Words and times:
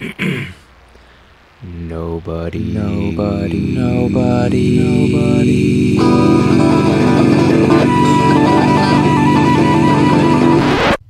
Nobody. 1.62 2.58
Nobody. 2.60 3.60
Nobody. 3.74 4.78
Nobody. 4.78 5.98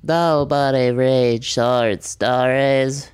Nobody 0.03 0.91
reads 0.93 1.47
short 1.47 2.03
stories. 2.05 3.11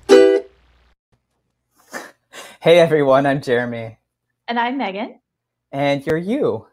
Hey 2.61 2.79
everyone, 2.79 3.25
I'm 3.25 3.41
Jeremy, 3.41 3.97
And 4.47 4.59
I'm 4.59 4.77
Megan, 4.77 5.19
and 5.71 6.05
you're 6.05 6.17
you. 6.17 6.67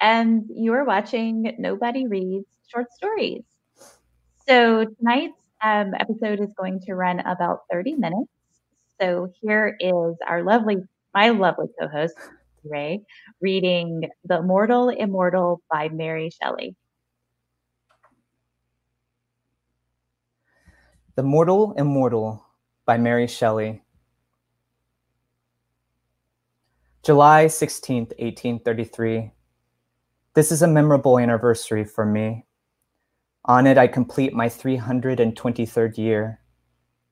and 0.00 0.44
you 0.50 0.72
are 0.74 0.84
watching 0.84 1.54
Nobody 1.58 2.06
Reads 2.06 2.46
Short 2.68 2.92
Stories. 2.92 3.42
So 4.48 4.84
tonight's 4.84 5.38
um, 5.62 5.94
episode 5.98 6.40
is 6.40 6.52
going 6.56 6.80
to 6.80 6.94
run 6.94 7.20
about 7.20 7.60
30 7.70 7.94
minutes. 7.94 8.30
So 9.00 9.32
here 9.40 9.76
is 9.80 10.16
our 10.26 10.42
lovely, 10.42 10.78
my 11.14 11.30
lovely 11.30 11.66
co 11.78 11.88
host, 11.88 12.14
Ray, 12.64 13.02
reading 13.40 14.08
The 14.24 14.42
Mortal 14.42 14.88
Immortal 14.88 15.60
by 15.70 15.88
Mary 15.88 16.30
Shelley. 16.30 16.76
The 21.14 21.22
Mortal 21.22 21.74
Immortal 21.76 22.44
by 22.84 22.98
Mary 22.98 23.26
Shelley. 23.26 23.82
July 27.02 27.46
16th, 27.46 28.12
1833. 28.18 29.30
This 30.34 30.50
is 30.50 30.62
a 30.62 30.66
memorable 30.66 31.18
anniversary 31.18 31.84
for 31.84 32.04
me. 32.04 32.45
On 33.48 33.64
it, 33.68 33.78
I 33.78 33.86
complete 33.86 34.32
my 34.32 34.48
323rd 34.48 35.98
year. 35.98 36.40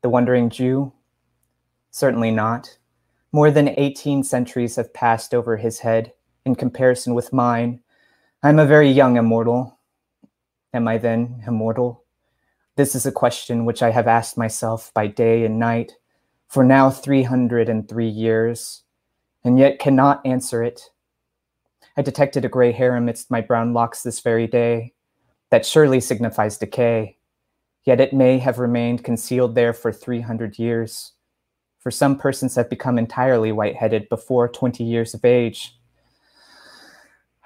The 0.03 0.09
Wandering 0.09 0.51
Jew? 0.51 0.93
Certainly 1.93 2.33
not. 2.33 2.77
More 3.31 3.53
than 3.53 3.69
18 3.69 4.25
centuries 4.25 4.75
have 4.75 4.93
passed 4.93 5.33
over 5.33 5.57
his 5.57 5.79
head 5.79 6.13
in 6.45 6.57
comparison 6.57 7.15
with 7.15 7.33
mine. 7.33 7.81
I'm 8.43 8.59
a 8.59 8.67
very 8.67 8.91
young 8.91 9.17
immortal. 9.17 9.79
Am 10.73 10.89
I 10.89 10.99
then 10.99 11.45
immortal? 11.47 12.05
This 12.75 12.97
is 12.97 13.07
a 13.07 13.13
question 13.13 13.65
which 13.65 13.81
I 13.81 13.93
have 13.93 14.09
asked 14.09 14.37
myself 14.37 14.91
by 14.93 15.07
day 15.07 15.45
and 15.45 15.61
night 15.61 15.93
for 16.49 16.65
now 16.65 16.91
303 16.91 18.09
years, 18.09 18.83
and 19.45 19.57
yet 19.57 19.79
cannot 19.79 20.21
answer 20.27 20.65
it. 20.65 20.91
I 21.97 22.03
detected 22.03 22.45
a 22.45 22.49
gray 22.49 22.73
hair 22.73 22.97
amidst 22.97 23.31
my 23.31 23.41
brown 23.41 23.73
locks 23.73 24.03
this 24.03 24.19
very 24.19 24.49
day. 24.49 24.94
That 25.55 25.65
surely 25.65 26.01
signifies 26.01 26.59
decay, 26.59 27.17
yet 27.85 28.01
it 28.01 28.13
may 28.13 28.39
have 28.39 28.59
remained 28.59 29.05
concealed 29.05 29.55
there 29.55 29.73
for 29.73 29.93
300 29.93 30.59
years. 30.59 31.13
For 31.79 31.93
some 31.93 32.19
persons 32.19 32.57
have 32.57 32.69
become 32.69 32.99
entirely 32.99 33.53
white-headed 33.53 34.09
before 34.09 34.49
20 34.49 34.83
years 34.83 35.15
of 35.15 35.25
age. 35.25 35.79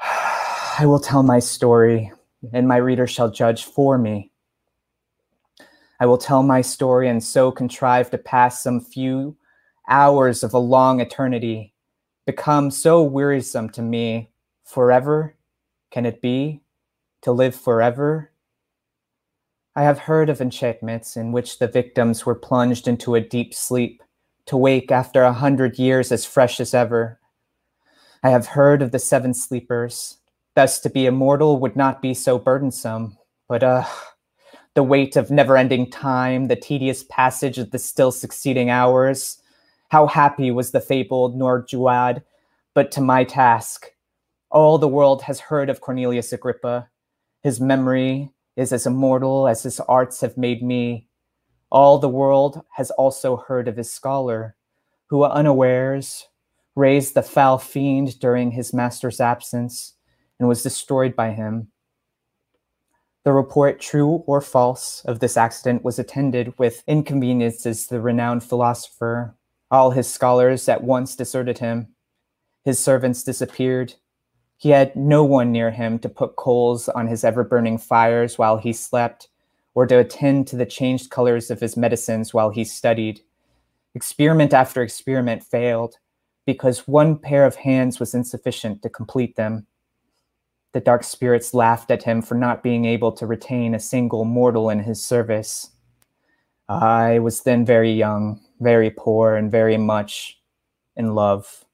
I 0.03 0.87
will 0.87 1.01
tell 1.01 1.23
my 1.23 1.39
story, 1.39 2.11
and 2.51 2.67
my 2.67 2.79
reader 2.79 3.07
shall 3.07 3.31
judge 3.31 3.65
for 3.65 3.99
me. 3.99 4.31
I 6.01 6.07
will 6.07 6.17
tell 6.17 6.43
my 6.43 6.63
story 6.63 7.11
and 7.11 7.23
so 7.23 7.53
contrive 7.53 8.11
to 8.13 8.17
pass 8.17 8.63
some 8.63 8.81
few 8.81 9.37
hours 9.87 10.43
of 10.43 10.55
a 10.55 10.59
long 10.59 11.03
eternity, 11.03 11.75
become 12.25 12.71
so 12.71 13.03
wearisome 13.03 13.69
to 13.69 13.83
me. 13.83 14.31
Forever? 14.65 15.35
Can 15.91 16.07
it 16.07 16.23
be? 16.23 16.63
To 17.23 17.33
live 17.33 17.55
forever? 17.55 18.31
I 19.75 19.83
have 19.83 19.99
heard 19.99 20.29
of 20.31 20.41
enchantments 20.41 21.17
in 21.17 21.33
which 21.33 21.59
the 21.59 21.69
victims 21.69 22.25
were 22.25 22.35
plunged 22.35 22.87
into 22.87 23.15
a 23.15 23.21
deep 23.21 23.55
sleep, 23.55 24.03
to 24.47 24.57
wake 24.57 24.91
after 24.91 25.23
a 25.23 25.33
hundred 25.33 25.79
years 25.79 26.11
as 26.11 26.25
fresh 26.25 26.59
as 26.59 26.75
ever. 26.75 27.21
I 28.23 28.31
have 28.31 28.47
heard 28.47 28.83
of 28.83 28.93
the 28.93 28.99
seven 28.99 29.35
sleepers. 29.35 30.19
Thus, 30.55 30.81
to 30.81 30.91
be 30.91 31.07
immortal 31.07 31.59
would 31.61 31.77
not 31.77 32.01
be 32.03 32.15
so 32.15 32.39
burdensome, 32.39 33.19
but 33.49 33.63
uh, 33.63 33.85
the 34.75 34.83
weight 34.83 35.17
of 35.17 35.31
never 35.31 35.57
ending 35.57 35.91
time, 35.91 36.49
the 36.49 36.57
tedious 36.57 37.05
passage 37.05 37.59
of 37.59 37.71
the 37.71 37.79
still 37.79 38.11
succeeding 38.11 38.71
hours. 38.71 39.43
How 39.91 40.07
happy 40.07 40.51
was 40.51 40.71
the 40.71 40.81
fabled 40.81 41.37
Nourjahad, 41.37 42.23
but 42.75 42.91
to 42.93 43.01
my 43.01 43.25
task. 43.25 43.93
All 44.51 44.79
the 44.79 44.89
world 44.89 45.23
has 45.23 45.41
heard 45.41 45.69
of 45.69 45.81
Cornelius 45.81 46.33
Agrippa. 46.33 46.89
His 47.49 47.63
memory 47.63 48.31
is 48.57 48.75
as 48.75 48.85
immortal 48.85 49.49
as 49.49 49.63
his 49.63 49.81
arts 49.81 50.21
have 50.21 50.37
made 50.37 50.63
me. 50.63 51.09
All 51.73 51.99
the 51.99 52.07
world 52.07 52.61
has 52.73 52.91
also 52.91 53.39
heard 53.39 53.69
of 53.69 53.79
his 53.79 53.91
scholar, 53.91 54.55
who 55.07 55.25
unawares 55.25 56.29
raised 56.77 57.15
the 57.15 57.23
foul 57.23 57.57
fiend 57.57 58.21
during 58.21 58.51
his 58.51 58.75
master's 58.75 59.19
absence 59.19 59.95
and 60.39 60.47
was 60.47 60.63
destroyed 60.63 61.17
by 61.17 61.31
him. 61.31 61.69
The 63.25 63.33
report, 63.33 63.81
true 63.81 64.25
or 64.27 64.43
false, 64.43 65.03
of 65.07 65.21
this 65.21 65.39
accident 65.39 65.83
was 65.83 65.99
attended 65.99 66.53
with 66.59 66.85
inconveniences 66.87 67.87
to 67.87 67.95
the 67.95 68.03
renowned 68.03 68.45
philosopher. 68.45 69.39
All 69.71 69.93
his 69.93 70.07
scholars 70.07 70.69
at 70.69 70.85
once 70.85 71.17
deserted 71.17 71.61
him. 71.61 71.95
His 72.67 72.79
servants 72.79 73.23
disappeared. 73.23 73.95
He 74.59 74.71
had 74.71 74.95
no 74.97 75.23
one 75.23 75.53
near 75.53 75.71
him 75.71 76.01
to 76.01 76.09
put 76.09 76.35
coals 76.35 76.89
on 76.89 77.07
his 77.07 77.23
ever 77.23 77.45
burning 77.45 77.79
fires 77.79 78.39
while 78.39 78.59
he 78.59 78.73
slept, 78.73 79.29
or 79.75 79.87
to 79.87 79.99
attend 79.99 80.49
to 80.49 80.57
the 80.57 80.67
changed 80.67 81.11
colors 81.11 81.49
of 81.49 81.61
his 81.61 81.77
medicines 81.77 82.35
while 82.35 82.51
he 82.51 82.65
studied. 82.65 83.21
Experiment 83.95 84.53
after 84.53 84.83
experiment 84.83 85.45
failed 85.45 85.99
because 86.45 86.89
one 86.89 87.17
pair 87.17 87.45
of 87.45 87.55
hands 87.55 88.01
was 88.01 88.15
insufficient 88.15 88.83
to 88.83 88.89
complete 88.89 89.37
them. 89.37 89.67
The 90.73 90.81
dark 90.81 91.05
spirits 91.05 91.55
laughed 91.55 91.93
at 91.93 92.03
him 92.03 92.21
for 92.21 92.35
not 92.35 92.63
being 92.63 92.85
able 92.85 93.13
to 93.13 93.27
retain 93.27 93.75
a 93.75 93.81
single 93.81 94.25
mortal 94.25 94.71
in 94.71 94.81
his 94.81 95.03
service. 95.03 95.71
I 96.69 97.21
was 97.21 97.43
then 97.43 97.65
very 97.65 97.93
young, 97.93 98.41
very 98.61 98.91
poor, 98.91 99.37
and 99.37 99.53
very 99.53 99.77
much 99.77 100.41
in 100.97 101.15
love. 101.15 101.65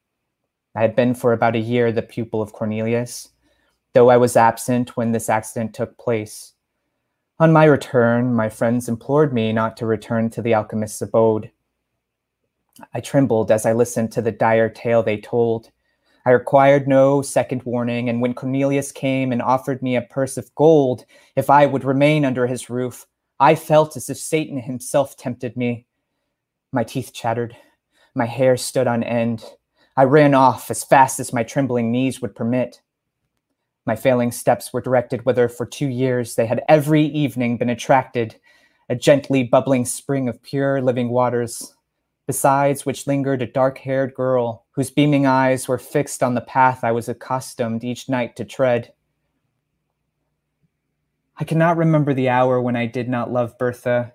I 0.74 0.82
had 0.82 0.96
been 0.96 1.14
for 1.14 1.32
about 1.32 1.56
a 1.56 1.60
year 1.60 1.92
the 1.92 2.02
pupil 2.02 2.42
of 2.42 2.52
Cornelius, 2.52 3.30
though 3.92 4.10
I 4.10 4.16
was 4.16 4.36
absent 4.36 4.96
when 4.96 5.12
this 5.12 5.28
accident 5.28 5.74
took 5.74 5.96
place. 5.98 6.54
On 7.38 7.52
my 7.52 7.64
return, 7.64 8.34
my 8.34 8.48
friends 8.48 8.88
implored 8.88 9.32
me 9.32 9.52
not 9.52 9.76
to 9.78 9.86
return 9.86 10.30
to 10.30 10.42
the 10.42 10.54
alchemist's 10.54 11.02
abode. 11.02 11.50
I 12.92 13.00
trembled 13.00 13.50
as 13.50 13.66
I 13.66 13.72
listened 13.72 14.12
to 14.12 14.22
the 14.22 14.32
dire 14.32 14.68
tale 14.68 15.02
they 15.02 15.18
told. 15.20 15.70
I 16.26 16.30
required 16.30 16.88
no 16.88 17.22
second 17.22 17.62
warning, 17.64 18.08
and 18.08 18.20
when 18.20 18.34
Cornelius 18.34 18.90
came 18.90 19.30
and 19.30 19.42
offered 19.42 19.82
me 19.82 19.94
a 19.94 20.02
purse 20.02 20.36
of 20.36 20.54
gold 20.54 21.04
if 21.36 21.50
I 21.50 21.66
would 21.66 21.84
remain 21.84 22.24
under 22.24 22.46
his 22.46 22.70
roof, 22.70 23.06
I 23.38 23.54
felt 23.54 23.96
as 23.96 24.08
if 24.08 24.16
Satan 24.16 24.58
himself 24.58 25.16
tempted 25.16 25.56
me. 25.56 25.86
My 26.72 26.82
teeth 26.82 27.12
chattered, 27.12 27.56
my 28.14 28.26
hair 28.26 28.56
stood 28.56 28.86
on 28.86 29.02
end. 29.02 29.44
I 29.96 30.04
ran 30.04 30.34
off 30.34 30.70
as 30.70 30.82
fast 30.82 31.20
as 31.20 31.32
my 31.32 31.44
trembling 31.44 31.92
knees 31.92 32.20
would 32.20 32.34
permit. 32.34 32.80
My 33.86 33.94
failing 33.94 34.32
steps 34.32 34.72
were 34.72 34.80
directed 34.80 35.24
whither 35.24 35.48
for 35.48 35.66
two 35.66 35.88
years 35.88 36.34
they 36.34 36.46
had 36.46 36.64
every 36.68 37.04
evening 37.04 37.58
been 37.58 37.70
attracted, 37.70 38.36
a 38.88 38.96
gently 38.96 39.44
bubbling 39.44 39.84
spring 39.84 40.28
of 40.28 40.42
pure 40.42 40.82
living 40.82 41.10
waters, 41.10 41.76
besides 42.26 42.84
which 42.84 43.06
lingered 43.06 43.42
a 43.42 43.46
dark 43.46 43.78
haired 43.78 44.14
girl 44.14 44.64
whose 44.72 44.90
beaming 44.90 45.26
eyes 45.26 45.68
were 45.68 45.78
fixed 45.78 46.22
on 46.22 46.34
the 46.34 46.40
path 46.40 46.82
I 46.82 46.90
was 46.90 47.08
accustomed 47.08 47.84
each 47.84 48.08
night 48.08 48.34
to 48.36 48.44
tread. 48.44 48.92
I 51.36 51.44
cannot 51.44 51.76
remember 51.76 52.14
the 52.14 52.28
hour 52.30 52.60
when 52.60 52.74
I 52.74 52.86
did 52.86 53.08
not 53.08 53.32
love 53.32 53.58
Bertha. 53.58 54.12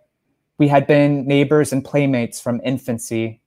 We 0.57 0.67
had 0.67 0.87
been 0.87 1.25
neighbors 1.25 1.71
and 1.71 1.85
playmates 1.85 2.41
from 2.41 2.59
infancy. 2.63 3.41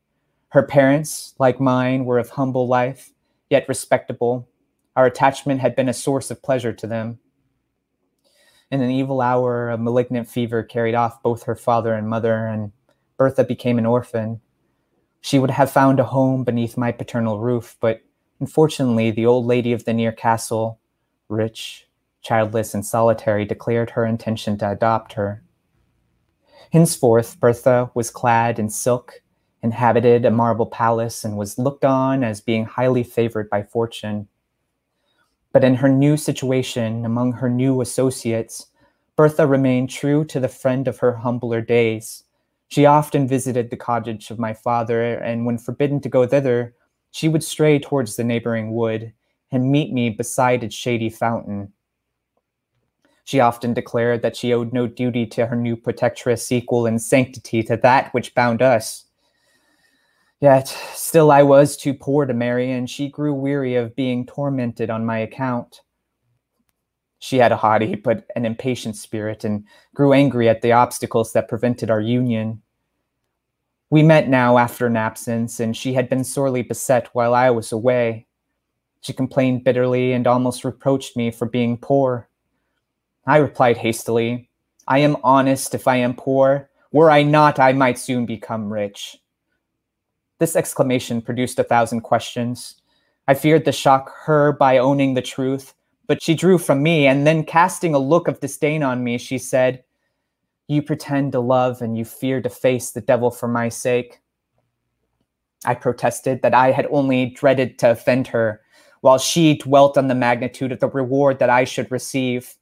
Her 0.52 0.62
parents, 0.62 1.34
like 1.38 1.60
mine, 1.60 2.04
were 2.04 2.18
of 2.18 2.28
humble 2.28 2.68
life, 2.68 3.14
yet 3.48 3.66
respectable. 3.68 4.50
Our 4.94 5.06
attachment 5.06 5.62
had 5.62 5.74
been 5.74 5.88
a 5.88 5.94
source 5.94 6.30
of 6.30 6.42
pleasure 6.42 6.74
to 6.74 6.86
them. 6.86 7.20
In 8.70 8.82
an 8.82 8.90
evil 8.90 9.22
hour, 9.22 9.70
a 9.70 9.78
malignant 9.78 10.28
fever 10.28 10.62
carried 10.62 10.94
off 10.94 11.22
both 11.22 11.44
her 11.44 11.54
father 11.54 11.94
and 11.94 12.06
mother, 12.06 12.46
and 12.46 12.72
Bertha 13.16 13.44
became 13.44 13.78
an 13.78 13.86
orphan. 13.86 14.42
She 15.22 15.38
would 15.38 15.52
have 15.52 15.70
found 15.70 15.98
a 15.98 16.04
home 16.04 16.44
beneath 16.44 16.76
my 16.76 16.92
paternal 16.92 17.40
roof, 17.40 17.78
but 17.80 18.02
unfortunately, 18.38 19.10
the 19.10 19.24
old 19.24 19.46
lady 19.46 19.72
of 19.72 19.86
the 19.86 19.94
near 19.94 20.12
castle, 20.12 20.78
rich, 21.30 21.88
childless, 22.20 22.74
and 22.74 22.84
solitary, 22.84 23.46
declared 23.46 23.90
her 23.90 24.04
intention 24.04 24.58
to 24.58 24.70
adopt 24.70 25.14
her. 25.14 25.42
Henceforth, 26.74 27.40
Bertha 27.40 27.90
was 27.94 28.10
clad 28.10 28.58
in 28.58 28.68
silk, 28.68 29.21
inhabited 29.62 30.24
a 30.24 30.30
marble 30.30 30.66
palace, 30.66 31.24
and 31.24 31.36
was 31.36 31.58
looked 31.58 31.84
on 31.84 32.24
as 32.24 32.40
being 32.40 32.64
highly 32.64 33.02
favored 33.02 33.48
by 33.48 33.62
fortune. 33.62 34.28
But 35.52 35.64
in 35.64 35.76
her 35.76 35.88
new 35.88 36.16
situation, 36.16 37.04
among 37.04 37.32
her 37.34 37.50
new 37.50 37.80
associates, 37.80 38.66
Bertha 39.16 39.46
remained 39.46 39.90
true 39.90 40.24
to 40.24 40.40
the 40.40 40.48
friend 40.48 40.88
of 40.88 40.98
her 40.98 41.12
humbler 41.16 41.60
days. 41.60 42.24
She 42.68 42.86
often 42.86 43.28
visited 43.28 43.68
the 43.70 43.76
cottage 43.76 44.30
of 44.30 44.38
my 44.38 44.54
father, 44.54 45.14
and 45.14 45.44
when 45.44 45.58
forbidden 45.58 46.00
to 46.00 46.08
go 46.08 46.26
thither, 46.26 46.74
she 47.10 47.28
would 47.28 47.44
stray 47.44 47.78
towards 47.78 48.16
the 48.16 48.24
neighboring 48.24 48.74
wood 48.74 49.12
and 49.50 49.70
meet 49.70 49.92
me 49.92 50.08
beside 50.08 50.64
its 50.64 50.74
shady 50.74 51.10
fountain. 51.10 51.72
She 53.24 53.38
often 53.38 53.74
declared 53.74 54.22
that 54.22 54.36
she 54.36 54.52
owed 54.52 54.72
no 54.72 54.86
duty 54.86 55.26
to 55.26 55.46
her 55.46 55.56
new 55.56 55.76
protectress 55.76 56.50
equal 56.50 56.86
in 56.86 56.98
sanctity 56.98 57.62
to 57.64 57.76
that 57.76 58.12
which 58.14 58.34
bound 58.34 58.62
us. 58.62 59.04
Yet 60.42 60.66
still 60.92 61.30
I 61.30 61.44
was 61.44 61.76
too 61.76 61.94
poor 61.94 62.26
to 62.26 62.34
marry, 62.34 62.72
and 62.72 62.90
she 62.90 63.08
grew 63.08 63.32
weary 63.32 63.76
of 63.76 63.94
being 63.94 64.26
tormented 64.26 64.90
on 64.90 65.06
my 65.06 65.18
account. 65.18 65.82
She 67.20 67.38
had 67.38 67.52
a 67.52 67.56
haughty 67.56 67.94
but 67.94 68.26
an 68.34 68.44
impatient 68.44 68.96
spirit 68.96 69.44
and 69.44 69.64
grew 69.94 70.12
angry 70.12 70.48
at 70.48 70.60
the 70.60 70.72
obstacles 70.72 71.32
that 71.32 71.46
prevented 71.46 71.92
our 71.92 72.00
union. 72.00 72.60
We 73.88 74.02
met 74.02 74.28
now 74.28 74.58
after 74.58 74.88
an 74.88 74.96
absence, 74.96 75.60
and 75.60 75.76
she 75.76 75.92
had 75.92 76.08
been 76.08 76.24
sorely 76.24 76.62
beset 76.62 77.06
while 77.12 77.34
I 77.36 77.50
was 77.50 77.70
away. 77.70 78.26
She 79.00 79.12
complained 79.12 79.62
bitterly 79.62 80.12
and 80.12 80.26
almost 80.26 80.64
reproached 80.64 81.16
me 81.16 81.30
for 81.30 81.46
being 81.46 81.78
poor. 81.78 82.28
I 83.28 83.36
replied 83.36 83.76
hastily, 83.76 84.50
I 84.88 84.98
am 84.98 85.18
honest 85.22 85.72
if 85.72 85.86
I 85.86 85.98
am 85.98 86.14
poor. 86.14 86.68
Were 86.90 87.12
I 87.12 87.22
not, 87.22 87.60
I 87.60 87.72
might 87.74 87.96
soon 87.96 88.26
become 88.26 88.72
rich. 88.72 89.21
This 90.42 90.56
exclamation 90.56 91.22
produced 91.22 91.60
a 91.60 91.62
thousand 91.62 92.00
questions. 92.00 92.82
I 93.28 93.34
feared 93.34 93.64
to 93.64 93.70
shock 93.70 94.12
her 94.24 94.50
by 94.50 94.78
owning 94.78 95.14
the 95.14 95.22
truth, 95.22 95.72
but 96.08 96.20
she 96.20 96.34
drew 96.34 96.58
from 96.58 96.82
me, 96.82 97.06
and 97.06 97.24
then 97.24 97.44
casting 97.44 97.94
a 97.94 98.00
look 98.00 98.26
of 98.26 98.40
disdain 98.40 98.82
on 98.82 99.04
me, 99.04 99.18
she 99.18 99.38
said, 99.38 99.84
you 100.66 100.82
pretend 100.82 101.30
to 101.30 101.38
love 101.38 101.80
and 101.80 101.96
you 101.96 102.04
fear 102.04 102.42
to 102.42 102.50
face 102.50 102.90
the 102.90 103.00
devil 103.00 103.30
for 103.30 103.46
my 103.46 103.68
sake. 103.68 104.18
I 105.64 105.74
protested 105.74 106.42
that 106.42 106.54
I 106.54 106.72
had 106.72 106.88
only 106.90 107.26
dreaded 107.26 107.78
to 107.78 107.92
offend 107.92 108.26
her, 108.26 108.62
while 109.00 109.18
she 109.18 109.58
dwelt 109.58 109.96
on 109.96 110.08
the 110.08 110.16
magnitude 110.16 110.72
of 110.72 110.80
the 110.80 110.88
reward 110.88 111.38
that 111.38 111.50
I 111.50 111.62
should 111.62 111.88
receive. 111.92 112.52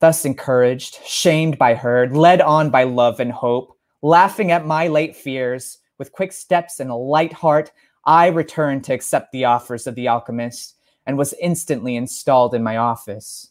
Thus 0.00 0.24
encouraged, 0.24 0.98
shamed 1.06 1.56
by 1.56 1.76
her, 1.76 2.08
led 2.08 2.40
on 2.40 2.70
by 2.70 2.82
love 2.82 3.20
and 3.20 3.30
hope, 3.30 3.78
laughing 4.02 4.50
at 4.50 4.66
my 4.66 4.88
late 4.88 5.14
fears, 5.14 5.78
with 5.98 6.12
quick 6.12 6.32
steps 6.32 6.80
and 6.80 6.90
a 6.90 6.94
light 6.94 7.32
heart, 7.32 7.72
I 8.04 8.26
returned 8.26 8.84
to 8.84 8.94
accept 8.94 9.32
the 9.32 9.44
offers 9.44 9.86
of 9.86 9.94
the 9.94 10.08
alchemist 10.08 10.76
and 11.06 11.18
was 11.18 11.34
instantly 11.40 11.96
installed 11.96 12.54
in 12.54 12.62
my 12.62 12.76
office. 12.76 13.50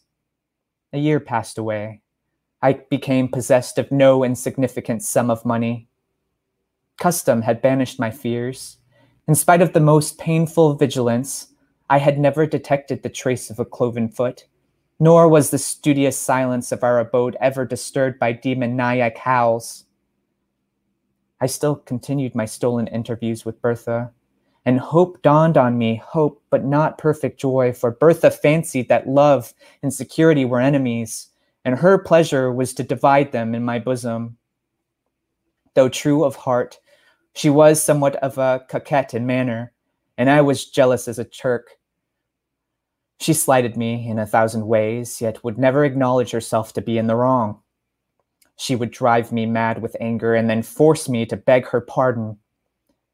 A 0.92 0.98
year 0.98 1.20
passed 1.20 1.58
away. 1.58 2.02
I 2.62 2.74
became 2.88 3.28
possessed 3.28 3.78
of 3.78 3.90
no 3.90 4.24
insignificant 4.24 5.02
sum 5.02 5.30
of 5.30 5.44
money. 5.44 5.88
Custom 6.98 7.42
had 7.42 7.60
banished 7.60 7.98
my 7.98 8.10
fears. 8.10 8.78
In 9.26 9.34
spite 9.34 9.60
of 9.60 9.72
the 9.72 9.80
most 9.80 10.18
painful 10.18 10.74
vigilance, 10.74 11.48
I 11.90 11.98
had 11.98 12.18
never 12.18 12.46
detected 12.46 13.02
the 13.02 13.08
trace 13.08 13.50
of 13.50 13.58
a 13.58 13.64
cloven 13.64 14.08
foot, 14.08 14.46
nor 15.00 15.28
was 15.28 15.50
the 15.50 15.58
studious 15.58 16.16
silence 16.16 16.72
of 16.72 16.82
our 16.82 16.98
abode 16.98 17.36
ever 17.40 17.64
disturbed 17.64 18.18
by 18.18 18.32
demoniac 18.32 19.18
howls. 19.18 19.84
I 21.44 21.46
still 21.46 21.76
continued 21.76 22.34
my 22.34 22.46
stolen 22.46 22.86
interviews 22.86 23.44
with 23.44 23.60
Bertha, 23.60 24.10
and 24.64 24.80
hope 24.80 25.20
dawned 25.20 25.58
on 25.58 25.76
me, 25.76 25.96
hope, 25.96 26.42
but 26.48 26.64
not 26.64 26.96
perfect 26.96 27.38
joy, 27.38 27.74
for 27.74 27.90
Bertha 27.90 28.30
fancied 28.30 28.88
that 28.88 29.06
love 29.06 29.52
and 29.82 29.92
security 29.92 30.46
were 30.46 30.58
enemies, 30.58 31.28
and 31.62 31.78
her 31.78 31.98
pleasure 31.98 32.50
was 32.50 32.72
to 32.72 32.82
divide 32.82 33.32
them 33.32 33.54
in 33.54 33.62
my 33.62 33.78
bosom. 33.78 34.38
Though 35.74 35.90
true 35.90 36.24
of 36.24 36.34
heart, 36.34 36.78
she 37.34 37.50
was 37.50 37.82
somewhat 37.82 38.16
of 38.16 38.38
a 38.38 38.64
coquette 38.66 39.12
in 39.12 39.26
manner, 39.26 39.74
and 40.16 40.30
I 40.30 40.40
was 40.40 40.64
jealous 40.64 41.08
as 41.08 41.18
a 41.18 41.26
Turk. 41.26 41.72
She 43.20 43.34
slighted 43.34 43.76
me 43.76 44.08
in 44.08 44.18
a 44.18 44.24
thousand 44.24 44.66
ways, 44.66 45.20
yet 45.20 45.44
would 45.44 45.58
never 45.58 45.84
acknowledge 45.84 46.30
herself 46.30 46.72
to 46.72 46.80
be 46.80 46.96
in 46.96 47.06
the 47.06 47.16
wrong. 47.16 47.60
She 48.56 48.76
would 48.76 48.90
drive 48.90 49.32
me 49.32 49.46
mad 49.46 49.82
with 49.82 49.96
anger 50.00 50.34
and 50.34 50.48
then 50.48 50.62
force 50.62 51.08
me 51.08 51.26
to 51.26 51.36
beg 51.36 51.66
her 51.68 51.80
pardon. 51.80 52.38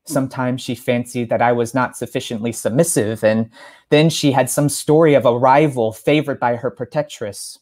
Sometimes 0.07 0.61
she 0.61 0.75
fancied 0.75 1.31
that 1.31 1.43
I 1.43 1.53
was 1.53 1.75
not 1.75 1.97
sufficiently 1.97 2.53
submissive, 2.53 3.23
and 3.23 3.51
then 3.91 4.11
she 4.11 4.33
had 4.33 4.51
some 4.51 4.69
story 4.69 5.15
of 5.15 5.25
a 5.25 5.39
rival 5.39 5.93
favored 5.93 6.41
by 6.41 6.57
her 6.57 6.71
protectress. 6.71 7.59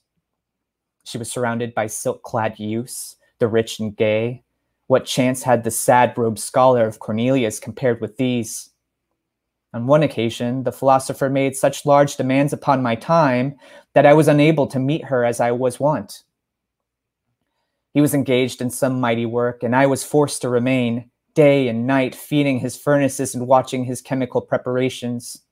She 1.04 1.18
was 1.18 1.30
surrounded 1.30 1.74
by 1.74 1.86
silk 1.86 2.22
clad 2.22 2.58
youths, 2.58 3.16
the 3.38 3.48
rich 3.48 3.80
and 3.80 3.96
gay. 3.96 4.44
What 4.86 5.04
chance 5.04 5.42
had 5.42 5.64
the 5.64 5.70
sad 5.70 6.16
robed 6.16 6.38
scholar 6.38 6.86
of 6.86 6.98
Cornelius 6.98 7.60
compared 7.60 8.00
with 8.00 8.16
these? 8.16 8.70
On 9.74 9.86
one 9.86 10.02
occasion, 10.02 10.62
the 10.64 10.72
philosopher 10.72 11.28
made 11.28 11.56
such 11.56 11.84
large 11.84 12.16
demands 12.16 12.52
upon 12.52 12.82
my 12.82 12.94
time 12.94 13.56
that 13.92 14.06
I 14.06 14.14
was 14.14 14.28
unable 14.28 14.66
to 14.68 14.78
meet 14.78 15.04
her 15.04 15.24
as 15.24 15.40
I 15.40 15.52
was 15.52 15.78
wont. 15.78 16.24
He 17.94 18.00
was 18.00 18.14
engaged 18.14 18.60
in 18.60 18.70
some 18.70 19.00
mighty 19.00 19.26
work, 19.26 19.62
and 19.62 19.74
I 19.74 19.86
was 19.86 20.04
forced 20.04 20.42
to 20.42 20.48
remain 20.48 21.10
day 21.34 21.68
and 21.68 21.86
night 21.86 22.14
feeding 22.14 22.58
his 22.58 22.76
furnaces 22.76 23.34
and 23.34 23.46
watching 23.46 23.84
his 23.84 24.00
chemical 24.00 24.40
preparations. 24.40 25.42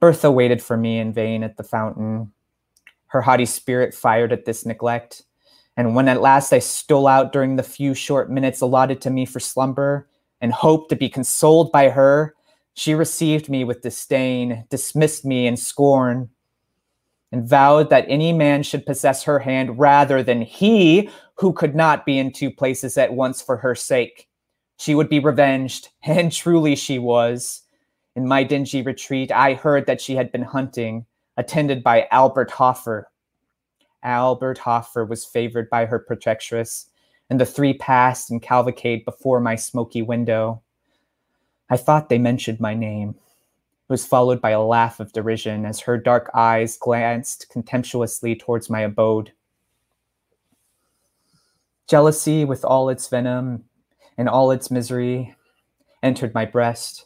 Bertha 0.00 0.30
waited 0.30 0.62
for 0.62 0.76
me 0.76 0.98
in 0.98 1.12
vain 1.12 1.44
at 1.44 1.56
the 1.56 1.62
fountain, 1.62 2.32
her 3.06 3.22
haughty 3.22 3.46
spirit 3.46 3.94
fired 3.94 4.32
at 4.32 4.44
this 4.44 4.66
neglect. 4.66 5.22
And 5.76 5.94
when 5.94 6.08
at 6.08 6.20
last 6.20 6.52
I 6.52 6.58
stole 6.58 7.06
out 7.06 7.32
during 7.32 7.56
the 7.56 7.62
few 7.62 7.94
short 7.94 8.30
minutes 8.30 8.60
allotted 8.60 9.00
to 9.02 9.10
me 9.10 9.24
for 9.24 9.40
slumber 9.40 10.08
and 10.40 10.52
hoped 10.52 10.90
to 10.90 10.96
be 10.96 11.08
consoled 11.08 11.70
by 11.72 11.90
her, 11.90 12.34
she 12.74 12.94
received 12.94 13.48
me 13.48 13.64
with 13.64 13.82
disdain, 13.82 14.64
dismissed 14.70 15.24
me 15.24 15.46
in 15.46 15.56
scorn, 15.56 16.30
and 17.32 17.48
vowed 17.48 17.88
that 17.90 18.04
any 18.08 18.32
man 18.32 18.62
should 18.62 18.84
possess 18.84 19.24
her 19.24 19.38
hand 19.38 19.78
rather 19.78 20.22
than 20.22 20.42
he 20.42 21.08
who 21.34 21.52
could 21.52 21.74
not 21.74 22.04
be 22.04 22.18
in 22.18 22.30
two 22.30 22.50
places 22.50 22.98
at 22.98 23.14
once 23.14 23.40
for 23.40 23.56
her 23.56 23.74
sake. 23.74 24.28
She 24.76 24.94
would 24.94 25.08
be 25.08 25.18
revenged, 25.18 25.88
and 26.02 26.30
truly 26.30 26.76
she 26.76 26.98
was. 26.98 27.62
In 28.14 28.28
my 28.28 28.44
dingy 28.44 28.82
retreat, 28.82 29.32
I 29.32 29.54
heard 29.54 29.86
that 29.86 30.00
she 30.00 30.14
had 30.14 30.30
been 30.30 30.42
hunting, 30.42 31.06
attended 31.38 31.82
by 31.82 32.06
Albert 32.10 32.50
Hoffer. 32.50 33.08
Albert 34.02 34.58
Hoffer 34.58 35.06
was 35.06 35.24
favored 35.24 35.70
by 35.70 35.86
her 35.86 35.98
protectress, 35.98 36.90
and 37.30 37.40
the 37.40 37.46
three 37.46 37.72
passed 37.72 38.30
in 38.30 38.40
cavalcade 38.40 39.06
before 39.06 39.40
my 39.40 39.56
smoky 39.56 40.02
window. 40.02 40.62
I 41.70 41.78
thought 41.78 42.10
they 42.10 42.18
mentioned 42.18 42.60
my 42.60 42.74
name. 42.74 43.14
Was 43.92 44.06
followed 44.06 44.40
by 44.40 44.52
a 44.52 44.62
laugh 44.62 45.00
of 45.00 45.12
derision 45.12 45.66
as 45.66 45.80
her 45.80 45.98
dark 45.98 46.30
eyes 46.32 46.78
glanced 46.78 47.50
contemptuously 47.50 48.34
towards 48.34 48.70
my 48.70 48.80
abode. 48.80 49.32
Jealousy, 51.86 52.46
with 52.46 52.64
all 52.64 52.88
its 52.88 53.06
venom 53.08 53.64
and 54.16 54.30
all 54.30 54.50
its 54.50 54.70
misery, 54.70 55.34
entered 56.02 56.32
my 56.32 56.46
breast. 56.46 57.04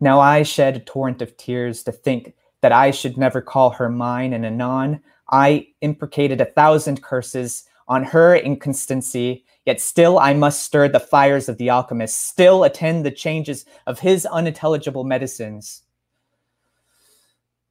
Now 0.00 0.18
I 0.18 0.44
shed 0.44 0.76
a 0.76 0.80
torrent 0.80 1.20
of 1.20 1.36
tears 1.36 1.82
to 1.82 1.92
think 1.92 2.32
that 2.62 2.72
I 2.72 2.90
should 2.90 3.18
never 3.18 3.42
call 3.42 3.68
her 3.68 3.90
mine, 3.90 4.32
and 4.32 4.46
anon 4.46 5.02
I 5.28 5.66
imprecated 5.82 6.40
a 6.40 6.46
thousand 6.46 7.02
curses 7.02 7.64
on 7.86 8.02
her 8.02 8.34
inconstancy, 8.34 9.44
yet 9.66 9.78
still 9.78 10.18
I 10.18 10.32
must 10.32 10.62
stir 10.62 10.88
the 10.88 11.00
fires 11.00 11.50
of 11.50 11.58
the 11.58 11.68
alchemist, 11.68 12.28
still 12.28 12.64
attend 12.64 13.04
the 13.04 13.10
changes 13.10 13.66
of 13.86 14.00
his 14.00 14.24
unintelligible 14.24 15.04
medicines. 15.04 15.82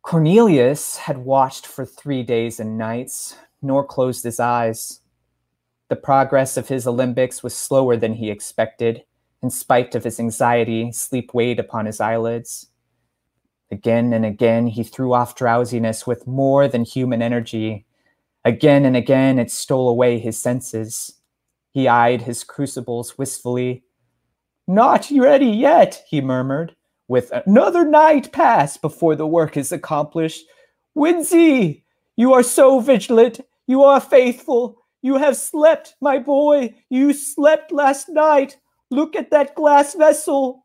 Cornelius 0.04 0.98
had 0.98 1.18
watched 1.18 1.66
for 1.66 1.86
three 1.86 2.24
days 2.24 2.60
and 2.60 2.78
nights, 2.78 3.38
nor 3.62 3.86
closed 3.86 4.26
his 4.26 4.40
eyes. 4.40 5.00
The 5.88 5.96
progress 5.96 6.58
of 6.58 6.68
his 6.68 6.86
Olympics 6.86 7.42
was 7.42 7.56
slower 7.56 7.96
than 7.96 8.14
he 8.14 8.30
expected. 8.30 9.06
In 9.42 9.50
spite 9.50 9.96
of 9.96 10.04
his 10.04 10.20
anxiety, 10.20 10.92
sleep 10.92 11.34
weighed 11.34 11.60
upon 11.60 11.86
his 11.86 12.02
eyelids. 12.02 12.68
Again 13.72 14.12
and 14.14 14.26
again, 14.26 14.68
he 14.68 14.84
threw 14.84 15.14
off 15.14 15.36
drowsiness 15.36 16.06
with 16.06 16.28
more 16.28 16.68
than 16.68 16.84
human 16.84 17.22
energy. 17.22 17.86
Again 18.44 18.86
and 18.86 18.98
again, 18.98 19.40
it 19.40 19.50
stole 19.50 19.88
away 19.88 20.20
his 20.20 20.40
senses. 20.40 21.14
He 21.72 21.88
eyed 21.88 22.24
his 22.24 22.44
crucibles 22.44 23.18
wistfully. 23.18 23.84
Not 24.68 25.10
ready 25.10 25.48
yet, 25.48 26.04
he 26.08 26.20
murmured. 26.20 26.76
With 27.08 27.32
another 27.32 27.86
night 27.86 28.32
pass 28.32 28.78
before 28.78 29.16
the 29.16 29.28
work 29.28 29.58
is 29.58 29.72
accomplished. 29.72 30.46
Winzy, 30.98 31.84
you 32.16 32.34
are 32.34 32.44
so 32.44 32.80
vigilant. 32.80 33.42
You 33.68 33.84
are 33.84 34.00
faithful. 34.00 34.78
You 35.02 35.18
have 35.18 35.36
slept, 35.36 35.96
my 36.02 36.18
boy. 36.18 36.76
You 36.90 37.14
slept 37.14 37.72
last 37.72 38.08
night. 38.10 38.58
Look 38.90 39.16
at 39.16 39.32
that 39.32 39.56
glass 39.56 39.96
vessel. 39.96 40.64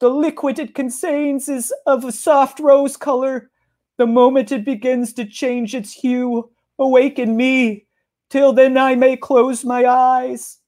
The 0.00 0.08
liquid 0.08 0.58
it 0.58 0.74
contains 0.74 1.48
is 1.48 1.72
of 1.86 2.04
a 2.04 2.12
soft 2.12 2.58
rose 2.58 2.96
color. 2.96 3.50
The 3.98 4.06
moment 4.06 4.50
it 4.50 4.64
begins 4.64 5.12
to 5.14 5.26
change 5.26 5.74
its 5.74 5.92
hue, 5.92 6.50
awaken 6.78 7.36
me. 7.36 7.86
Till 8.30 8.52
then 8.52 8.78
I 8.78 8.94
may 8.94 9.16
close 9.16 9.64
my 9.64 9.84
eyes. 9.84 10.58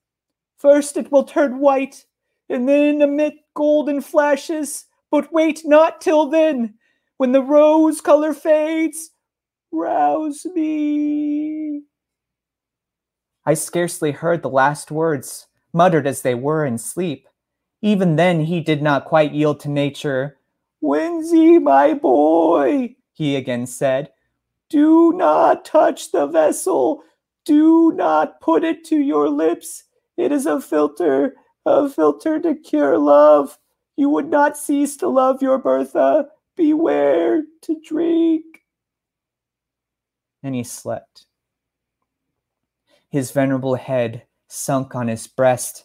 First 0.59 0.97
it 0.97 1.11
will 1.11 1.25
turn 1.25 1.59
white, 1.59 2.05
and 2.49 2.69
then 2.69 3.01
emit 3.01 3.35
golden 3.55 4.01
flashes. 4.01 4.85
But 5.13 5.33
wait 5.33 5.63
not 5.65 6.01
till 6.01 6.27
then. 6.27 6.75
When 7.19 7.31
the 7.31 7.43
rose 7.43 8.01
color 8.01 8.35
fades, 8.35 9.11
rouse 9.71 10.45
me. 10.47 11.83
I 13.47 13.55
scarcely 13.55 14.11
heard 14.11 14.43
the 14.43 14.49
last 14.49 14.91
words, 14.91 15.47
muttered 15.73 16.09
as 16.09 16.23
they 16.23 16.35
were 16.35 16.65
in 16.65 16.79
sleep. 16.79 17.29
Even 17.83 18.17
then 18.17 18.41
he 18.41 18.61
did 18.61 18.83
not 18.83 19.05
quite 19.05 19.33
yield 19.33 19.61
to 19.61 19.69
nature. 19.69 20.39
Winzy, 20.83 21.63
my 21.63 21.95
boy, 21.95 22.97
he 23.13 23.37
again 23.37 23.67
said, 23.67 24.11
do 24.71 25.13
not 25.13 25.67
touch 25.67 26.13
the 26.13 26.27
vessel. 26.27 27.03
Do 27.45 27.93
not 27.93 28.41
put 28.41 28.65
it 28.65 28.85
to 28.87 28.97
your 28.97 29.29
lips. 29.29 29.85
It 30.17 30.33
is 30.33 30.47
a 30.47 30.63
philter, 30.63 31.33
a 31.67 31.91
philter 31.91 32.43
to 32.43 32.55
cure 32.55 32.97
love. 32.97 33.59
You 33.97 34.09
would 34.09 34.29
not 34.29 34.57
cease 34.57 34.97
to 34.99 35.09
love 35.09 35.43
your 35.43 35.59
Bertha. 35.59 36.29
Beware 36.57 37.43
to 37.63 37.81
drink. 37.85 38.45
And 40.43 40.55
he 40.55 40.65
slept. 40.65 41.27
His 43.09 43.31
venerable 43.31 43.77
head 43.77 44.23
sunk 44.49 44.95
on 44.95 45.09
his 45.09 45.27
breast, 45.27 45.85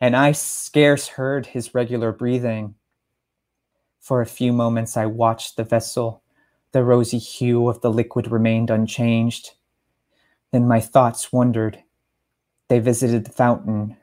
and 0.00 0.16
I 0.16 0.32
scarce 0.32 1.08
heard 1.08 1.46
his 1.46 1.74
regular 1.74 2.12
breathing. 2.12 2.74
For 4.00 4.20
a 4.20 4.26
few 4.26 4.52
moments 4.52 4.96
I 4.96 5.06
watched 5.06 5.56
the 5.56 5.64
vessel. 5.64 6.22
The 6.72 6.84
rosy 6.84 7.18
hue 7.18 7.68
of 7.68 7.80
the 7.80 7.90
liquid 7.90 8.30
remained 8.30 8.70
unchanged. 8.70 9.52
Then 10.52 10.68
my 10.68 10.80
thoughts 10.80 11.32
wandered. 11.32 11.82
They 12.68 12.80
visited 12.80 13.24
the 13.24 13.32
fountain 13.32 13.96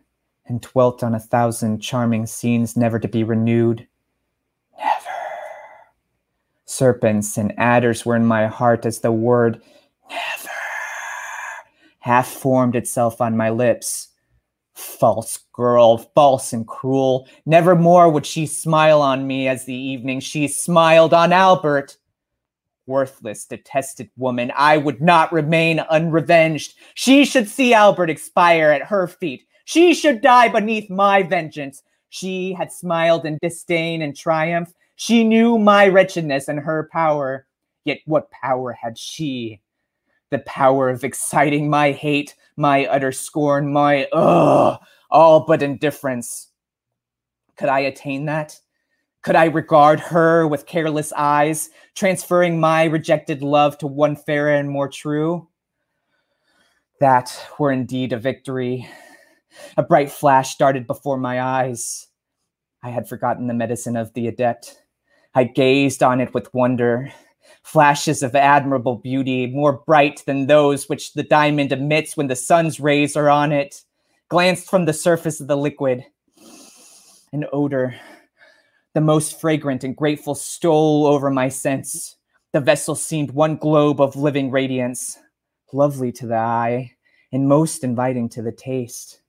and 0.48 0.62
dwelt 0.62 1.03
on 1.03 1.15
a 1.15 1.19
thousand 1.19 1.79
charming 1.79 2.25
scenes 2.25 2.75
never 2.75 3.00
to 3.00 3.07
be 3.07 3.24
renewed. 3.24 3.88
Never. 4.77 5.10
Serpents 6.65 7.38
and 7.38 7.53
adders 7.57 8.05
were 8.05 8.15
in 8.15 8.25
my 8.25 8.48
heart 8.48 8.86
as 8.86 9.00
the 9.00 9.12
word 9.12 9.62
never 10.10 10.51
half 12.01 12.27
formed 12.27 12.75
itself 12.75 13.21
on 13.21 13.38
my 13.38 13.50
lips. 13.50 14.10
False 14.74 15.39
girl, 15.53 15.98
false 15.98 16.51
and 16.51 16.67
cruel. 16.67 17.27
Never 17.45 17.75
more 17.75 18.10
would 18.10 18.25
she 18.25 18.45
smile 18.45 19.01
on 19.01 19.27
me 19.27 19.48
as 19.48 19.65
the 19.65 19.75
evening 19.75 20.19
she 20.19 20.48
smiled 20.48 21.13
on 21.13 21.31
Albert. 21.31 21.98
Worthless, 22.88 23.45
detested 23.45 24.10
woman, 24.17 24.51
I 24.55 24.77
would 24.77 25.01
not 25.01 25.31
remain 25.31 25.81
unrevenged. 25.91 26.74
She 26.95 27.25
should 27.25 27.48
see 27.48 27.74
Albert 27.74 28.10
expire 28.10 28.71
at 28.71 28.83
her 28.83 29.07
feet. 29.07 29.43
She 29.71 29.93
should 29.93 30.19
die 30.19 30.49
beneath 30.49 30.89
my 30.89 31.23
vengeance. 31.23 31.81
She 32.09 32.51
had 32.51 32.73
smiled 32.73 33.25
in 33.25 33.37
disdain 33.41 34.01
and 34.01 34.13
triumph. 34.13 34.73
She 34.97 35.23
knew 35.23 35.57
my 35.57 35.87
wretchedness 35.87 36.49
and 36.49 36.59
her 36.59 36.89
power. 36.91 37.47
Yet 37.85 37.99
what 38.03 38.31
power 38.31 38.73
had 38.73 38.97
she? 38.97 39.61
The 40.29 40.39
power 40.39 40.89
of 40.89 41.05
exciting 41.05 41.69
my 41.69 41.93
hate, 41.93 42.35
my 42.57 42.85
utter 42.87 43.13
scorn, 43.13 43.71
my 43.71 44.09
ugh, 44.11 44.77
all 45.09 45.45
but 45.45 45.63
indifference. 45.63 46.49
Could 47.55 47.69
I 47.69 47.79
attain 47.79 48.25
that? 48.25 48.59
Could 49.21 49.37
I 49.37 49.45
regard 49.45 50.01
her 50.01 50.49
with 50.49 50.65
careless 50.65 51.13
eyes, 51.15 51.69
transferring 51.95 52.59
my 52.59 52.83
rejected 52.83 53.41
love 53.41 53.77
to 53.77 53.87
one 53.87 54.17
fairer 54.17 54.53
and 54.53 54.69
more 54.69 54.89
true? 54.89 55.47
That 56.99 57.33
were 57.57 57.71
indeed 57.71 58.11
a 58.11 58.17
victory. 58.17 58.89
A 59.77 59.84
bright 59.84 60.12
flash 60.12 60.55
darted 60.58 60.88
before 60.88 61.17
my 61.17 61.41
eyes. 61.41 62.08
I 62.84 62.89
had 62.89 63.08
forgotten 63.08 63.48
the 63.48 63.53
medicine 63.53 63.96
of 63.96 64.13
the 64.13 64.27
adept. 64.27 64.84
I 65.36 65.43
gazed 65.46 66.01
on 66.03 66.20
it 66.20 66.34
with 66.34 66.53
wonder. 66.53 67.12
Flashes 67.63 68.24
of 68.24 68.36
admirable 68.36 68.98
beauty, 68.98 69.48
more 69.48 69.74
bright 69.86 70.24
than 70.25 70.48
those 70.48 70.89
which 70.89 71.13
the 71.13 71.24
diamond 71.24 71.72
emits 71.72 72.17
when 72.17 72.27
the 72.27 72.36
sun's 72.36 72.79
rays 72.79 73.15
are 73.15 73.29
on 73.29 73.51
it, 73.51 73.84
glanced 74.29 74.70
from 74.70 74.86
the 74.86 74.93
surface 74.93 75.39
of 75.39 75.48
the 75.48 75.58
liquid. 75.58 76.03
An 77.34 77.46
odor, 77.53 77.96
the 78.93 79.01
most 79.01 79.39
fragrant 79.39 79.84
and 79.84 79.96
grateful, 79.96 80.36
stole 80.36 81.05
over 81.05 81.29
my 81.29 81.50
sense. 81.50 82.17
The 82.51 82.60
vessel 82.60 82.96
seemed 82.96 83.31
one 83.31 83.58
globe 83.58 84.01
of 84.01 84.15
living 84.15 84.51
radiance, 84.51 85.17
lovely 85.72 86.12
to 86.13 86.27
the 86.27 86.36
eye 86.36 86.91
and 87.31 87.48
most 87.48 87.84
inviting 87.84 88.27
to 88.29 88.41
the 88.41 88.51
taste. 88.51 89.20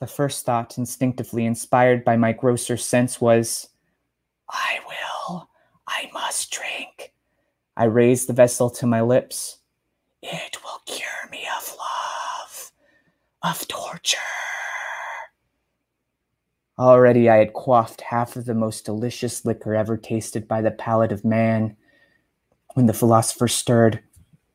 The 0.00 0.06
first 0.06 0.44
thought, 0.44 0.78
instinctively 0.78 1.44
inspired 1.44 2.04
by 2.04 2.16
my 2.16 2.32
grosser 2.32 2.76
sense, 2.76 3.20
was, 3.20 3.68
I 4.48 4.78
will, 4.86 5.50
I 5.88 6.08
must 6.12 6.52
drink. 6.52 7.12
I 7.76 7.84
raised 7.84 8.28
the 8.28 8.32
vessel 8.32 8.70
to 8.70 8.86
my 8.86 9.00
lips. 9.00 9.58
It 10.22 10.58
will 10.62 10.80
cure 10.86 11.28
me 11.30 11.46
of 11.58 11.76
love, 11.76 12.72
of 13.42 13.66
torture. 13.66 14.18
Already 16.78 17.28
I 17.28 17.38
had 17.38 17.54
quaffed 17.54 18.02
half 18.02 18.36
of 18.36 18.44
the 18.44 18.54
most 18.54 18.84
delicious 18.84 19.44
liquor 19.44 19.74
ever 19.74 19.96
tasted 19.96 20.46
by 20.46 20.60
the 20.60 20.70
palate 20.70 21.10
of 21.10 21.24
man. 21.24 21.76
When 22.74 22.86
the 22.86 22.94
philosopher 22.94 23.48
stirred, 23.48 24.00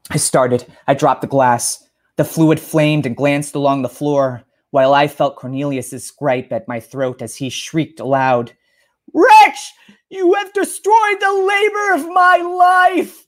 I 0.10 0.16
started. 0.16 0.66
I 0.88 0.94
dropped 0.94 1.20
the 1.20 1.28
glass. 1.28 1.86
The 2.16 2.24
fluid 2.24 2.62
flamed 2.62 3.06
and 3.06 3.18
glanced 3.18 3.56
along 3.56 3.82
the 3.82 3.90
floor, 3.90 4.44
while 4.74 4.96
I 4.96 5.08
felt 5.08 5.36
Cornelius's 5.36 6.10
gripe 6.10 6.52
at 6.52 6.68
my 6.68 6.80
throat 6.80 7.22
as 7.22 7.36
he 7.36 7.52
shrieked 7.52 8.00
aloud, 8.00 8.54
Wretch! 9.14 9.72
You 10.10 10.34
have 10.34 10.52
destroyed 10.52 11.18
the 11.20 11.32
labor 11.32 11.94
of 11.94 12.12
my 12.12 12.38
life! 12.38 13.28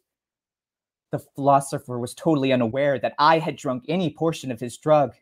The 1.11 1.19
philosopher 1.19 1.99
was 1.99 2.15
totally 2.15 2.51
unaware 2.51 2.97
that 2.97 3.13
I 3.19 3.37
had 3.37 3.57
drunk 3.57 3.83
any 3.87 4.09
portion 4.09 4.51
of 4.51 4.59
his 4.59 4.75
drug. 4.75 5.13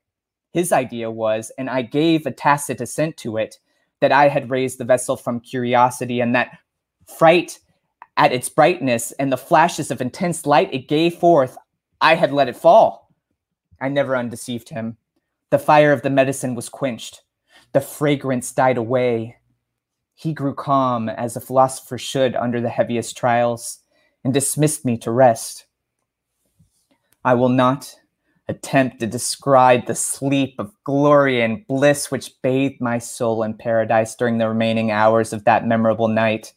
His 0.53 0.71
idea 0.71 1.11
was, 1.11 1.51
and 1.57 1.69
I 1.69 1.81
gave 1.81 2.25
a 2.25 2.31
tacit 2.31 2.79
assent 2.79 3.17
to 3.17 3.35
it, 3.35 3.57
that 3.99 4.13
I 4.13 4.29
had 4.29 4.49
raised 4.49 4.77
the 4.77 4.85
vessel 4.85 5.17
from 5.17 5.41
curiosity 5.41 6.21
and 6.21 6.33
that 6.35 6.57
fright 7.05 7.59
at 8.15 8.31
its 8.31 8.47
brightness 8.47 9.11
and 9.19 9.29
the 9.29 9.35
flashes 9.35 9.91
of 9.91 9.99
intense 9.99 10.45
light 10.45 10.73
it 10.73 10.87
gave 10.87 11.15
forth, 11.15 11.57
I 11.99 12.15
had 12.15 12.31
let 12.31 12.47
it 12.47 12.55
fall. 12.55 13.13
I 13.81 13.89
never 13.89 14.15
undeceived 14.15 14.69
him. 14.69 14.95
The 15.53 15.59
fire 15.59 15.91
of 15.91 16.01
the 16.01 16.09
medicine 16.09 16.55
was 16.55 16.67
quenched. 16.67 17.21
The 17.73 17.79
fragrance 17.79 18.51
died 18.51 18.75
away. 18.75 19.35
He 20.15 20.33
grew 20.33 20.55
calm, 20.55 21.09
as 21.09 21.35
a 21.35 21.41
philosopher 21.41 21.99
should 21.99 22.35
under 22.35 22.59
the 22.59 22.69
heaviest 22.69 23.15
trials, 23.15 23.81
and 24.23 24.33
dismissed 24.33 24.83
me 24.83 24.97
to 24.97 25.11
rest. 25.11 25.67
I 27.23 27.35
will 27.35 27.49
not 27.49 27.93
attempt 28.47 28.99
to 29.01 29.05
describe 29.05 29.85
the 29.85 29.93
sleep 29.93 30.55
of 30.57 30.73
glory 30.85 31.43
and 31.43 31.67
bliss 31.67 32.09
which 32.09 32.31
bathed 32.41 32.81
my 32.81 32.97
soul 32.97 33.43
in 33.43 33.53
paradise 33.53 34.15
during 34.15 34.39
the 34.39 34.49
remaining 34.49 34.89
hours 34.89 35.33
of 35.33 35.43
that 35.43 35.67
memorable 35.67 36.07
night. 36.07 36.55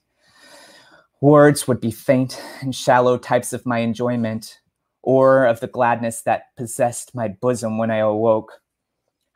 Words 1.21 1.69
would 1.69 1.83
be 1.83 1.91
faint 1.91 2.43
and 2.63 2.75
shallow 2.75 3.19
types 3.19 3.53
of 3.53 3.67
my 3.67 3.81
enjoyment, 3.81 4.59
or 5.03 5.45
of 5.45 5.61
the 5.61 5.67
gladness 5.67 6.23
that 6.23 6.57
possessed 6.57 7.15
my 7.15 7.29
bosom 7.29 7.77
when 7.77 7.91
I 7.91 7.99
awoke. 7.99 8.63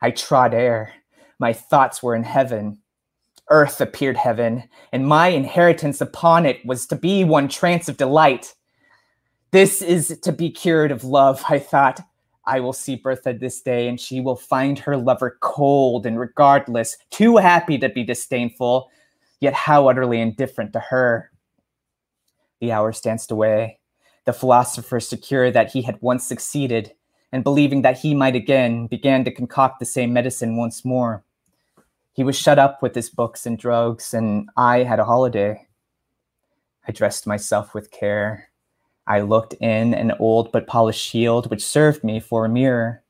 I 0.01 0.11
trod 0.11 0.53
air. 0.53 0.93
My 1.39 1.53
thoughts 1.53 2.01
were 2.01 2.15
in 2.15 2.23
heaven. 2.23 2.79
Earth 3.49 3.81
appeared 3.81 4.17
heaven, 4.17 4.63
and 4.91 5.07
my 5.07 5.27
inheritance 5.27 5.99
upon 6.01 6.45
it 6.45 6.65
was 6.65 6.87
to 6.87 6.95
be 6.95 7.23
one 7.23 7.49
trance 7.49 7.89
of 7.89 7.97
delight. 7.97 8.53
This 9.51 9.81
is 9.81 10.19
to 10.23 10.31
be 10.31 10.49
cured 10.49 10.91
of 10.91 11.03
love, 11.03 11.43
I 11.49 11.59
thought, 11.59 11.99
I 12.45 12.59
will 12.59 12.73
see 12.73 12.95
Bertha 12.95 13.33
this 13.33 13.61
day, 13.61 13.87
and 13.87 13.99
she 13.99 14.19
will 14.19 14.35
find 14.35 14.79
her 14.79 14.97
lover 14.97 15.37
cold 15.41 16.05
and 16.05 16.19
regardless, 16.19 16.97
too 17.11 17.37
happy 17.37 17.77
to 17.77 17.89
be 17.89 18.03
disdainful, 18.03 18.89
yet 19.39 19.53
how 19.53 19.87
utterly 19.87 20.19
indifferent 20.19 20.73
to 20.73 20.79
her. 20.79 21.31
The 22.59 22.71
hours 22.71 23.01
danced 23.01 23.31
away. 23.31 23.79
The 24.25 24.33
philosopher, 24.33 24.99
secure 24.99 25.51
that 25.51 25.71
he 25.71 25.81
had 25.81 25.97
once 26.01 26.23
succeeded, 26.23 26.93
and 27.31 27.43
believing 27.43 27.81
that 27.81 27.99
he 27.99 28.13
might 28.13 28.35
again, 28.35 28.87
began 28.87 29.23
to 29.23 29.31
concoct 29.31 29.79
the 29.79 29.85
same 29.85 30.13
medicine 30.13 30.57
once 30.57 30.83
more. 30.83 31.23
He 32.13 32.23
was 32.23 32.37
shut 32.37 32.59
up 32.59 32.81
with 32.81 32.93
his 32.93 33.09
books 33.09 33.45
and 33.45 33.57
drugs, 33.57 34.13
and 34.13 34.49
I 34.57 34.83
had 34.83 34.99
a 34.99 35.05
holiday. 35.05 35.67
I 36.87 36.91
dressed 36.91 37.25
myself 37.25 37.73
with 37.73 37.91
care 37.91 38.51
I 39.07 39.21
looked 39.21 39.53
in 39.55 39.93
an 39.93 40.13
old 40.19 40.51
but 40.51 40.67
polished 40.67 41.01
shield 41.01 41.49
which 41.49 41.65
served 41.65 42.03
me 42.03 42.19
for 42.19 42.45
a 42.45 42.49
mirror. 42.49 43.03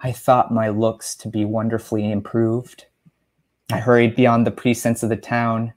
I 0.00 0.12
thought 0.12 0.52
my 0.52 0.68
looks 0.68 1.14
to 1.16 1.28
be 1.28 1.44
wonderfully 1.44 2.10
improved. 2.10 2.86
I 3.70 3.78
hurried 3.78 4.16
beyond 4.16 4.46
the 4.46 4.50
precincts 4.50 5.02
of 5.02 5.08
the 5.08 5.16
town. 5.16 5.72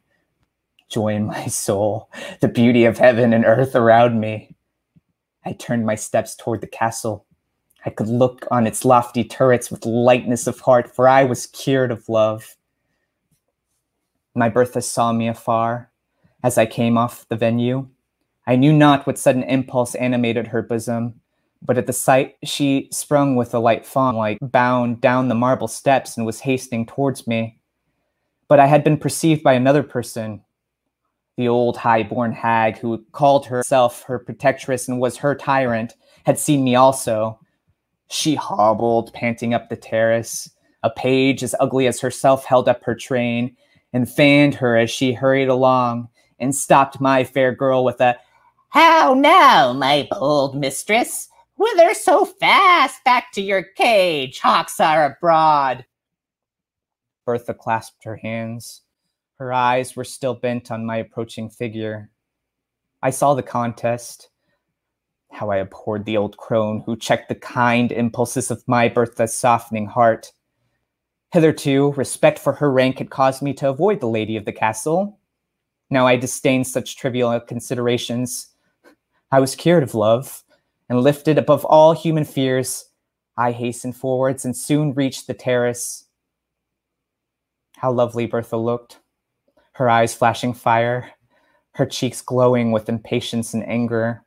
Joy 0.89 1.15
in 1.15 1.25
my 1.27 1.47
soul, 1.47 2.09
the 2.41 2.47
beauty 2.47 2.85
of 2.85 2.97
heaven 2.97 3.33
and 3.33 3.45
earth 3.45 3.75
around 3.75 4.19
me. 4.19 4.54
I 5.45 5.53
turned 5.53 5.85
my 5.85 5.95
steps 5.95 6.35
toward 6.35 6.61
the 6.61 6.67
castle. 6.67 7.25
I 7.85 7.91
could 7.91 8.07
look 8.07 8.47
on 8.49 8.65
its 8.65 8.83
lofty 8.83 9.23
turrets 9.23 9.69
with 9.69 9.85
lightness 9.85 10.47
of 10.47 10.59
heart, 10.59 10.93
for 10.93 11.07
I 11.07 11.23
was 11.23 11.45
cured 11.47 11.91
of 11.91 12.09
love. 12.09 12.55
My 14.33 14.49
Bertha 14.49 14.81
saw 14.81 15.13
me 15.13 15.27
afar 15.27 15.91
as 16.43 16.57
I 16.57 16.65
came 16.65 16.97
off 16.97 17.27
the 17.29 17.35
venue. 17.35 17.87
I 18.47 18.55
knew 18.55 18.73
not 18.73 19.05
what 19.05 19.17
sudden 19.17 19.43
impulse 19.43 19.95
animated 19.95 20.47
her 20.47 20.61
bosom, 20.61 21.21
but 21.61 21.77
at 21.77 21.87
the 21.87 21.93
sight 21.93 22.35
she 22.43 22.89
sprung 22.91 23.35
with 23.35 23.53
a 23.53 23.59
light 23.59 23.85
fawn, 23.85 24.15
like 24.15 24.37
bound 24.41 25.01
down 25.01 25.29
the 25.29 25.35
marble 25.35 25.67
steps 25.67 26.17
and 26.17 26.25
was 26.25 26.41
hastening 26.41 26.85
towards 26.85 27.27
me. 27.27 27.59
But 28.47 28.59
I 28.59 28.67
had 28.67 28.83
been 28.83 28.97
perceived 28.97 29.41
by 29.41 29.53
another 29.53 29.83
person, 29.83 30.43
the 31.37 31.47
old 31.47 31.77
high-born 31.77 32.31
hag 32.31 32.77
who 32.77 33.03
called 33.11 33.45
herself 33.45 34.03
her 34.03 34.19
protectress 34.19 34.87
and 34.87 34.99
was 34.99 35.17
her 35.17 35.35
tyrant, 35.35 35.93
had 36.25 36.39
seen 36.39 36.63
me 36.63 36.75
also. 36.75 37.39
She 38.07 38.35
hobbled, 38.35 39.13
panting 39.13 39.53
up 39.53 39.69
the 39.69 39.75
terrace. 39.75 40.49
A 40.83 40.89
page 40.89 41.43
as 41.43 41.55
ugly 41.59 41.87
as 41.87 41.99
herself 41.99 42.45
held 42.45 42.69
up 42.69 42.83
her 42.83 42.95
train 42.95 43.55
and 43.91 44.09
fanned 44.09 44.55
her 44.55 44.77
as 44.77 44.91
she 44.91 45.13
hurried 45.13 45.49
along, 45.49 46.09
and 46.39 46.53
stopped 46.53 46.99
my 46.99 47.23
fair 47.23 47.53
girl 47.53 47.83
with 47.83 47.99
a 48.01 48.15
How 48.69 49.13
now, 49.13 49.73
my 49.73 50.07
bold 50.11 50.55
mistress? 50.55 51.29
Whither 51.57 51.93
so 51.93 52.25
fast? 52.25 53.03
Back 53.03 53.31
to 53.33 53.41
your 53.41 53.63
cage, 53.63 54.39
hawks 54.39 54.79
are 54.79 55.05
abroad. 55.05 55.85
Bertha 57.25 57.53
clasped 57.53 58.03
her 58.03 58.17
hands. 58.17 58.81
Her 59.37 59.51
eyes 59.51 59.95
were 59.95 60.03
still 60.03 60.33
bent 60.33 60.71
on 60.71 60.85
my 60.85 60.97
approaching 60.97 61.49
figure. 61.49 62.09
I 63.03 63.09
saw 63.09 63.33
the 63.33 63.43
contest. 63.43 64.29
How 65.31 65.49
I 65.49 65.57
abhorred 65.57 66.05
the 66.05 66.15
old 66.15 66.37
crone 66.37 66.83
who 66.85 66.95
checked 66.95 67.27
the 67.27 67.35
kind 67.35 67.91
impulses 67.91 68.49
of 68.49 68.67
my 68.67 68.87
Bertha's 68.87 69.35
softening 69.35 69.87
heart. 69.87 70.31
Hitherto, 71.33 71.91
respect 71.97 72.39
for 72.39 72.53
her 72.53 72.71
rank 72.71 72.99
had 72.99 73.09
caused 73.09 73.41
me 73.41 73.53
to 73.55 73.69
avoid 73.69 73.99
the 73.99 74.07
lady 74.07 74.37
of 74.37 74.45
the 74.45 74.53
castle. 74.53 75.19
Now 75.89 76.07
I 76.07 76.15
disdained 76.15 76.67
such 76.67 76.95
trivial 76.95 77.37
considerations. 77.41 78.47
I 79.31 79.41
was 79.41 79.55
cured 79.55 79.83
of 79.83 79.93
love, 79.93 80.43
and 80.87 81.01
lifted 81.01 81.37
above 81.37 81.65
all 81.65 81.93
human 81.93 82.23
fears, 82.23 82.85
I 83.37 83.51
hastened 83.51 83.97
forwards 83.97 84.45
and 84.45 84.55
soon 84.55 84.93
reached 84.93 85.27
the 85.27 85.33
terrace. 85.33 86.05
How 87.75 87.91
lovely 87.91 88.27
Bertha 88.27 88.55
looked, 88.55 88.99
her 89.75 89.89
eyes 89.89 90.15
flashing 90.15 90.53
fire, 90.53 91.12
her 91.74 91.86
cheeks 91.86 92.22
glowing 92.22 92.72
with 92.72 92.88
impatience 92.88 93.53
and 93.53 93.67
anger. 93.67 94.24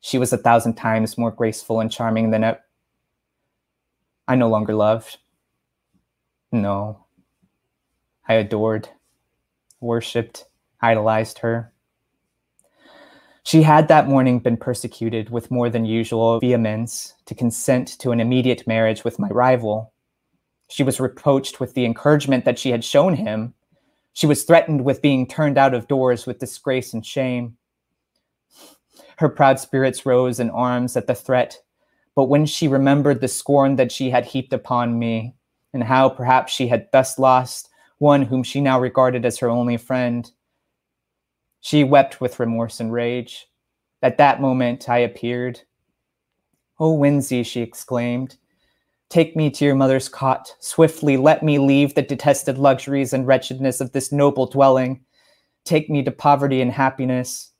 She 0.00 0.18
was 0.18 0.30
a 0.30 0.36
thousand 0.36 0.74
times 0.74 1.16
more 1.16 1.30
graceful 1.30 1.80
and 1.80 1.90
charming 1.90 2.30
than 2.30 2.44
it. 2.44 2.60
I 4.28 4.34
no 4.34 4.48
longer 4.48 4.74
loved. 4.74 5.16
No. 6.52 7.06
I 8.28 8.34
adored, 8.34 8.90
worshipped, 9.80 10.44
idolized 10.82 11.38
her. 11.38 11.72
She 13.44 13.62
had 13.62 13.88
that 13.88 14.06
morning 14.06 14.38
been 14.38 14.58
persecuted 14.58 15.30
with 15.30 15.50
more 15.50 15.70
than 15.70 15.86
usual 15.86 16.40
vehemence 16.40 17.14
to 17.24 17.34
consent 17.34 17.88
to 18.00 18.12
an 18.12 18.20
immediate 18.20 18.66
marriage 18.66 19.02
with 19.02 19.18
my 19.18 19.28
rival. 19.28 19.94
She 20.68 20.82
was 20.82 21.00
reproached 21.00 21.58
with 21.58 21.72
the 21.72 21.86
encouragement 21.86 22.44
that 22.44 22.58
she 22.58 22.70
had 22.70 22.84
shown 22.84 23.14
him. 23.14 23.54
She 24.12 24.26
was 24.26 24.44
threatened 24.44 24.84
with 24.84 25.02
being 25.02 25.26
turned 25.26 25.58
out 25.58 25.74
of 25.74 25.88
doors 25.88 26.26
with 26.26 26.38
disgrace 26.38 26.92
and 26.92 27.04
shame. 27.04 27.56
Her 29.16 29.28
proud 29.28 29.58
spirits 29.58 30.04
rose 30.04 30.40
in 30.40 30.50
arms 30.50 30.96
at 30.96 31.06
the 31.06 31.14
threat, 31.14 31.58
but 32.14 32.24
when 32.24 32.44
she 32.44 32.68
remembered 32.68 33.20
the 33.20 33.28
scorn 33.28 33.76
that 33.76 33.92
she 33.92 34.10
had 34.10 34.26
heaped 34.26 34.52
upon 34.52 34.98
me, 34.98 35.34
and 35.72 35.82
how 35.82 36.08
perhaps 36.08 36.52
she 36.52 36.68
had 36.68 36.88
thus 36.92 37.18
lost 37.18 37.70
one 37.98 38.22
whom 38.22 38.42
she 38.42 38.60
now 38.60 38.78
regarded 38.78 39.24
as 39.24 39.38
her 39.38 39.48
only 39.48 39.76
friend, 39.76 40.32
she 41.60 41.84
wept 41.84 42.20
with 42.20 42.40
remorse 42.40 42.80
and 42.80 42.92
rage. 42.92 43.46
At 44.02 44.18
that 44.18 44.40
moment 44.40 44.88
I 44.88 44.98
appeared. 44.98 45.60
Oh, 46.80 46.98
Winzy, 46.98 47.46
she 47.46 47.62
exclaimed, 47.62 48.36
take 49.12 49.36
me 49.36 49.50
to 49.50 49.66
your 49.66 49.74
mother's 49.74 50.08
cot. 50.08 50.56
Swiftly 50.58 51.18
let 51.18 51.42
me 51.42 51.58
leave 51.58 51.94
the 51.94 52.00
detested 52.00 52.56
luxuries 52.56 53.12
and 53.12 53.26
wretchedness 53.26 53.82
of 53.82 53.92
this 53.92 54.10
noble 54.10 54.46
dwelling. 54.46 55.04
Take 55.66 55.90
me 55.90 56.02
to 56.04 56.10
poverty 56.10 56.62
and 56.62 56.72
happiness. 56.72 57.52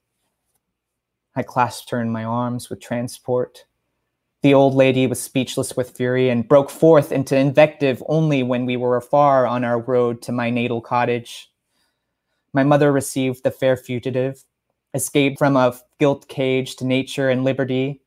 I 1.36 1.42
clasped 1.42 1.90
her 1.90 2.00
in 2.00 2.10
my 2.10 2.24
arms 2.24 2.70
with 2.70 2.80
transport. 2.80 3.66
The 4.42 4.54
old 4.54 4.74
lady 4.74 5.06
was 5.06 5.20
speechless 5.20 5.76
with 5.76 5.94
fury 5.94 6.30
and 6.30 6.48
broke 6.48 6.70
forth 6.70 7.12
into 7.12 7.36
invective 7.36 8.02
only 8.08 8.42
when 8.42 8.64
we 8.64 8.78
were 8.78 8.96
afar 8.96 9.46
on 9.46 9.62
our 9.62 9.78
road 9.78 10.22
to 10.22 10.32
my 10.32 10.48
natal 10.48 10.80
cottage. 10.80 11.50
My 12.54 12.64
mother 12.64 12.90
received 12.90 13.44
the 13.44 13.50
fair 13.50 13.76
fugitive, 13.76 14.42
escaped 14.94 15.38
from 15.38 15.56
a 15.58 15.78
gilt 16.00 16.28
cage 16.28 16.76
to 16.76 16.86
nature 16.86 17.28
and 17.28 17.44
liberty 17.44 18.00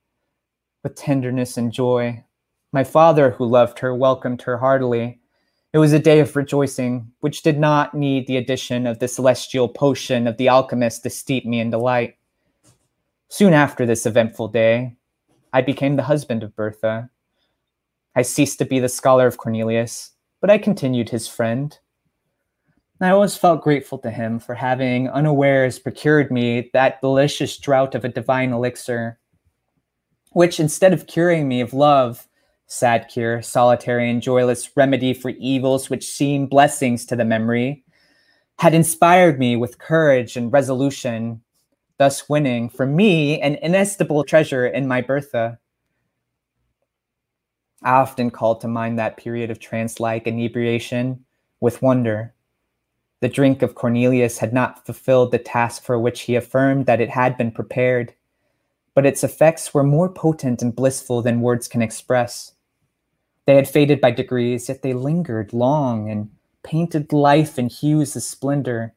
with 0.82 0.96
tenderness 0.96 1.58
and 1.58 1.72
joy. 1.72 2.25
My 2.76 2.84
father, 2.84 3.32
who 3.32 3.46
loved 3.46 3.80
her, 3.80 3.96
welcomed 3.96 4.42
her 4.42 4.58
heartily. 4.58 5.22
It 5.72 5.78
was 5.78 5.94
a 5.94 5.98
day 5.98 6.20
of 6.20 6.36
rejoicing, 6.36 7.10
which 7.22 7.42
did 7.42 7.58
not 7.58 7.94
need 7.94 8.28
the 8.28 8.36
addition 8.36 8.86
of 8.86 9.00
the 9.00 9.08
celestial 9.08 9.70
potion 9.70 10.28
of 10.28 10.36
the 10.36 10.50
alchemist 10.50 11.04
to 11.04 11.10
steep 11.10 11.46
me 11.46 11.62
in 11.62 11.70
delight. 11.70 12.18
Soon 13.30 13.54
after 13.54 13.86
this 13.86 14.06
eventful 14.06 14.50
day, 14.50 14.98
I 15.54 15.62
became 15.62 15.96
the 15.96 16.04
husband 16.04 16.44
of 16.44 16.54
Bertha. 16.54 17.10
I 18.14 18.24
ceased 18.24 18.60
to 18.60 18.66
be 18.66 18.80
the 18.80 18.90
scholar 18.90 19.26
of 19.26 19.38
Cornelius, 19.38 20.12
but 20.42 20.50
I 20.50 20.58
continued 20.58 21.12
his 21.12 21.30
friend. 21.30 21.80
I 23.00 23.12
always 23.12 23.38
felt 23.38 23.64
grateful 23.64 24.00
to 24.00 24.12
him 24.12 24.38
for 24.38 24.54
having 24.54 25.08
unawares 25.08 25.80
procured 25.80 26.30
me 26.30 26.72
that 26.74 27.00
delicious 27.00 27.58
draught 27.58 27.96
of 27.96 28.04
a 28.04 28.10
divine 28.10 28.52
elixir, 28.52 29.18
which 30.32 30.60
instead 30.60 30.92
of 30.92 31.08
curing 31.08 31.48
me 31.48 31.62
of 31.62 31.74
love, 31.74 32.28
sad 32.68 33.08
cure, 33.08 33.42
solitary 33.42 34.10
and 34.10 34.22
joyless 34.22 34.70
remedy 34.76 35.14
for 35.14 35.30
evils 35.30 35.90
which 35.90 36.10
seem 36.10 36.48
blessings 36.48 37.06
to 37.06 37.16
the 37.16 37.26
memory, 37.26 37.84
had 38.60 38.74
inspired 38.74 39.40
me 39.40 39.56
with 39.56 39.80
courage 39.80 40.38
and 40.38 40.52
resolution, 40.52 41.42
thus 41.98 42.28
winning 42.30 42.70
for 42.70 42.86
me 42.86 43.40
an 43.42 43.56
inestimable 43.56 44.24
treasure 44.24 44.66
in 44.66 44.88
my 44.88 45.02
Bertha. 45.02 45.60
I 47.84 47.92
often 47.92 48.32
called 48.32 48.62
to 48.62 48.68
mind 48.68 48.98
that 48.98 49.18
period 49.18 49.52
of 49.52 49.60
trance-like 49.60 50.26
inebriation 50.26 51.26
with 51.60 51.82
wonder 51.82 52.36
the 53.22 53.30
drink 53.30 53.62
of 53.62 53.76
Cornelius 53.76 54.38
had 54.38 54.54
not 54.54 54.86
fulfilled 54.86 55.32
the 55.32 55.40
task 55.40 55.84
for 55.84 55.98
which 55.98 56.22
he 56.22 56.36
affirmed 56.36 56.86
that 56.86 57.02
it 57.02 57.10
had 57.10 57.38
been 57.38 57.52
prepared, 57.52 58.14
but 58.94 59.06
its 59.06 59.24
effects 59.24 59.74
were 59.74 59.84
more 59.84 60.10
potent 60.10 60.62
and 60.62 60.76
blissful 60.76 61.22
than 61.22 61.42
words 61.42 61.68
can 61.68 61.82
express. 61.82 62.54
They 63.46 63.56
had 63.56 63.68
faded 63.68 64.02
by 64.02 64.12
degrees, 64.12 64.68
yet 64.70 64.82
they 64.82 64.94
lingered 64.94 65.54
long 65.54 66.10
and 66.10 66.32
painted 66.64 67.14
life 67.14 67.60
in 67.60 67.70
hues 67.70 68.16
of 68.16 68.24
splendor. 68.24 68.96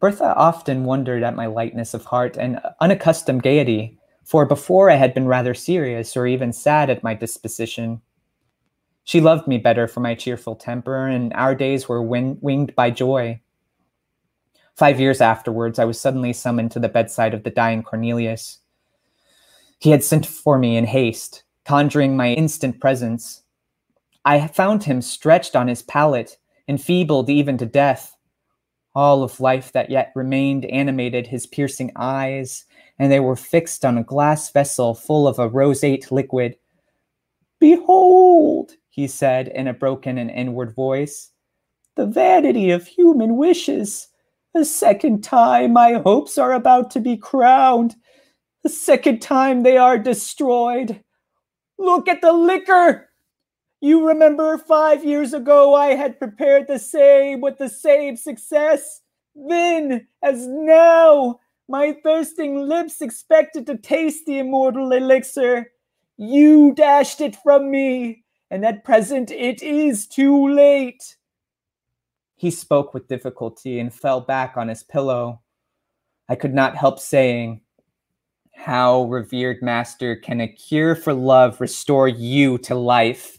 Bertha 0.00 0.34
often 0.34 0.84
wondered 0.84 1.22
at 1.22 1.36
my 1.36 1.46
lightness 1.46 1.92
of 1.92 2.06
heart 2.06 2.36
and 2.36 2.60
unaccustomed 2.80 3.42
gaiety, 3.42 3.98
for 4.24 4.46
before 4.46 4.90
I 4.90 4.94
had 4.94 5.12
been 5.12 5.26
rather 5.26 5.54
serious 5.54 6.16
or 6.16 6.26
even 6.26 6.52
sad 6.52 6.88
at 6.88 7.02
my 7.02 7.14
disposition. 7.14 8.00
She 9.04 9.20
loved 9.20 9.48
me 9.48 9.58
better 9.58 9.88
for 9.88 10.00
my 10.00 10.14
cheerful 10.14 10.54
temper, 10.54 11.06
and 11.06 11.32
our 11.32 11.54
days 11.54 11.88
were 11.88 12.02
win- 12.02 12.38
winged 12.40 12.74
by 12.74 12.90
joy. 12.90 13.40
Five 14.76 15.00
years 15.00 15.20
afterwards, 15.20 15.78
I 15.78 15.84
was 15.84 15.98
suddenly 16.00 16.32
summoned 16.32 16.70
to 16.72 16.78
the 16.78 16.88
bedside 16.88 17.34
of 17.34 17.42
the 17.42 17.50
dying 17.50 17.82
Cornelius. 17.82 18.58
He 19.80 19.90
had 19.90 20.04
sent 20.04 20.24
for 20.24 20.58
me 20.58 20.76
in 20.76 20.84
haste, 20.84 21.42
conjuring 21.68 22.16
my 22.16 22.32
instant 22.32 22.80
presence. 22.80 23.42
I 24.24 24.46
found 24.46 24.84
him 24.84 25.02
stretched 25.02 25.54
on 25.54 25.68
his 25.68 25.82
pallet, 25.82 26.38
enfeebled 26.66 27.28
even 27.28 27.58
to 27.58 27.66
death. 27.66 28.16
All 28.94 29.22
of 29.22 29.38
life 29.38 29.72
that 29.72 29.90
yet 29.90 30.10
remained 30.14 30.64
animated 30.64 31.26
his 31.26 31.46
piercing 31.46 31.92
eyes, 31.94 32.64
and 32.98 33.12
they 33.12 33.20
were 33.20 33.36
fixed 33.36 33.84
on 33.84 33.98
a 33.98 34.02
glass 34.02 34.50
vessel 34.50 34.94
full 34.94 35.28
of 35.28 35.38
a 35.38 35.46
roseate 35.46 36.10
liquid. 36.10 36.56
Behold, 37.60 38.72
he 38.88 39.06
said 39.06 39.48
in 39.48 39.68
a 39.68 39.74
broken 39.74 40.16
and 40.16 40.30
inward 40.30 40.74
voice. 40.74 41.32
The 41.96 42.06
vanity 42.06 42.70
of 42.70 42.86
human 42.86 43.36
wishes. 43.36 44.08
A 44.54 44.64
second 44.64 45.22
time 45.22 45.74
my 45.74 46.00
hopes 46.02 46.38
are 46.38 46.54
about 46.54 46.90
to 46.92 47.00
be 47.00 47.18
crowned. 47.18 47.94
A 48.64 48.70
second 48.70 49.20
time 49.20 49.64
they 49.64 49.76
are 49.76 49.98
destroyed. 49.98 51.04
Look 51.78 52.08
at 52.08 52.20
the 52.20 52.32
liquor! 52.32 53.08
You 53.80 54.08
remember 54.08 54.58
five 54.58 55.04
years 55.04 55.32
ago 55.32 55.74
I 55.74 55.94
had 55.94 56.18
prepared 56.18 56.66
the 56.66 56.78
same 56.78 57.40
with 57.40 57.58
the 57.58 57.68
same 57.68 58.16
success? 58.16 59.02
Then, 59.36 60.08
as 60.20 60.48
now, 60.48 61.38
my 61.68 61.96
thirsting 62.02 62.56
lips 62.56 63.00
expected 63.00 63.66
to 63.66 63.76
taste 63.76 64.26
the 64.26 64.38
immortal 64.38 64.90
elixir. 64.90 65.70
You 66.16 66.74
dashed 66.74 67.20
it 67.20 67.36
from 67.36 67.70
me, 67.70 68.24
and 68.50 68.64
at 68.64 68.82
present 68.82 69.30
it 69.30 69.62
is 69.62 70.08
too 70.08 70.48
late. 70.48 71.16
He 72.34 72.50
spoke 72.50 72.94
with 72.94 73.06
difficulty 73.06 73.78
and 73.78 73.94
fell 73.94 74.20
back 74.20 74.56
on 74.56 74.66
his 74.66 74.82
pillow. 74.82 75.40
I 76.28 76.34
could 76.34 76.54
not 76.54 76.76
help 76.76 76.98
saying, 76.98 77.60
How, 78.58 79.04
revered 79.04 79.62
master, 79.62 80.16
can 80.16 80.40
a 80.40 80.48
cure 80.48 80.96
for 80.96 81.14
love 81.14 81.60
restore 81.60 82.08
you 82.08 82.58
to 82.58 82.74
life? 82.74 83.38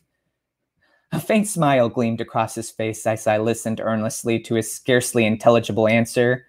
A 1.12 1.20
faint 1.20 1.46
smile 1.46 1.90
gleamed 1.90 2.22
across 2.22 2.56
his 2.56 2.72
face 2.72 3.06
as 3.06 3.28
I 3.28 3.38
listened 3.38 3.82
earnestly 3.82 4.40
to 4.40 4.56
his 4.56 4.72
scarcely 4.72 5.26
intelligible 5.26 5.90
answer. 5.90 6.46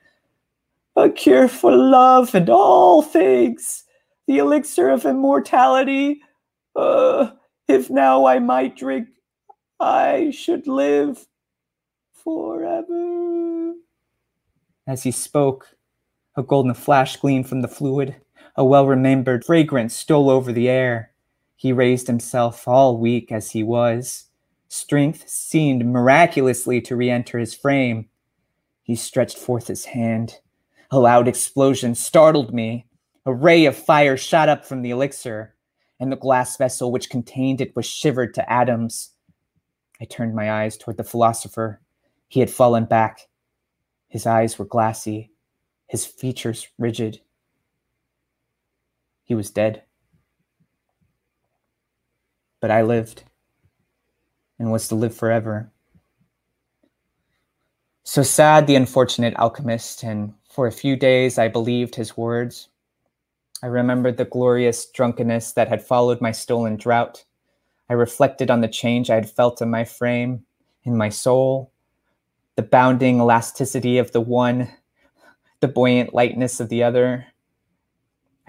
A 0.95 1.11
cure 1.11 1.49
for 1.49 1.75
love 1.75 2.33
and 2.35 2.49
all 2.49 3.03
things, 3.03 3.85
the 4.29 4.39
elixir 4.39 4.89
of 4.89 5.05
immortality. 5.05 6.23
Uh, 6.77 7.33
if 7.67 7.91
now 7.91 8.25
I 8.25 8.39
might 8.39 8.77
drink, 8.77 9.09
I 9.81 10.31
should 10.31 10.69
live 10.69 11.27
forever. 12.13 13.75
As 14.87 15.03
he 15.03 15.11
spoke, 15.11 15.77
a 16.37 16.45
golden 16.45 16.75
flash 16.75 17.17
gleamed 17.17 17.49
from 17.49 17.63
the 17.63 17.69
fluid. 17.69 18.15
A 18.57 18.65
well 18.65 18.87
remembered 18.87 19.45
fragrance 19.45 19.95
stole 19.95 20.31
over 20.31 20.53
the 20.53 20.69
air. 20.69 21.13
He 21.57 21.73
raised 21.73 22.07
himself, 22.07 22.67
all 22.67 22.97
weak 22.99 23.31
as 23.31 23.51
he 23.51 23.63
was. 23.63 24.27
Strength 24.69 25.29
seemed 25.29 25.85
miraculously 25.85 26.81
to 26.83 26.97
re 26.97 27.11
enter 27.11 27.39
his 27.39 27.55
frame. 27.55 28.09
He 28.83 28.95
stretched 28.95 29.39
forth 29.39 29.67
his 29.67 29.85
hand. 29.87 30.39
A 30.91 30.99
loud 30.99 31.29
explosion 31.29 31.95
startled 31.95 32.53
me. 32.53 32.87
A 33.27 33.35
ray 33.35 33.67
of 33.67 33.77
fire 33.77 34.17
shot 34.17 34.49
up 34.49 34.65
from 34.65 34.83
the 34.83 34.91
elixir, 34.91 35.55
and 36.01 36.11
the 36.11 36.17
glass 36.17 36.57
vessel 36.57 36.91
which 36.91 37.11
contained 37.11 37.61
it 37.61 37.77
was 37.77 37.87
shivered 37.87 38.35
to 38.35 38.53
atoms. 38.53 39.11
I 40.01 40.07
turned 40.07 40.35
my 40.35 40.51
eyes 40.51 40.77
toward 40.77 40.97
the 40.97 41.05
philosopher. 41.05 41.81
He 42.29 42.41
had 42.41 42.51
fallen 42.51 42.87
back. 42.87 43.29
His 44.09 44.27
eyes 44.27 44.59
were 44.59 44.65
glassy, 44.65 45.31
his 45.87 46.07
features 46.07 46.69
rigid. 46.79 47.21
He 49.31 49.37
was 49.37 49.49
dead. 49.49 49.85
But 52.61 52.73
I 52.73 52.83
lived 52.83 53.23
and 54.59 54.73
was 54.73 54.89
to 54.89 54.97
live 54.97 55.15
forever. 55.15 55.71
So 58.03 58.25
sad 58.25 58.67
the 58.67 58.75
unfortunate 58.75 59.37
alchemist, 59.37 60.03
and 60.03 60.35
for 60.51 60.67
a 60.67 60.73
few 60.73 60.97
days 60.97 61.39
I 61.39 61.47
believed 61.47 61.95
his 61.95 62.17
words. 62.17 62.71
I 63.63 63.69
remembered 63.69 64.17
the 64.17 64.25
glorious 64.25 64.91
drunkenness 64.91 65.53
that 65.53 65.69
had 65.69 65.81
followed 65.81 66.21
my 66.21 66.33
stolen 66.33 66.75
drought. 66.77 67.25
I 67.89 67.93
reflected 67.93 68.51
on 68.51 68.63
the 68.63 68.67
change 68.67 69.11
I 69.11 69.15
had 69.15 69.31
felt 69.31 69.63
in 69.63 69.71
my 69.71 69.85
frame, 69.85 70.45
in 70.83 70.97
my 70.97 71.09
soul, 71.09 71.71
the 72.57 72.65
bounding 72.65 73.21
elasticity 73.21 73.99
of 73.99 74.11
the 74.11 74.21
one, 74.21 74.73
the 75.61 75.69
buoyant 75.69 76.15
lightness 76.15 76.59
of 76.59 76.69
the 76.69 76.83
other. 76.83 77.29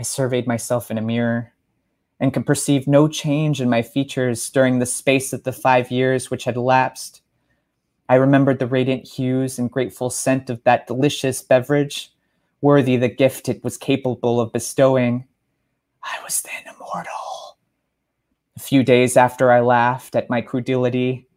I 0.01 0.03
surveyed 0.03 0.47
myself 0.47 0.89
in 0.89 0.97
a 0.97 1.01
mirror 1.01 1.53
and 2.19 2.33
could 2.33 2.47
perceive 2.47 2.87
no 2.87 3.07
change 3.07 3.61
in 3.61 3.69
my 3.69 3.83
features 3.83 4.49
during 4.49 4.79
the 4.79 4.87
space 4.87 5.31
of 5.31 5.43
the 5.43 5.51
five 5.51 5.91
years 5.91 6.31
which 6.31 6.45
had 6.45 6.55
elapsed. 6.55 7.21
I 8.09 8.15
remembered 8.15 8.57
the 8.57 8.65
radiant 8.65 9.07
hues 9.07 9.59
and 9.59 9.69
grateful 9.69 10.09
scent 10.09 10.49
of 10.49 10.63
that 10.63 10.87
delicious 10.87 11.43
beverage, 11.43 12.11
worthy 12.61 12.97
the 12.97 13.09
gift 13.09 13.47
it 13.47 13.63
was 13.63 13.77
capable 13.77 14.41
of 14.41 14.51
bestowing. 14.51 15.27
I 16.01 16.17
was 16.23 16.41
then 16.41 16.73
immortal. 16.73 17.59
A 18.57 18.59
few 18.59 18.81
days 18.81 19.15
after 19.15 19.51
I 19.51 19.59
laughed 19.59 20.15
at 20.15 20.31
my 20.31 20.41
credulity, 20.41 21.27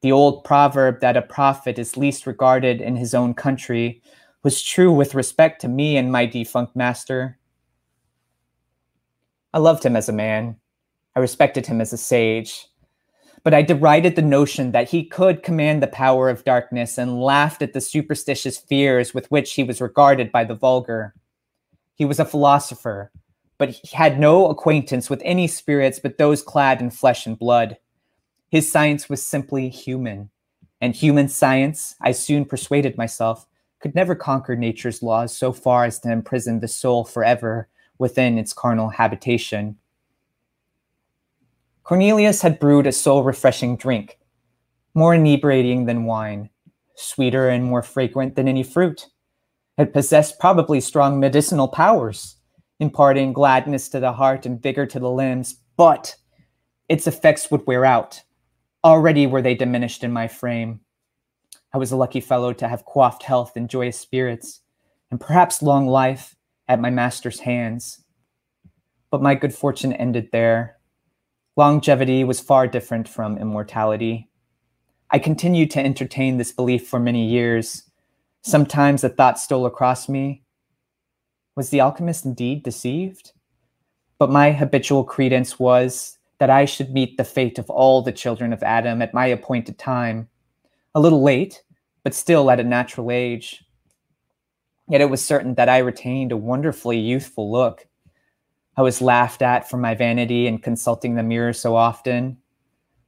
the 0.00 0.10
old 0.10 0.42
proverb 0.42 0.98
that 1.02 1.16
a 1.16 1.22
prophet 1.22 1.78
is 1.78 1.96
least 1.96 2.26
regarded 2.26 2.80
in 2.80 2.96
his 2.96 3.14
own 3.14 3.32
country 3.32 4.02
was 4.42 4.60
true 4.60 4.90
with 4.90 5.14
respect 5.14 5.60
to 5.60 5.68
me 5.68 5.96
and 5.96 6.10
my 6.10 6.26
defunct 6.26 6.74
master. 6.74 7.37
I 9.52 9.58
loved 9.58 9.84
him 9.84 9.96
as 9.96 10.08
a 10.08 10.12
man. 10.12 10.56
I 11.16 11.20
respected 11.20 11.66
him 11.66 11.80
as 11.80 11.92
a 11.92 11.96
sage. 11.96 12.66
But 13.44 13.54
I 13.54 13.62
derided 13.62 14.14
the 14.14 14.22
notion 14.22 14.72
that 14.72 14.90
he 14.90 15.04
could 15.04 15.42
command 15.42 15.82
the 15.82 15.86
power 15.86 16.28
of 16.28 16.44
darkness 16.44 16.98
and 16.98 17.22
laughed 17.22 17.62
at 17.62 17.72
the 17.72 17.80
superstitious 17.80 18.58
fears 18.58 19.14
with 19.14 19.30
which 19.30 19.54
he 19.54 19.62
was 19.62 19.80
regarded 19.80 20.30
by 20.30 20.44
the 20.44 20.54
vulgar. 20.54 21.14
He 21.94 22.04
was 22.04 22.20
a 22.20 22.24
philosopher, 22.24 23.10
but 23.56 23.70
he 23.70 23.96
had 23.96 24.20
no 24.20 24.48
acquaintance 24.48 25.08
with 25.08 25.22
any 25.24 25.46
spirits 25.46 25.98
but 25.98 26.18
those 26.18 26.42
clad 26.42 26.80
in 26.80 26.90
flesh 26.90 27.26
and 27.26 27.38
blood. 27.38 27.78
His 28.50 28.70
science 28.70 29.08
was 29.08 29.24
simply 29.24 29.68
human, 29.68 30.30
and 30.80 30.94
human 30.94 31.28
science, 31.28 31.94
I 32.00 32.12
soon 32.12 32.44
persuaded 32.44 32.98
myself, 32.98 33.46
could 33.80 33.94
never 33.94 34.14
conquer 34.14 34.56
nature's 34.56 35.02
laws 35.02 35.36
so 35.36 35.52
far 35.52 35.84
as 35.84 36.00
to 36.00 36.12
imprison 36.12 36.60
the 36.60 36.68
soul 36.68 37.04
forever 37.04 37.68
within 37.98 38.38
its 38.38 38.52
carnal 38.52 38.88
habitation. 38.88 39.76
Cornelius 41.82 42.42
had 42.42 42.58
brewed 42.58 42.86
a 42.86 42.92
soul 42.92 43.24
refreshing 43.24 43.76
drink, 43.76 44.18
more 44.94 45.14
inebriating 45.14 45.86
than 45.86 46.04
wine, 46.04 46.50
sweeter 46.94 47.48
and 47.48 47.64
more 47.64 47.82
fragrant 47.82 48.34
than 48.34 48.48
any 48.48 48.62
fruit. 48.62 49.06
It 49.78 49.92
possessed 49.92 50.38
probably 50.38 50.80
strong 50.80 51.20
medicinal 51.20 51.68
powers, 51.68 52.36
imparting 52.80 53.32
gladness 53.32 53.88
to 53.90 54.00
the 54.00 54.12
heart 54.12 54.44
and 54.44 54.62
vigor 54.62 54.86
to 54.86 54.98
the 54.98 55.10
limbs, 55.10 55.60
but 55.76 56.14
its 56.88 57.06
effects 57.06 57.50
would 57.50 57.66
wear 57.66 57.84
out. 57.84 58.22
Already 58.84 59.26
were 59.26 59.42
they 59.42 59.54
diminished 59.54 60.04
in 60.04 60.12
my 60.12 60.28
frame. 60.28 60.80
I 61.72 61.78
was 61.78 61.92
a 61.92 61.96
lucky 61.96 62.20
fellow 62.20 62.52
to 62.54 62.68
have 62.68 62.84
quaffed 62.84 63.22
health 63.22 63.56
and 63.56 63.68
joyous 63.68 63.98
spirits, 63.98 64.60
and 65.10 65.20
perhaps 65.20 65.62
long 65.62 65.86
life 65.86 66.34
at 66.68 66.80
my 66.80 66.90
master's 66.90 67.40
hands. 67.40 68.04
But 69.10 69.22
my 69.22 69.34
good 69.34 69.54
fortune 69.54 69.92
ended 69.92 70.28
there. 70.32 70.76
Longevity 71.56 72.22
was 72.24 72.40
far 72.40 72.66
different 72.66 73.08
from 73.08 73.38
immortality. 73.38 74.28
I 75.10 75.18
continued 75.18 75.70
to 75.72 75.84
entertain 75.84 76.36
this 76.36 76.52
belief 76.52 76.86
for 76.86 77.00
many 77.00 77.26
years. 77.26 77.84
Sometimes 78.42 79.02
a 79.02 79.08
thought 79.08 79.38
stole 79.38 79.66
across 79.66 80.08
me. 80.08 80.44
Was 81.56 81.70
the 81.70 81.80
alchemist 81.80 82.24
indeed 82.24 82.62
deceived? 82.62 83.32
But 84.18 84.30
my 84.30 84.52
habitual 84.52 85.04
credence 85.04 85.58
was 85.58 86.18
that 86.38 86.50
I 86.50 86.64
should 86.66 86.92
meet 86.92 87.16
the 87.16 87.24
fate 87.24 87.58
of 87.58 87.70
all 87.70 88.02
the 88.02 88.12
children 88.12 88.52
of 88.52 88.62
Adam 88.62 89.02
at 89.02 89.14
my 89.14 89.26
appointed 89.26 89.78
time. 89.78 90.28
A 90.94 91.00
little 91.00 91.22
late, 91.22 91.62
but 92.04 92.14
still 92.14 92.50
at 92.50 92.60
a 92.60 92.64
natural 92.64 93.10
age. 93.10 93.64
Yet 94.88 95.00
it 95.00 95.10
was 95.10 95.24
certain 95.24 95.54
that 95.54 95.68
I 95.68 95.78
retained 95.78 96.32
a 96.32 96.36
wonderfully 96.36 96.98
youthful 96.98 97.50
look. 97.52 97.86
I 98.76 98.82
was 98.82 99.02
laughed 99.02 99.42
at 99.42 99.68
for 99.68 99.76
my 99.76 99.94
vanity 99.94 100.46
in 100.46 100.58
consulting 100.58 101.14
the 101.14 101.22
mirror 101.22 101.52
so 101.52 101.76
often. 101.76 102.38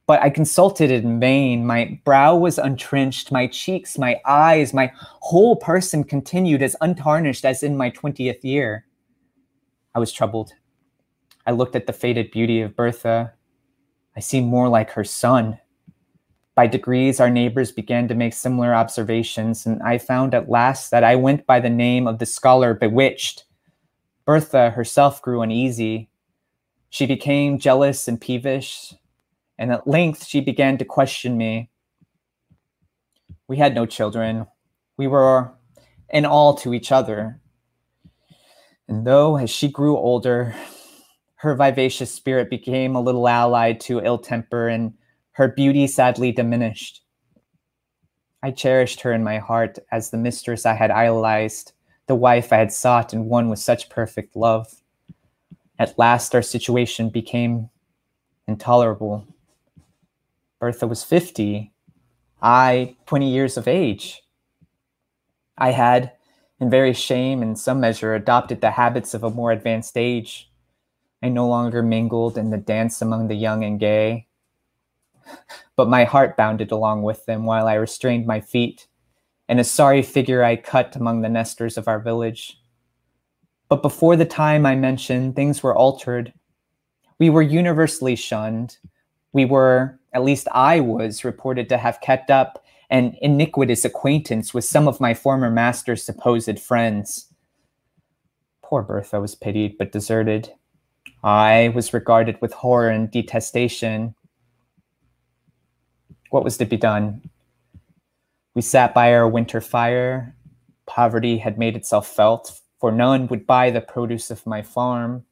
But 0.05 0.21
I 0.21 0.29
consulted 0.29 0.91
in 0.91 1.19
vain. 1.19 1.65
My 1.65 1.99
brow 2.03 2.35
was 2.35 2.57
untrenched, 2.57 3.31
my 3.31 3.47
cheeks, 3.47 3.97
my 3.97 4.19
eyes, 4.25 4.73
my 4.73 4.91
whole 4.95 5.55
person 5.55 6.03
continued 6.03 6.61
as 6.61 6.75
untarnished 6.81 7.45
as 7.45 7.63
in 7.63 7.77
my 7.77 7.89
twentieth 7.89 8.43
year. 8.43 8.85
I 9.95 9.99
was 9.99 10.11
troubled. 10.11 10.53
I 11.47 11.51
looked 11.51 11.75
at 11.75 11.87
the 11.87 11.93
faded 11.93 12.31
beauty 12.31 12.61
of 12.61 12.75
Bertha. 12.75 13.33
I 14.15 14.19
seemed 14.19 14.47
more 14.47 14.67
like 14.67 14.91
her 14.91 15.05
son. 15.05 15.59
By 16.61 16.67
degrees, 16.67 17.19
our 17.19 17.31
neighbors 17.31 17.71
began 17.71 18.07
to 18.07 18.13
make 18.13 18.33
similar 18.33 18.75
observations, 18.75 19.65
and 19.65 19.81
I 19.81 19.97
found 19.97 20.35
at 20.35 20.47
last 20.47 20.91
that 20.91 21.03
I 21.03 21.15
went 21.15 21.47
by 21.47 21.59
the 21.59 21.71
name 21.71 22.05
of 22.05 22.19
the 22.19 22.27
scholar 22.27 22.75
Bewitched. 22.75 23.45
Bertha 24.25 24.69
herself 24.69 25.23
grew 25.23 25.41
uneasy. 25.41 26.11
She 26.91 27.07
became 27.07 27.57
jealous 27.57 28.07
and 28.07 28.21
peevish, 28.21 28.93
and 29.57 29.71
at 29.71 29.87
length 29.87 30.27
she 30.27 30.39
began 30.39 30.77
to 30.77 30.85
question 30.85 31.35
me. 31.35 31.71
We 33.47 33.57
had 33.57 33.73
no 33.73 33.87
children. 33.87 34.45
We 34.97 35.07
were 35.07 35.51
in 36.11 36.25
all 36.25 36.53
to 36.57 36.75
each 36.75 36.91
other. 36.91 37.41
And 38.87 39.07
though, 39.07 39.35
as 39.35 39.49
she 39.49 39.67
grew 39.67 39.97
older, 39.97 40.53
her 41.37 41.55
vivacious 41.55 42.13
spirit 42.13 42.51
became 42.51 42.95
a 42.95 43.01
little 43.01 43.27
allied 43.27 43.79
to 43.79 43.99
ill 44.05 44.19
temper 44.19 44.67
and 44.67 44.93
her 45.33 45.47
beauty 45.47 45.87
sadly 45.87 46.31
diminished. 46.31 47.01
I 48.43 48.51
cherished 48.51 49.01
her 49.01 49.13
in 49.13 49.23
my 49.23 49.37
heart 49.37 49.77
as 49.91 50.09
the 50.09 50.17
mistress 50.17 50.65
I 50.65 50.73
had 50.73 50.91
idolized, 50.91 51.73
the 52.07 52.15
wife 52.15 52.51
I 52.51 52.57
had 52.57 52.73
sought 52.73 53.13
and 53.13 53.27
won 53.27 53.49
with 53.49 53.59
such 53.59 53.89
perfect 53.89 54.35
love. 54.35 54.81
At 55.77 55.97
last, 55.97 56.35
our 56.35 56.41
situation 56.41 57.09
became 57.09 57.69
intolerable. 58.47 59.27
Bertha 60.59 60.87
was 60.87 61.03
50, 61.03 61.71
I 62.41 62.95
20 63.05 63.31
years 63.31 63.57
of 63.57 63.67
age. 63.67 64.23
I 65.57 65.71
had, 65.71 66.11
in 66.59 66.69
very 66.69 66.93
shame 66.93 67.41
and 67.41 67.57
some 67.57 67.79
measure, 67.79 68.15
adopted 68.15 68.61
the 68.61 68.71
habits 68.71 69.13
of 69.13 69.23
a 69.23 69.29
more 69.29 69.51
advanced 69.51 69.95
age. 69.97 70.51
I 71.23 71.29
no 71.29 71.47
longer 71.47 71.83
mingled 71.83 72.37
in 72.37 72.49
the 72.49 72.57
dance 72.57 73.01
among 73.01 73.27
the 73.27 73.35
young 73.35 73.63
and 73.63 73.79
gay, 73.79 74.27
but 75.75 75.89
my 75.89 76.03
heart 76.03 76.37
bounded 76.37 76.71
along 76.71 77.03
with 77.03 77.25
them 77.25 77.45
while 77.45 77.67
I 77.67 77.75
restrained 77.75 78.25
my 78.25 78.39
feet, 78.39 78.87
and 79.47 79.59
a 79.59 79.63
sorry 79.63 80.01
figure 80.01 80.43
I 80.43 80.55
cut 80.55 80.95
among 80.95 81.21
the 81.21 81.29
Nestors 81.29 81.77
of 81.77 81.87
our 81.87 81.99
village. 81.99 82.57
But 83.69 83.81
before 83.81 84.15
the 84.15 84.25
time 84.25 84.65
I 84.65 84.75
mentioned, 84.75 85.35
things 85.35 85.63
were 85.63 85.75
altered. 85.75 86.33
We 87.19 87.29
were 87.29 87.41
universally 87.41 88.15
shunned. 88.15 88.77
We 89.33 89.45
were, 89.45 89.99
at 90.13 90.23
least 90.23 90.47
I 90.51 90.79
was, 90.79 91.23
reported 91.23 91.69
to 91.69 91.77
have 91.77 92.01
kept 92.01 92.29
up 92.29 92.63
an 92.89 93.15
iniquitous 93.21 93.85
acquaintance 93.85 94.53
with 94.53 94.65
some 94.65 94.87
of 94.87 94.99
my 94.99 95.13
former 95.13 95.49
master's 95.49 96.03
supposed 96.03 96.59
friends. 96.59 97.33
Poor 98.61 98.81
Bertha 98.83 99.21
was 99.21 99.35
pitied 99.35 99.77
but 99.77 99.93
deserted. 99.93 100.51
I 101.23 101.71
was 101.73 101.93
regarded 101.93 102.41
with 102.41 102.51
horror 102.51 102.89
and 102.89 103.09
detestation. 103.09 104.15
What 106.31 106.45
was 106.45 106.55
to 106.57 106.65
be 106.65 106.77
done? 106.77 107.29
We 108.55 108.61
sat 108.61 108.93
by 108.93 109.13
our 109.13 109.27
winter 109.27 109.59
fire. 109.59 110.33
Poverty 110.85 111.37
had 111.37 111.59
made 111.59 111.75
itself 111.75 112.07
felt, 112.07 112.61
for 112.79 112.89
none 112.89 113.27
would 113.27 113.45
buy 113.45 113.69
the 113.69 113.81
produce 113.81 114.31
of 114.31 114.47
my 114.47 114.61
farm. 114.61 115.25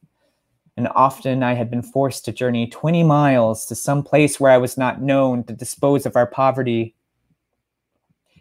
And 0.76 0.88
often 0.88 1.42
I 1.42 1.54
had 1.54 1.70
been 1.70 1.82
forced 1.82 2.26
to 2.26 2.32
journey 2.32 2.66
20 2.66 3.02
miles 3.02 3.64
to 3.66 3.74
some 3.74 4.02
place 4.02 4.38
where 4.38 4.52
I 4.52 4.58
was 4.58 4.76
not 4.76 5.00
known 5.00 5.42
to 5.44 5.54
dispose 5.54 6.04
of 6.04 6.16
our 6.16 6.26
poverty. 6.26 6.94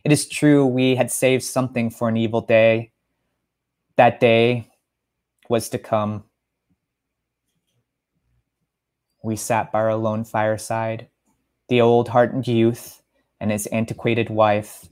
It 0.03 0.11
is 0.11 0.27
true 0.27 0.65
we 0.65 0.95
had 0.95 1.11
saved 1.11 1.43
something 1.43 1.89
for 1.89 2.09
an 2.09 2.17
evil 2.17 2.41
day. 2.41 2.91
That 3.95 4.19
day 4.19 4.69
was 5.47 5.69
to 5.69 5.77
come. 5.77 6.25
We 9.23 9.37
sat 9.37 9.71
by 9.71 9.79
our 9.79 9.95
lone 9.95 10.25
fireside, 10.25 11.07
the 11.69 11.81
old 11.81 12.09
hardened 12.09 12.47
youth 12.47 13.01
and 13.39 13.51
his 13.51 13.67
antiquated 13.67 14.29
wife. 14.29 14.87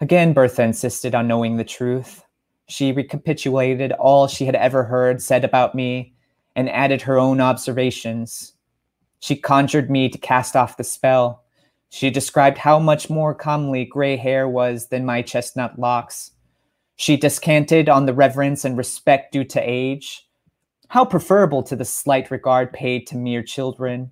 Again, 0.00 0.32
Bertha 0.32 0.62
insisted 0.62 1.14
on 1.14 1.26
knowing 1.26 1.56
the 1.56 1.64
truth. 1.64 2.24
She 2.68 2.92
recapitulated 2.92 3.92
all 3.92 4.28
she 4.28 4.44
had 4.44 4.54
ever 4.54 4.84
heard 4.84 5.22
said 5.22 5.44
about 5.44 5.74
me 5.74 6.14
and 6.54 6.68
added 6.68 7.02
her 7.02 7.18
own 7.18 7.40
observations. 7.40 8.52
She 9.20 9.34
conjured 9.34 9.90
me 9.90 10.08
to 10.08 10.18
cast 10.18 10.54
off 10.54 10.76
the 10.76 10.84
spell. 10.84 11.44
She 11.88 12.10
described 12.10 12.58
how 12.58 12.78
much 12.78 13.08
more 13.08 13.34
comely 13.34 13.84
gray 13.84 14.16
hair 14.16 14.48
was 14.48 14.88
than 14.88 15.06
my 15.06 15.22
chestnut 15.22 15.78
locks. 15.78 16.32
She 16.96 17.16
descanted 17.16 17.88
on 17.88 18.06
the 18.06 18.14
reverence 18.14 18.64
and 18.64 18.76
respect 18.76 19.32
due 19.32 19.44
to 19.44 19.60
age. 19.60 20.28
How 20.88 21.04
preferable 21.04 21.62
to 21.64 21.76
the 21.76 21.84
slight 21.84 22.30
regard 22.30 22.72
paid 22.72 23.06
to 23.08 23.16
mere 23.16 23.42
children. 23.42 24.10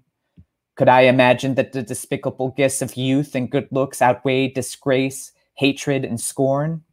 Could 0.77 0.89
I 0.91 1.03
imagine 1.03 1.55
that 1.55 1.73
the 1.73 1.83
despicable 1.83 2.51
gifts 2.51 2.83
of 2.83 2.97
youth 2.97 3.35
and 3.35 3.51
good 3.51 3.67
looks 3.71 4.03
outweighed 4.03 4.55
disgrace, 4.55 5.33
hatred, 5.55 6.05
and 6.05 6.21
scorn? 6.21 6.85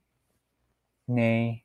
Nay, 1.08 1.64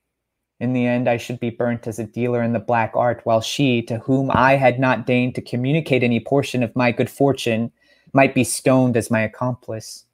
in 0.59 0.72
the 0.72 0.85
end, 0.85 1.09
I 1.09 1.16
should 1.16 1.38
be 1.38 1.50
burnt 1.50 1.87
as 1.87 2.00
a 2.00 2.04
dealer 2.04 2.42
in 2.42 2.52
the 2.52 2.59
black 2.59 2.90
art, 2.96 3.20
while 3.22 3.40
she, 3.40 3.83
to 3.83 3.98
whom 3.98 4.33
I 4.33 4.57
had 4.57 4.81
not 4.81 5.07
deigned 5.07 5.37
to 5.37 5.40
communicate 5.40 6.02
any 6.02 6.18
portion 6.18 6.64
of 6.64 6.74
my 6.74 6.90
good 6.90 7.09
fortune, 7.09 7.70
might 8.12 8.35
be 8.35 8.42
stoned 8.42 8.96
as 8.96 9.12
my 9.12 9.20
accomplice. 9.20 10.04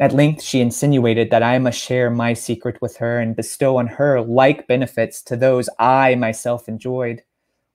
At 0.00 0.12
length, 0.12 0.42
she 0.42 0.60
insinuated 0.60 1.30
that 1.30 1.44
I 1.44 1.58
must 1.60 1.78
share 1.78 2.10
my 2.10 2.32
secret 2.32 2.82
with 2.82 2.96
her 2.96 3.20
and 3.20 3.36
bestow 3.36 3.76
on 3.76 3.86
her 3.86 4.20
like 4.20 4.66
benefits 4.66 5.22
to 5.24 5.36
those 5.36 5.68
I 5.78 6.16
myself 6.16 6.68
enjoyed, 6.68 7.22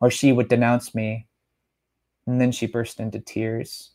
or 0.01 0.11
she 0.11 0.33
would 0.33 0.49
denounce 0.49 0.93
me. 0.93 1.27
And 2.27 2.41
then 2.41 2.51
she 2.51 2.67
burst 2.67 2.99
into 2.99 3.19
tears. 3.19 3.91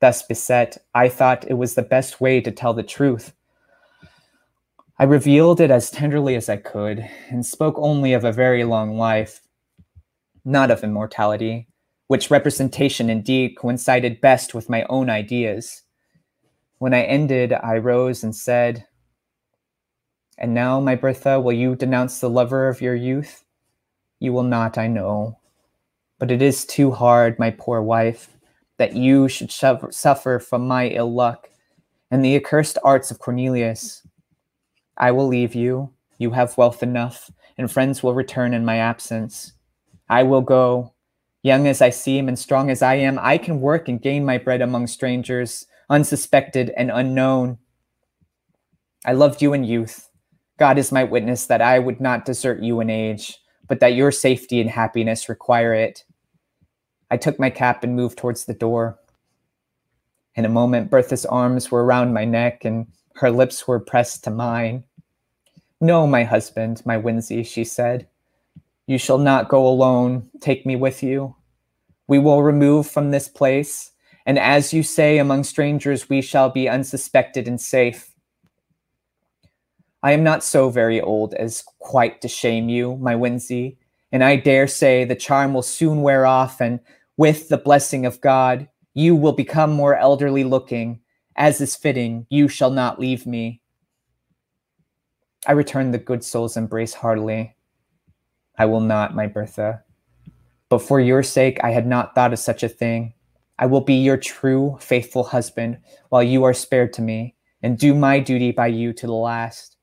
Thus 0.00 0.22
beset, 0.22 0.78
I 0.94 1.08
thought 1.08 1.50
it 1.50 1.54
was 1.54 1.74
the 1.74 1.82
best 1.82 2.20
way 2.20 2.40
to 2.40 2.50
tell 2.50 2.72
the 2.74 2.82
truth. 2.82 3.34
I 4.98 5.04
revealed 5.04 5.60
it 5.60 5.70
as 5.70 5.90
tenderly 5.90 6.36
as 6.36 6.48
I 6.48 6.56
could 6.56 7.08
and 7.30 7.44
spoke 7.44 7.76
only 7.78 8.12
of 8.12 8.22
a 8.22 8.32
very 8.32 8.64
long 8.64 8.98
life, 8.98 9.40
not 10.44 10.70
of 10.70 10.84
immortality, 10.84 11.68
which 12.06 12.30
representation 12.30 13.08
indeed 13.08 13.56
coincided 13.56 14.20
best 14.20 14.54
with 14.54 14.68
my 14.68 14.84
own 14.90 15.08
ideas. 15.08 15.82
When 16.78 16.92
I 16.92 17.02
ended, 17.02 17.52
I 17.52 17.78
rose 17.78 18.22
and 18.22 18.36
said, 18.36 18.86
And 20.36 20.52
now, 20.54 20.80
my 20.80 20.96
Bertha, 20.96 21.40
will 21.40 21.52
you 21.52 21.76
denounce 21.76 22.20
the 22.20 22.30
lover 22.30 22.68
of 22.68 22.80
your 22.80 22.94
youth? 22.94 23.44
You 24.18 24.32
will 24.32 24.44
not, 24.44 24.76
I 24.76 24.86
know. 24.86 25.39
But 26.20 26.30
it 26.30 26.40
is 26.40 26.64
too 26.64 26.92
hard, 26.92 27.36
my 27.40 27.50
poor 27.50 27.82
wife, 27.82 28.36
that 28.78 28.94
you 28.94 29.26
should 29.26 29.50
suffer 29.50 30.38
from 30.38 30.68
my 30.68 30.86
ill 30.88 31.12
luck 31.12 31.50
and 32.12 32.24
the 32.24 32.36
accursed 32.36 32.78
arts 32.84 33.10
of 33.10 33.18
Cornelius. 33.18 34.06
I 34.96 35.10
will 35.10 35.26
leave 35.26 35.56
you. 35.56 35.92
You 36.18 36.30
have 36.30 36.56
wealth 36.56 36.84
enough, 36.84 37.30
and 37.58 37.72
friends 37.72 38.02
will 38.02 38.14
return 38.14 38.54
in 38.54 38.64
my 38.64 38.76
absence. 38.76 39.54
I 40.08 40.22
will 40.22 40.42
go. 40.42 40.92
Young 41.42 41.66
as 41.66 41.82
I 41.82 41.90
seem 41.90 42.28
and 42.28 42.38
strong 42.38 42.70
as 42.70 42.82
I 42.82 42.94
am, 42.96 43.18
I 43.18 43.38
can 43.38 43.60
work 43.60 43.88
and 43.88 44.00
gain 44.00 44.24
my 44.24 44.38
bread 44.38 44.60
among 44.60 44.86
strangers 44.86 45.66
unsuspected 45.90 46.70
and 46.76 46.90
unknown. 46.90 47.58
I 49.04 49.12
loved 49.12 49.42
you 49.42 49.52
in 49.52 49.64
youth. 49.64 50.08
God 50.58 50.78
is 50.78 50.92
my 50.92 51.04
witness 51.04 51.46
that 51.46 51.60
I 51.60 51.78
would 51.78 52.00
not 52.00 52.24
desert 52.24 52.62
you 52.62 52.80
in 52.80 52.88
age, 52.88 53.38
but 53.66 53.80
that 53.80 53.94
your 53.94 54.12
safety 54.12 54.60
and 54.60 54.70
happiness 54.70 55.28
require 55.28 55.74
it. 55.74 56.04
I 57.10 57.16
took 57.16 57.38
my 57.38 57.50
cap 57.50 57.84
and 57.84 57.96
moved 57.96 58.18
towards 58.18 58.44
the 58.44 58.54
door. 58.54 58.98
In 60.34 60.44
a 60.44 60.48
moment, 60.48 60.90
Bertha's 60.90 61.26
arms 61.26 61.70
were 61.70 61.84
around 61.84 62.12
my 62.12 62.24
neck 62.24 62.64
and 62.64 62.86
her 63.16 63.30
lips 63.30 63.66
were 63.66 63.80
pressed 63.80 64.24
to 64.24 64.30
mine. 64.30 64.84
No, 65.80 66.06
my 66.06 66.24
husband, 66.24 66.82
my 66.84 66.96
Winzy, 66.96 67.44
she 67.44 67.64
said. 67.64 68.06
You 68.86 68.98
shall 68.98 69.18
not 69.18 69.48
go 69.48 69.66
alone. 69.66 70.30
Take 70.40 70.66
me 70.66 70.76
with 70.76 71.02
you. 71.02 71.34
We 72.06 72.18
will 72.18 72.42
remove 72.42 72.88
from 72.88 73.10
this 73.10 73.28
place 73.28 73.90
and 74.26 74.38
as 74.38 74.72
you 74.72 74.82
say, 74.82 75.18
among 75.18 75.44
strangers 75.44 76.08
we 76.08 76.22
shall 76.22 76.50
be 76.50 76.68
unsuspected 76.68 77.48
and 77.48 77.60
safe. 77.60 78.14
I 80.02 80.12
am 80.12 80.22
not 80.22 80.44
so 80.44 80.70
very 80.70 81.00
old 81.00 81.34
as 81.34 81.64
quite 81.78 82.20
to 82.22 82.28
shame 82.28 82.68
you, 82.68 82.96
my 82.96 83.14
Winzy, 83.14 83.76
and 84.12 84.24
I 84.24 84.36
dare 84.36 84.66
say 84.66 85.04
the 85.04 85.14
charm 85.14 85.52
will 85.52 85.62
soon 85.62 86.02
wear 86.02 86.26
off, 86.26 86.60
and 86.60 86.80
with 87.20 87.50
the 87.50 87.58
blessing 87.58 88.06
of 88.06 88.18
God, 88.22 88.66
you 88.94 89.14
will 89.14 89.32
become 89.32 89.70
more 89.70 89.94
elderly 89.94 90.42
looking. 90.42 90.98
As 91.36 91.60
is 91.60 91.76
fitting, 91.76 92.26
you 92.30 92.48
shall 92.48 92.70
not 92.70 92.98
leave 92.98 93.26
me. 93.26 93.60
I 95.46 95.52
return 95.52 95.90
the 95.90 95.98
good 95.98 96.24
soul's 96.24 96.56
embrace 96.56 96.94
heartily. 96.94 97.54
I 98.56 98.64
will 98.64 98.80
not, 98.80 99.14
my 99.14 99.26
Bertha. 99.26 99.82
But 100.70 100.78
for 100.78 100.98
your 100.98 101.22
sake, 101.22 101.60
I 101.62 101.72
had 101.72 101.86
not 101.86 102.14
thought 102.14 102.32
of 102.32 102.38
such 102.38 102.62
a 102.62 102.70
thing. 102.70 103.12
I 103.58 103.66
will 103.66 103.82
be 103.82 103.96
your 103.96 104.16
true, 104.16 104.78
faithful 104.80 105.24
husband 105.24 105.76
while 106.08 106.22
you 106.22 106.44
are 106.44 106.54
spared 106.54 106.94
to 106.94 107.02
me, 107.02 107.36
and 107.62 107.76
do 107.76 107.92
my 107.92 108.18
duty 108.18 108.50
by 108.50 108.68
you 108.68 108.94
to 108.94 109.06
the 109.06 109.12
last. 109.12 109.76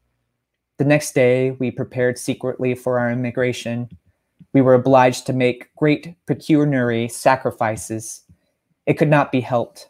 The 0.79 0.85
next 0.85 1.13
day, 1.13 1.51
we 1.51 1.69
prepared 1.69 2.17
secretly 2.17 2.73
for 2.73 2.97
our 2.97 3.11
emigration. 3.11 3.89
We 4.53 4.61
were 4.61 4.73
obliged 4.73 5.25
to 5.27 5.33
make 5.33 5.73
great 5.75 6.15
pecuniary 6.25 7.09
sacrifices. 7.09 8.23
It 8.85 8.95
could 8.95 9.09
not 9.09 9.31
be 9.31 9.41
helped. 9.41 9.89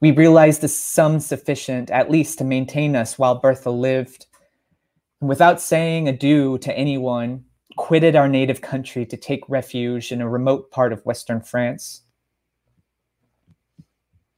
We 0.00 0.10
realized 0.10 0.60
the 0.60 0.68
sum 0.68 1.20
sufficient, 1.20 1.90
at 1.90 2.10
least, 2.10 2.38
to 2.38 2.44
maintain 2.44 2.94
us 2.94 3.18
while 3.18 3.40
Bertha 3.40 3.70
lived. 3.70 4.26
And 5.20 5.28
without 5.28 5.60
saying 5.60 6.08
adieu 6.08 6.58
to 6.58 6.76
anyone, 6.76 7.44
quitted 7.76 8.16
our 8.16 8.28
native 8.28 8.60
country 8.60 9.06
to 9.06 9.16
take 9.16 9.48
refuge 9.48 10.12
in 10.12 10.20
a 10.20 10.28
remote 10.28 10.70
part 10.70 10.92
of 10.92 11.04
Western 11.04 11.40
France. 11.40 12.02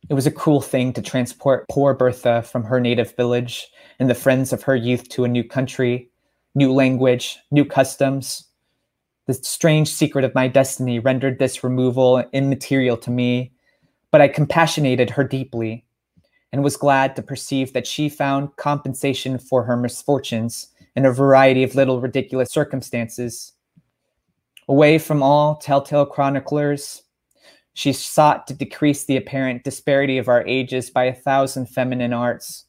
It 0.09 0.15
was 0.15 0.27
a 0.27 0.31
cruel 0.31 0.61
thing 0.61 0.93
to 0.95 1.03
transport 1.03 1.67
poor 1.69 1.93
Bertha 1.93 2.43
from 2.43 2.65
her 2.65 2.81
native 2.81 3.15
village 3.15 3.69
and 3.99 4.09
the 4.09 4.15
friends 4.15 4.53
of 4.53 4.63
her 4.63 4.75
youth 4.75 5.09
to 5.11 5.25
a 5.25 5.29
new 5.29 5.45
country, 5.45 6.11
new 6.55 6.73
language, 6.73 7.39
new 7.51 7.65
customs. 7.65 8.48
The 9.29 9.35
strange 9.35 9.91
secret 9.91 10.25
of 10.25 10.35
my 10.35 10.49
destiny 10.49 10.99
rendered 10.99 11.39
this 11.39 11.63
removal 11.63 12.25
immaterial 12.33 12.97
to 12.97 13.11
me, 13.11 13.53
but 14.11 14.23
I 14.23 14.29
compassionated 14.29 15.11
her 15.11 15.23
deeply 15.23 15.85
and 16.51 16.65
was 16.65 16.79
glad 16.79 17.15
to 17.15 17.23
perceive 17.23 17.75
that 17.75 17.87
she 17.87 18.09
found 18.09 18.57
compensation 18.57 19.37
for 19.37 19.65
her 19.65 19.77
misfortunes 19.77 20.69
in 20.97 21.05
a 21.05 21.13
variety 21.13 21.63
of 21.63 21.75
little 21.75 22.01
ridiculous 22.01 22.51
circumstances. 22.51 23.53
Away 24.67 24.97
from 24.97 25.23
all 25.23 25.57
telltale 25.57 26.07
chroniclers, 26.07 27.03
she 27.75 27.93
sought 27.93 28.47
to 28.47 28.55
decrease 28.55 29.05
the 29.05 29.19
apparent 29.19 29.63
disparity 29.63 30.17
of 30.17 30.29
our 30.29 30.43
ages 30.47 30.89
by 30.89 31.05
a 31.05 31.15
thousand 31.15 31.67
feminine 31.67 32.15
arts 32.15 32.65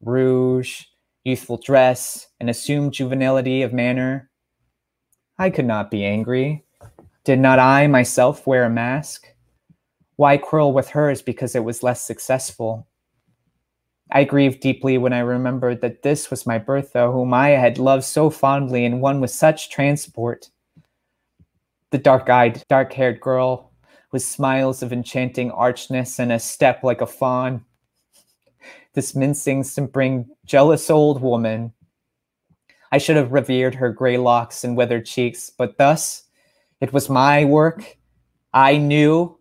rouge, 0.00 0.84
youthful 1.24 1.56
dress, 1.56 2.28
and 2.38 2.48
assumed 2.48 2.92
juvenility 2.92 3.62
of 3.62 3.72
manner. 3.72 4.30
I 5.38 5.50
could 5.50 5.66
not 5.66 5.90
be 5.90 6.04
angry. 6.04 6.64
Did 7.24 7.40
not 7.40 7.58
I 7.58 7.86
myself 7.86 8.46
wear 8.46 8.64
a 8.64 8.70
mask? 8.70 9.26
Why 10.16 10.36
quarrel 10.36 10.72
with 10.72 10.90
hers 10.90 11.22
because 11.22 11.56
it 11.56 11.64
was 11.64 11.82
less 11.82 12.02
successful? 12.02 12.86
I 14.12 14.22
grieved 14.24 14.60
deeply 14.60 14.96
when 14.96 15.12
I 15.12 15.20
remembered 15.20 15.80
that 15.80 16.02
this 16.02 16.30
was 16.30 16.46
my 16.46 16.58
Bertha, 16.58 17.10
whom 17.10 17.34
I 17.34 17.48
had 17.50 17.78
loved 17.78 18.04
so 18.04 18.30
fondly 18.30 18.84
and 18.84 19.00
won 19.00 19.20
with 19.20 19.30
such 19.30 19.70
transport. 19.70 20.50
The 21.90 21.98
dark 21.98 22.30
eyed, 22.30 22.62
dark 22.68 22.92
haired 22.92 23.20
girl, 23.20 23.72
with 24.12 24.22
smiles 24.22 24.82
of 24.82 24.92
enchanting 24.92 25.50
archness 25.50 26.20
and 26.20 26.30
a 26.30 26.38
step 26.38 26.84
like 26.84 27.00
a 27.00 27.06
fawn. 27.06 27.64
This 28.92 29.16
mincing, 29.16 29.64
simpering, 29.64 30.28
jealous 30.44 30.90
old 30.90 31.20
woman. 31.20 31.72
I 32.94 32.98
should 32.98 33.16
have 33.16 33.32
revered 33.32 33.74
her 33.74 33.90
gray 33.90 34.18
locks 34.18 34.62
and 34.62 34.76
withered 34.76 35.04
cheeks, 35.04 35.50
but 35.50 35.78
thus 35.78 36.28
it 36.80 36.92
was 36.92 37.10
my 37.10 37.44
work. 37.44 37.96
I 38.52 38.76
knew, 38.76 39.36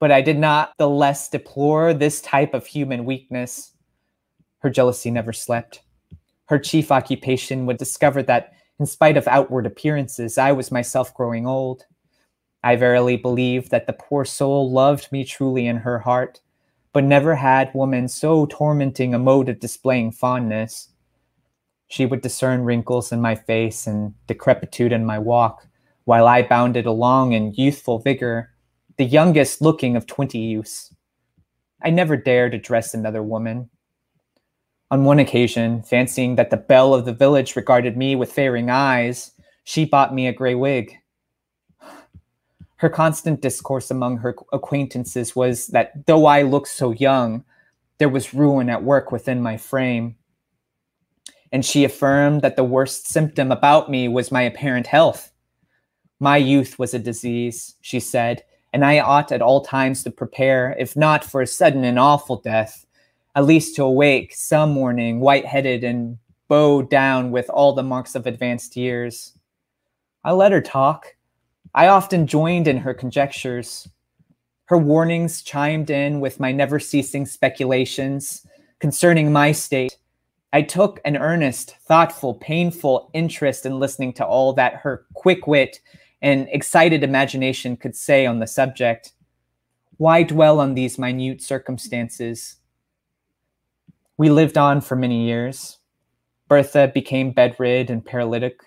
but 0.00 0.10
I 0.10 0.22
did 0.22 0.38
not 0.38 0.72
the 0.78 0.88
less 0.88 1.28
deplore 1.28 1.92
this 1.92 2.22
type 2.22 2.54
of 2.54 2.64
human 2.64 3.04
weakness. 3.04 3.74
Her 4.60 4.70
jealousy 4.70 5.10
never 5.10 5.34
slept. 5.34 5.82
Her 6.46 6.58
chief 6.58 6.90
occupation 6.90 7.66
would 7.66 7.76
discover 7.76 8.22
that, 8.22 8.54
in 8.80 8.86
spite 8.86 9.18
of 9.18 9.28
outward 9.28 9.66
appearances, 9.66 10.38
I 10.38 10.52
was 10.52 10.72
myself 10.72 11.12
growing 11.12 11.46
old. 11.46 11.84
I 12.64 12.76
verily 12.76 13.18
believe 13.18 13.68
that 13.68 13.86
the 13.86 13.92
poor 13.92 14.24
soul 14.24 14.70
loved 14.70 15.12
me 15.12 15.26
truly 15.26 15.66
in 15.66 15.76
her 15.76 15.98
heart, 15.98 16.40
but 16.94 17.04
never 17.04 17.34
had 17.34 17.74
woman 17.74 18.08
so 18.08 18.46
tormenting 18.46 19.12
a 19.12 19.18
mode 19.18 19.50
of 19.50 19.60
displaying 19.60 20.12
fondness. 20.12 20.88
She 21.92 22.06
would 22.06 22.22
discern 22.22 22.64
wrinkles 22.64 23.12
in 23.12 23.20
my 23.20 23.34
face 23.34 23.86
and 23.86 24.14
decrepitude 24.26 24.92
in 24.92 25.04
my 25.04 25.18
walk, 25.18 25.68
while 26.04 26.26
I 26.26 26.40
bounded 26.40 26.86
along 26.86 27.32
in 27.32 27.52
youthful 27.52 27.98
vigor, 27.98 28.48
the 28.96 29.04
youngest 29.04 29.60
looking 29.60 29.94
of 29.94 30.06
twenty 30.06 30.38
youths. 30.38 30.94
I 31.82 31.90
never 31.90 32.16
dared 32.16 32.54
address 32.54 32.94
another 32.94 33.22
woman, 33.22 33.68
on 34.90 35.04
one 35.04 35.18
occasion, 35.18 35.82
fancying 35.82 36.36
that 36.36 36.48
the 36.48 36.56
belle 36.56 36.94
of 36.94 37.04
the 37.04 37.12
village 37.12 37.56
regarded 37.56 37.94
me 37.94 38.16
with 38.16 38.32
fairing 38.32 38.70
eyes, 38.70 39.32
she 39.62 39.84
bought 39.84 40.14
me 40.14 40.26
a 40.26 40.32
gray 40.32 40.54
wig. 40.54 40.96
Her 42.76 42.88
constant 42.88 43.42
discourse 43.42 43.90
among 43.90 44.16
her 44.16 44.34
acquaintances 44.50 45.36
was 45.36 45.66
that 45.68 46.06
though 46.06 46.24
I 46.24 46.40
looked 46.40 46.68
so 46.68 46.92
young, 46.92 47.44
there 47.98 48.08
was 48.08 48.32
ruin 48.32 48.70
at 48.70 48.82
work 48.82 49.12
within 49.12 49.42
my 49.42 49.58
frame. 49.58 50.16
And 51.52 51.64
she 51.64 51.84
affirmed 51.84 52.40
that 52.40 52.56
the 52.56 52.64
worst 52.64 53.06
symptom 53.06 53.52
about 53.52 53.90
me 53.90 54.08
was 54.08 54.32
my 54.32 54.42
apparent 54.42 54.86
health. 54.86 55.30
My 56.18 56.38
youth 56.38 56.78
was 56.78 56.94
a 56.94 56.98
disease, 56.98 57.76
she 57.82 58.00
said, 58.00 58.42
and 58.72 58.84
I 58.84 59.00
ought 59.00 59.30
at 59.30 59.42
all 59.42 59.60
times 59.60 60.02
to 60.02 60.10
prepare, 60.10 60.74
if 60.78 60.96
not 60.96 61.22
for 61.24 61.42
a 61.42 61.46
sudden 61.46 61.84
and 61.84 61.98
awful 61.98 62.36
death, 62.36 62.86
at 63.34 63.44
least 63.44 63.76
to 63.76 63.84
awake 63.84 64.34
some 64.34 64.70
morning 64.70 65.20
white-headed 65.20 65.84
and 65.84 66.16
bowed 66.48 66.88
down 66.88 67.32
with 67.32 67.50
all 67.50 67.74
the 67.74 67.82
marks 67.82 68.14
of 68.14 68.26
advanced 68.26 68.76
years. 68.76 69.36
I 70.24 70.32
let 70.32 70.52
her 70.52 70.60
talk. 70.62 71.16
I 71.74 71.88
often 71.88 72.26
joined 72.26 72.66
in 72.66 72.78
her 72.78 72.94
conjectures. 72.94 73.88
Her 74.66 74.78
warnings 74.78 75.42
chimed 75.42 75.90
in 75.90 76.20
with 76.20 76.40
my 76.40 76.52
never 76.52 76.78
ceasing 76.78 77.26
speculations 77.26 78.46
concerning 78.78 79.32
my 79.32 79.52
state. 79.52 79.98
I 80.52 80.62
took 80.62 81.00
an 81.04 81.16
earnest, 81.16 81.76
thoughtful, 81.86 82.34
painful 82.34 83.10
interest 83.14 83.64
in 83.64 83.78
listening 83.78 84.12
to 84.14 84.26
all 84.26 84.52
that 84.54 84.76
her 84.76 85.06
quick 85.14 85.46
wit 85.46 85.80
and 86.20 86.46
excited 86.52 87.02
imagination 87.02 87.76
could 87.76 87.96
say 87.96 88.26
on 88.26 88.38
the 88.38 88.46
subject. 88.46 89.12
Why 89.96 90.22
dwell 90.22 90.60
on 90.60 90.74
these 90.74 90.98
minute 90.98 91.42
circumstances? 91.42 92.56
We 94.18 94.28
lived 94.28 94.58
on 94.58 94.82
for 94.82 94.94
many 94.94 95.24
years. 95.26 95.78
Bertha 96.48 96.90
became 96.92 97.32
bedrid 97.32 97.88
and 97.88 98.04
paralytic. 98.04 98.60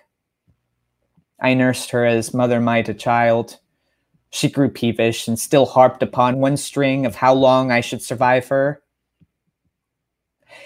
I 1.40 1.54
nursed 1.54 1.90
her 1.90 2.04
as 2.04 2.34
mother 2.34 2.60
might 2.60 2.88
a 2.88 2.94
child. 2.94 3.58
She 4.30 4.50
grew 4.50 4.70
peevish 4.70 5.28
and 5.28 5.38
still 5.38 5.66
harped 5.66 6.02
upon 6.02 6.38
one 6.38 6.56
string 6.56 7.06
of 7.06 7.14
how 7.14 7.32
long 7.32 7.70
I 7.70 7.80
should 7.80 8.02
survive 8.02 8.48
her. 8.48 8.82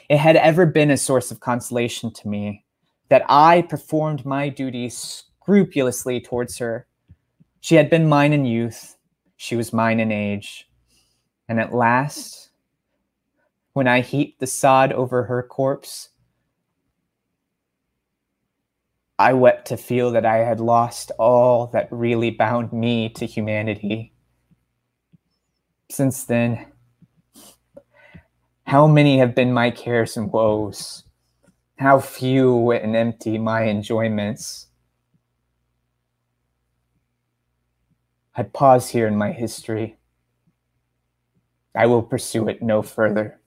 It 0.09 0.19
had 0.19 0.37
ever 0.37 0.67
been 0.67 0.91
a 0.91 0.97
source 0.97 1.31
of 1.31 1.41
consolation 1.41 2.13
to 2.13 2.29
me 2.29 2.65
that 3.09 3.25
I 3.29 3.63
performed 3.63 4.25
my 4.25 4.49
duties 4.49 5.25
scrupulously 5.41 6.21
towards 6.21 6.59
her. 6.59 6.87
She 7.61 7.75
had 7.75 7.91
been 7.91 8.09
mine 8.09 8.33
in 8.33 8.45
youth, 8.45 8.97
she 9.37 9.57
was 9.57 9.73
mine 9.73 10.01
in 10.01 10.13
age. 10.13 10.69
And 11.49 11.59
at 11.59 11.75
last, 11.75 12.51
when 13.73 13.87
I 13.87 14.01
heaped 14.01 14.41
the 14.41 14.47
sod 14.47 14.93
over 14.93 15.25
her 15.25 15.43
corpse. 15.43 16.11
I 19.19 19.35
wept 19.35 19.69
to 19.69 19.77
feel 19.77 20.11
that 20.13 20.25
I 20.25 20.39
had 20.39 20.61
lost 20.61 21.13
all 21.19 21.67
that 21.69 21.89
really 21.91 22.31
bound 22.31 22.73
me 22.73 23.11
to 23.11 23.27
humanity. 23.27 24.15
Since 25.91 26.25
then, 26.25 26.70
how 28.71 28.87
many 28.87 29.19
have 29.19 29.35
been 29.35 29.53
my 29.53 29.69
cares 29.69 30.17
and 30.17 30.31
woes? 30.31 31.03
How 31.81 31.99
few 31.99 32.71
and 32.71 32.95
empty 32.95 33.37
my 33.37 33.65
enjoyments? 33.65 34.69
I 38.37 38.45
pause 38.45 38.89
here 38.89 39.09
in 39.09 39.17
my 39.17 39.33
history. 39.33 39.99
I 41.75 41.87
will 41.87 42.05
pursue 42.05 42.49
it 42.49 42.63
no 42.63 42.81
further 42.81 43.41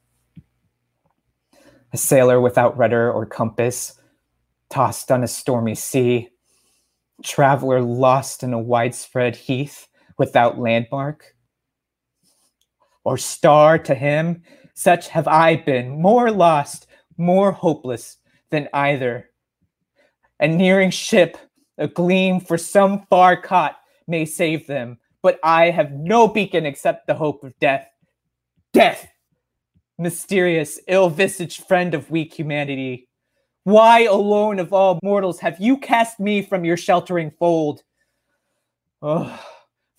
a 1.94 1.98
sailor 1.98 2.42
without 2.42 2.78
rudder 2.78 3.10
or 3.10 3.26
compass, 3.26 3.98
tossed 4.70 5.10
on 5.10 5.24
a 5.24 5.28
stormy 5.28 5.76
sea, 5.76 6.28
traveler 7.24 7.82
lost 7.82 8.44
in 8.44 8.52
a 8.52 8.60
widespread 8.60 9.38
heath 9.38 9.88
without 10.18 10.60
landmark? 10.60 11.34
Or 13.06 13.18
star 13.18 13.78
to 13.78 13.96
him, 13.96 14.44
such 14.74 15.10
have 15.10 15.28
I 15.28 15.56
been, 15.56 16.02
more 16.02 16.32
lost, 16.32 16.88
more 17.18 17.52
hopeless 17.52 18.18
than 18.50 18.70
either. 18.74 19.30
A 20.40 20.48
nearing 20.48 20.90
ship, 20.90 21.38
a 21.78 21.88
gleam 21.88 22.40
for 22.40 22.58
some 22.58 23.06
far 23.10 23.36
cot 23.36 23.78
may 24.08 24.26
save 24.26 24.68
them, 24.68 24.98
but 25.22 25.40
I 25.44 25.70
have 25.70 25.92
no 25.92 26.28
beacon 26.28 26.66
except 26.66 27.08
the 27.08 27.14
hope 27.14 27.44
of 27.44 27.58
death. 27.60 27.88
Death! 28.74 29.08
mysterious, 29.98 30.80
ill 30.88 31.10
visaged 31.10 31.66
friend 31.66 31.94
of 31.94 32.10
weak 32.12 32.34
humanity. 32.34 33.08
Why 33.64 34.02
alone 34.04 34.60
of 34.60 34.74
all 34.74 35.00
mortals 35.02 35.40
have 35.40 35.60
you 35.60 35.78
cast 35.78 36.20
me 36.20 36.42
from 36.42 36.66
your 36.66 36.78
sheltering 36.78 37.32
fold? 37.40 37.84
Oh, 39.02 39.40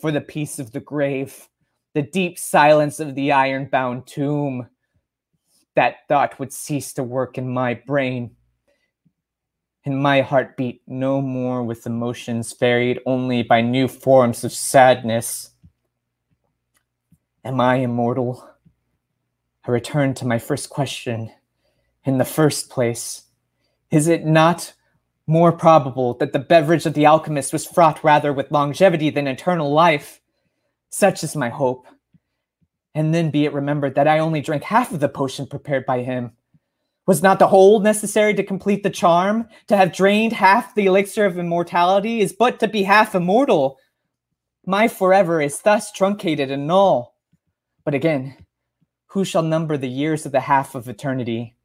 for 0.01 0.11
the 0.11 0.21
peace 0.21 0.59
of 0.59 0.73
the 0.73 0.81
grave, 0.81 1.49
the 1.95 2.03
deep 2.03 2.39
silence 2.39 3.01
of 3.01 3.15
the 3.15 3.33
iron 3.33 3.67
bound 3.67 4.07
tomb. 4.07 4.69
That 5.77 6.07
thought 6.07 6.39
would 6.39 6.53
cease 6.53 6.93
to 6.95 7.03
work 7.03 7.39
in 7.39 7.49
my 7.49 7.75
brain, 7.75 8.37
and 9.85 10.01
my 10.01 10.21
heart 10.21 10.57
beat 10.57 10.83
no 10.87 11.21
more 11.21 11.63
with 11.63 11.87
emotions 11.87 12.53
varied 12.53 13.01
only 13.07 13.43
by 13.43 13.61
new 13.61 13.89
forms 13.89 14.45
of 14.45 14.53
sadness. 14.53 15.51
Am 17.45 17.61
I 17.61 17.77
immortal? 17.77 18.49
I 19.67 19.71
return 19.71 20.15
to 20.15 20.27
my 20.27 20.39
first 20.39 20.71
question. 20.71 21.33
In 22.05 22.19
the 22.19 22.25
first 22.25 22.71
place, 22.71 23.25
is 23.91 24.09
it 24.09 24.25
not 24.25 24.75
more 25.27 25.53
probable 25.53 26.15
that 26.15 26.33
the 26.33 26.39
beverage 26.39 26.87
of 26.87 26.95
the 26.95 27.07
alchemist 27.07 27.53
was 27.53 27.67
fraught 27.67 28.05
rather 28.05 28.33
with 28.33 28.53
longevity 28.53 29.11
than 29.11 29.27
eternal 29.27 29.73
life? 29.73 30.21
Such 30.97 31.25
is 31.25 31.35
my 31.35 31.49
hope. 31.49 31.89
And 32.95 33.13
then 33.13 33.33
be 33.33 33.47
it 33.47 33.53
remembered 33.53 33.97
that 33.97 34.07
I 34.07 34.21
only 34.21 34.41
drank 34.41 34.63
half 34.63 34.93
of 34.93 35.01
the 35.01 35.09
potion 35.09 35.45
prepared 35.45 35.85
by 35.85 36.03
him. 36.03 36.37
Was 37.05 37.21
not 37.21 37.41
the 37.41 37.49
whole 37.49 37.81
necessary 37.81 38.33
to 38.35 38.45
complete 38.45 38.85
the 38.85 38.91
charm? 38.91 39.49
To 39.67 39.77
have 39.77 39.93
drained 39.93 40.35
half 40.35 40.73
the 40.73 40.87
elixir 40.87 41.25
of 41.25 41.37
immortality 41.37 42.21
is 42.21 42.33
but 42.33 42.61
to 42.61 42.69
be 42.69 42.85
half 42.85 43.17
immortal. 43.17 43.77
My 44.65 44.87
forever 44.87 45.41
is 45.41 45.61
thus 45.61 45.91
truncated 45.91 46.53
and 46.53 46.69
null. 46.69 47.17
But 47.85 47.95
again, 47.95 48.37
who 49.07 49.25
shall 49.25 49.43
number 49.43 49.77
the 49.77 49.89
years 49.89 50.25
of 50.25 50.31
the 50.31 50.43
half 50.43 50.77
of 50.77 50.89
eternity? 50.89 51.57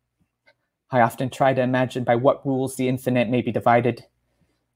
I 0.89 1.01
often 1.01 1.29
try 1.29 1.53
to 1.53 1.61
imagine 1.61 2.03
by 2.03 2.15
what 2.15 2.43
rules 2.47 2.77
the 2.77 2.87
infinite 2.87 3.29
may 3.29 3.43
be 3.43 3.51
divided. 3.51 4.05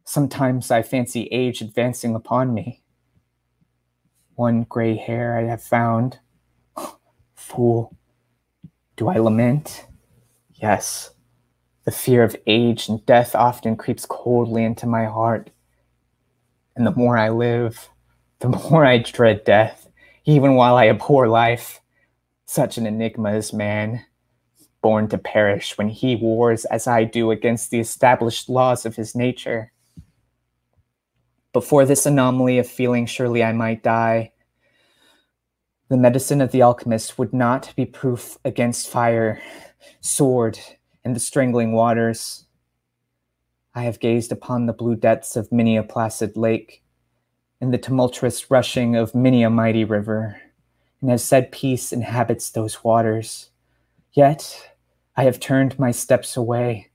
Sometimes 0.03 0.69
I 0.69 0.83
fancy 0.83 1.23
age 1.31 1.59
advancing 1.59 2.13
upon 2.13 2.53
me. 2.53 2.82
One 4.35 4.63
gray 4.63 4.95
hair 4.95 5.37
I 5.37 5.43
have 5.43 5.61
found. 5.61 6.19
Fool. 7.35 7.95
Do 8.95 9.09
I 9.09 9.17
lament? 9.17 9.85
Yes. 10.53 11.11
The 11.83 11.91
fear 11.91 12.23
of 12.23 12.35
age 12.47 12.87
and 12.87 13.05
death 13.05 13.35
often 13.35 13.75
creeps 13.75 14.05
coldly 14.05 14.63
into 14.63 14.87
my 14.87 15.05
heart. 15.05 15.49
And 16.75 16.87
the 16.87 16.95
more 16.95 17.17
I 17.17 17.29
live, 17.29 17.89
the 18.39 18.49
more 18.49 18.85
I 18.85 18.99
dread 18.99 19.43
death, 19.43 19.87
even 20.25 20.55
while 20.55 20.75
I 20.77 20.87
abhor 20.87 21.27
life. 21.27 21.81
Such 22.45 22.77
an 22.77 22.87
enigma 22.87 23.33
is 23.33 23.53
man, 23.53 24.05
born 24.81 25.09
to 25.09 25.17
perish 25.17 25.77
when 25.77 25.89
he 25.89 26.15
wars 26.15 26.65
as 26.65 26.87
I 26.87 27.03
do 27.03 27.31
against 27.31 27.69
the 27.69 27.79
established 27.79 28.49
laws 28.49 28.85
of 28.85 28.95
his 28.95 29.15
nature. 29.15 29.72
Before 31.53 31.85
this 31.85 32.07
anomaly 32.07 32.57
of 32.57 32.67
feeling, 32.67 33.05
surely 33.05 33.43
I 33.43 33.51
might 33.51 33.83
die. 33.83 34.31
The 35.87 35.97
medicine 35.97 36.41
of 36.41 36.51
the 36.51 36.63
alchemist 36.63 37.19
would 37.19 37.31
not 37.31 37.71
be 37.75 37.85
proof 37.85 38.39
against 38.43 38.89
fire, 38.89 39.39
sword, 40.01 40.59
and 41.05 41.15
the 41.15 41.19
strangling 41.19 41.71
waters. 41.71 42.47
I 43.75 43.83
have 43.83 43.99
gazed 43.99 44.31
upon 44.31 44.65
the 44.65 44.73
blue 44.73 44.95
depths 44.95 45.35
of 45.35 45.51
many 45.51 45.77
a 45.77 45.83
placid 45.83 46.35
lake, 46.35 46.83
and 47.61 47.71
the 47.71 47.77
tumultuous 47.77 48.49
rushing 48.49 48.95
of 48.95 49.13
many 49.13 49.43
a 49.43 49.49
mighty 49.51 49.83
river, 49.83 50.41
and 51.01 51.11
have 51.11 51.21
said 51.21 51.51
peace 51.51 51.91
inhabits 51.93 52.49
those 52.49 52.83
waters. 52.83 53.51
Yet 54.11 54.71
I 55.15 55.25
have 55.25 55.39
turned 55.39 55.77
my 55.77 55.91
steps 55.91 56.35
away 56.35 56.89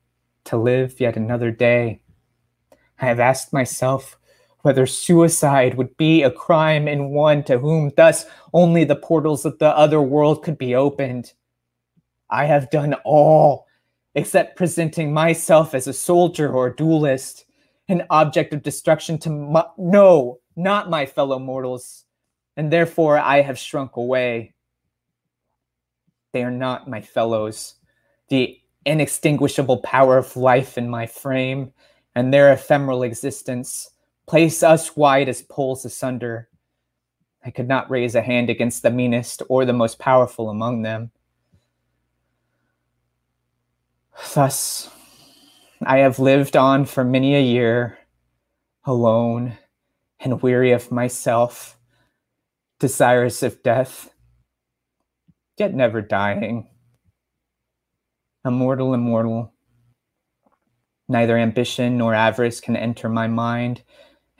to 0.44 0.56
live 0.56 0.98
yet 0.98 1.16
another 1.16 1.52
day. 1.52 2.00
I 3.00 3.06
have 3.06 3.20
asked 3.20 3.52
myself 3.52 4.18
whether 4.62 4.86
suicide 4.86 5.74
would 5.74 5.96
be 5.96 6.22
a 6.22 6.30
crime 6.30 6.88
in 6.88 7.10
one 7.10 7.42
to 7.44 7.58
whom 7.58 7.92
thus 7.96 8.26
only 8.52 8.84
the 8.84 8.96
portals 8.96 9.44
of 9.44 9.58
the 9.58 9.76
other 9.76 10.00
world 10.00 10.42
could 10.42 10.58
be 10.58 10.74
opened. 10.74 11.32
I 12.30 12.44
have 12.46 12.70
done 12.70 12.94
all 13.04 13.66
except 14.14 14.56
presenting 14.56 15.12
myself 15.12 15.74
as 15.74 15.86
a 15.86 15.92
soldier 15.92 16.52
or 16.52 16.66
a 16.66 16.76
duelist, 16.76 17.46
an 17.88 18.04
object 18.10 18.52
of 18.52 18.62
destruction 18.62 19.16
to 19.18 19.30
my, 19.30 19.64
no, 19.76 20.40
not 20.56 20.90
my 20.90 21.06
fellow 21.06 21.38
mortals, 21.38 22.04
and 22.56 22.72
therefore 22.72 23.18
I 23.18 23.42
have 23.42 23.58
shrunk 23.58 23.96
away. 23.96 24.54
They 26.32 26.42
are 26.42 26.50
not 26.50 26.88
my 26.88 27.00
fellows. 27.00 27.74
The 28.28 28.60
inextinguishable 28.84 29.78
power 29.78 30.18
of 30.18 30.36
life 30.36 30.76
in 30.76 30.88
my 30.90 31.06
frame 31.06 31.72
and 32.14 32.34
their 32.34 32.52
ephemeral 32.52 33.04
existence 33.04 33.90
place 34.28 34.62
us 34.62 34.94
wide 34.94 35.28
as 35.28 35.40
poles 35.42 35.84
asunder. 35.86 36.48
I 37.44 37.50
could 37.50 37.66
not 37.66 37.90
raise 37.90 38.14
a 38.14 38.20
hand 38.20 38.50
against 38.50 38.82
the 38.82 38.90
meanest 38.90 39.42
or 39.48 39.64
the 39.64 39.72
most 39.72 39.98
powerful 39.98 40.50
among 40.50 40.82
them. 40.82 41.10
Thus, 44.34 44.90
I 45.82 45.98
have 45.98 46.18
lived 46.18 46.56
on 46.56 46.84
for 46.84 47.04
many 47.04 47.34
a 47.36 47.40
year, 47.40 47.98
alone 48.84 49.56
and 50.20 50.42
weary 50.42 50.72
of 50.72 50.92
myself, 50.92 51.78
desirous 52.78 53.42
of 53.42 53.62
death, 53.62 54.10
yet 55.56 55.72
never 55.72 56.02
dying. 56.02 56.68
Immortal, 58.44 58.92
immortal. 58.92 59.54
Neither 61.08 61.38
ambition 61.38 61.96
nor 61.96 62.14
avarice 62.14 62.60
can 62.60 62.76
enter 62.76 63.08
my 63.08 63.28
mind, 63.28 63.82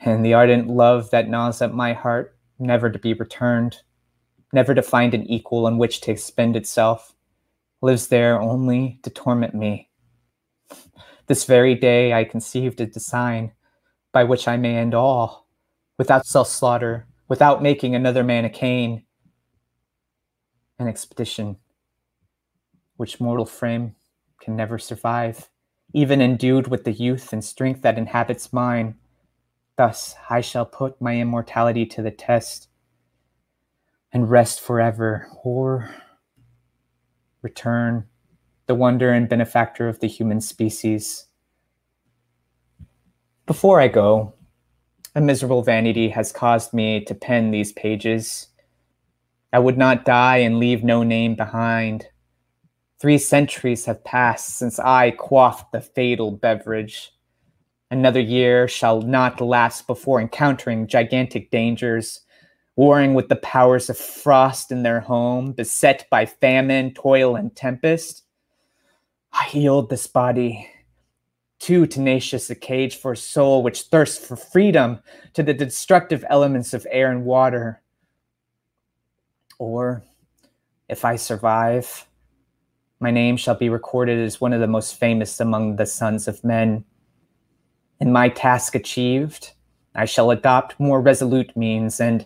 and 0.01 0.25
the 0.25 0.33
ardent 0.33 0.67
love 0.67 1.09
that 1.11 1.29
gnaws 1.29 1.61
at 1.61 1.73
my 1.73 1.93
heart, 1.93 2.35
never 2.57 2.89
to 2.89 2.99
be 2.99 3.13
returned, 3.13 3.81
never 4.53 4.73
to 4.73 4.81
find 4.81 5.13
an 5.13 5.25
equal 5.27 5.65
on 5.65 5.77
which 5.77 6.01
to 6.01 6.11
expend 6.11 6.55
itself 6.55 7.15
lives 7.81 8.07
there 8.07 8.39
only 8.39 8.99
to 9.03 9.09
torment 9.09 9.53
me. 9.53 9.89
This 11.27 11.45
very 11.45 11.75
day 11.75 12.13
I 12.13 12.23
conceived 12.23 12.81
a 12.81 12.85
design 12.85 13.51
by 14.11 14.23
which 14.23 14.47
I 14.47 14.57
may 14.57 14.75
end 14.75 14.93
all, 14.95 15.47
without 15.97 16.25
self 16.25 16.47
slaughter, 16.47 17.05
without 17.27 17.61
making 17.61 17.93
another 17.93 18.23
man 18.23 18.45
a 18.45 18.49
Cain. 18.49 19.03
An 20.79 20.87
expedition 20.87 21.57
which 22.97 23.19
mortal 23.21 23.45
frame 23.45 23.95
can 24.41 24.55
never 24.55 24.77
survive, 24.77 25.49
even 25.93 26.21
endued 26.21 26.67
with 26.67 26.83
the 26.83 26.91
youth 26.91 27.31
and 27.31 27.43
strength 27.43 27.81
that 27.81 27.97
inhabits 27.97 28.51
mine. 28.51 28.95
Thus 29.79 30.13
I 30.29 30.41
shall 30.41 30.65
put 30.65 30.99
my 30.99 31.15
immortality 31.15 31.85
to 31.85 32.01
the 32.01 32.11
test 32.11 32.67
and 34.11 34.29
rest 34.29 34.59
forever, 34.59 35.29
or 35.41 35.89
return, 37.41 38.05
the 38.65 38.75
wonder 38.75 39.13
and 39.13 39.29
benefactor 39.29 39.87
of 39.87 40.01
the 40.01 40.07
human 40.07 40.41
species. 40.41 41.27
Before 43.45 43.79
I 43.79 43.87
go, 43.87 44.33
a 45.15 45.21
miserable 45.21 45.61
vanity 45.61 46.09
has 46.09 46.33
caused 46.33 46.73
me 46.73 47.05
to 47.05 47.15
pen 47.15 47.51
these 47.51 47.71
pages. 47.71 48.47
I 49.53 49.59
would 49.59 49.77
not 49.77 50.03
die 50.03 50.39
and 50.39 50.59
leave 50.59 50.83
no 50.83 51.03
name 51.03 51.35
behind. 51.35 52.05
Three 52.99 53.17
centuries 53.17 53.85
have 53.85 54.03
passed 54.03 54.57
since 54.57 54.77
I 54.77 55.11
quaffed 55.11 55.71
the 55.71 55.79
fatal 55.79 56.31
beverage. 56.31 57.13
Another 57.91 58.19
year 58.19 58.67
shall 58.67 59.01
not 59.01 59.41
last 59.41 59.87
before 59.87 60.21
encountering 60.21 60.87
gigantic 60.87 61.49
dangers 61.49 62.21
warring 62.79 63.13
with 63.13 63.27
the 63.27 63.35
powers 63.35 63.89
of 63.89 63.97
frost 63.97 64.71
in 64.71 64.83
their 64.83 65.01
home, 65.01 65.51
beset 65.51 66.05
by 66.09 66.25
famine, 66.25 66.93
toil, 66.93 67.35
and 67.35 67.53
tempest. 67.53 68.23
I 69.33 69.49
yield 69.51 69.89
this 69.89 70.07
body, 70.07 70.65
too 71.59 71.85
tenacious 71.85 72.49
a 72.49 72.55
cage 72.55 72.95
for 72.95 73.11
a 73.11 73.17
soul 73.17 73.63
which 73.63 73.81
thirsts 73.81 74.25
for 74.25 74.37
freedom, 74.37 74.99
to 75.33 75.43
the 75.43 75.53
destructive 75.53 76.23
elements 76.29 76.73
of 76.73 76.87
air 76.89 77.11
and 77.11 77.25
water. 77.25 77.81
Or, 79.57 80.01
if 80.87 81.03
I 81.03 81.17
survive, 81.17 82.07
my 83.01 83.11
name 83.11 83.35
shall 83.35 83.55
be 83.55 83.67
recorded 83.67 84.19
as 84.19 84.39
one 84.39 84.53
of 84.53 84.61
the 84.61 84.67
most 84.67 84.95
famous 84.95 85.37
among 85.41 85.75
the 85.75 85.85
sons 85.85 86.29
of 86.29 86.45
men. 86.45 86.85
In 87.99 88.11
my 88.11 88.29
task 88.29 88.75
achieved, 88.75 89.51
I 89.93 90.05
shall 90.05 90.31
adopt 90.31 90.79
more 90.79 91.01
resolute 91.01 91.55
means 91.57 91.99
and 91.99 92.25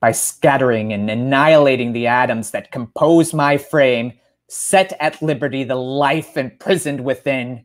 by 0.00 0.12
scattering 0.12 0.92
and 0.92 1.10
annihilating 1.10 1.92
the 1.92 2.06
atoms 2.06 2.50
that 2.52 2.72
compose 2.72 3.34
my 3.34 3.58
frame, 3.58 4.12
set 4.48 4.92
at 5.00 5.20
liberty 5.20 5.64
the 5.64 5.76
life 5.76 6.36
imprisoned 6.36 7.00
within, 7.04 7.64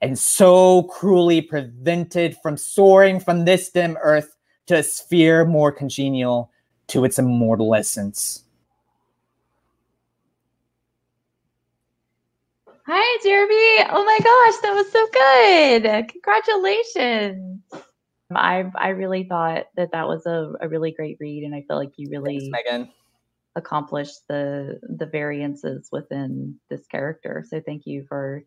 and 0.00 0.18
so 0.18 0.84
cruelly 0.84 1.40
prevented 1.40 2.36
from 2.42 2.56
soaring 2.56 3.18
from 3.20 3.44
this 3.44 3.70
dim 3.70 3.96
earth 4.02 4.36
to 4.66 4.76
a 4.76 4.82
sphere 4.82 5.44
more 5.44 5.72
congenial 5.72 6.50
to 6.88 7.04
its 7.04 7.18
immortal 7.18 7.74
essence. 7.74 8.44
Hi, 12.90 13.18
Jeremy. 13.22 13.90
Oh 13.90 14.02
my 14.02 14.18
gosh, 14.18 14.62
that 14.62 14.74
was 14.74 14.90
so 14.90 15.06
good. 15.12 16.08
Congratulations. 16.08 17.62
I 18.34 18.64
I 18.74 18.88
really 18.88 19.24
thought 19.24 19.66
that 19.76 19.92
that 19.92 20.08
was 20.08 20.24
a, 20.24 20.52
a 20.62 20.70
really 20.70 20.92
great 20.92 21.18
read, 21.20 21.42
and 21.44 21.54
I 21.54 21.64
feel 21.68 21.76
like 21.76 21.92
you 21.98 22.08
really 22.10 22.50
Thanks, 22.50 22.64
Megan. 22.66 22.88
accomplished 23.56 24.26
the 24.28 24.80
the 24.82 25.04
variances 25.04 25.90
within 25.92 26.58
this 26.70 26.86
character. 26.86 27.44
So 27.46 27.60
thank 27.60 27.84
you 27.84 28.06
for 28.08 28.42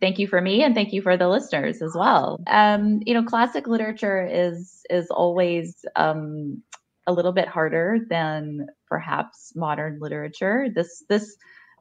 thank 0.00 0.18
you 0.18 0.26
for 0.26 0.40
me, 0.40 0.64
and 0.64 0.74
thank 0.74 0.92
you 0.92 1.00
for 1.00 1.16
the 1.16 1.28
listeners 1.28 1.82
as 1.82 1.94
well. 1.94 2.42
Um, 2.48 2.98
you 3.06 3.14
know, 3.14 3.22
classic 3.22 3.68
literature 3.68 4.26
is 4.28 4.82
is 4.90 5.08
always 5.08 5.84
um, 5.94 6.64
a 7.06 7.12
little 7.12 7.32
bit 7.32 7.46
harder 7.46 7.98
than 8.10 8.66
perhaps 8.88 9.52
modern 9.54 10.00
literature. 10.00 10.66
This 10.74 11.04
this 11.08 11.36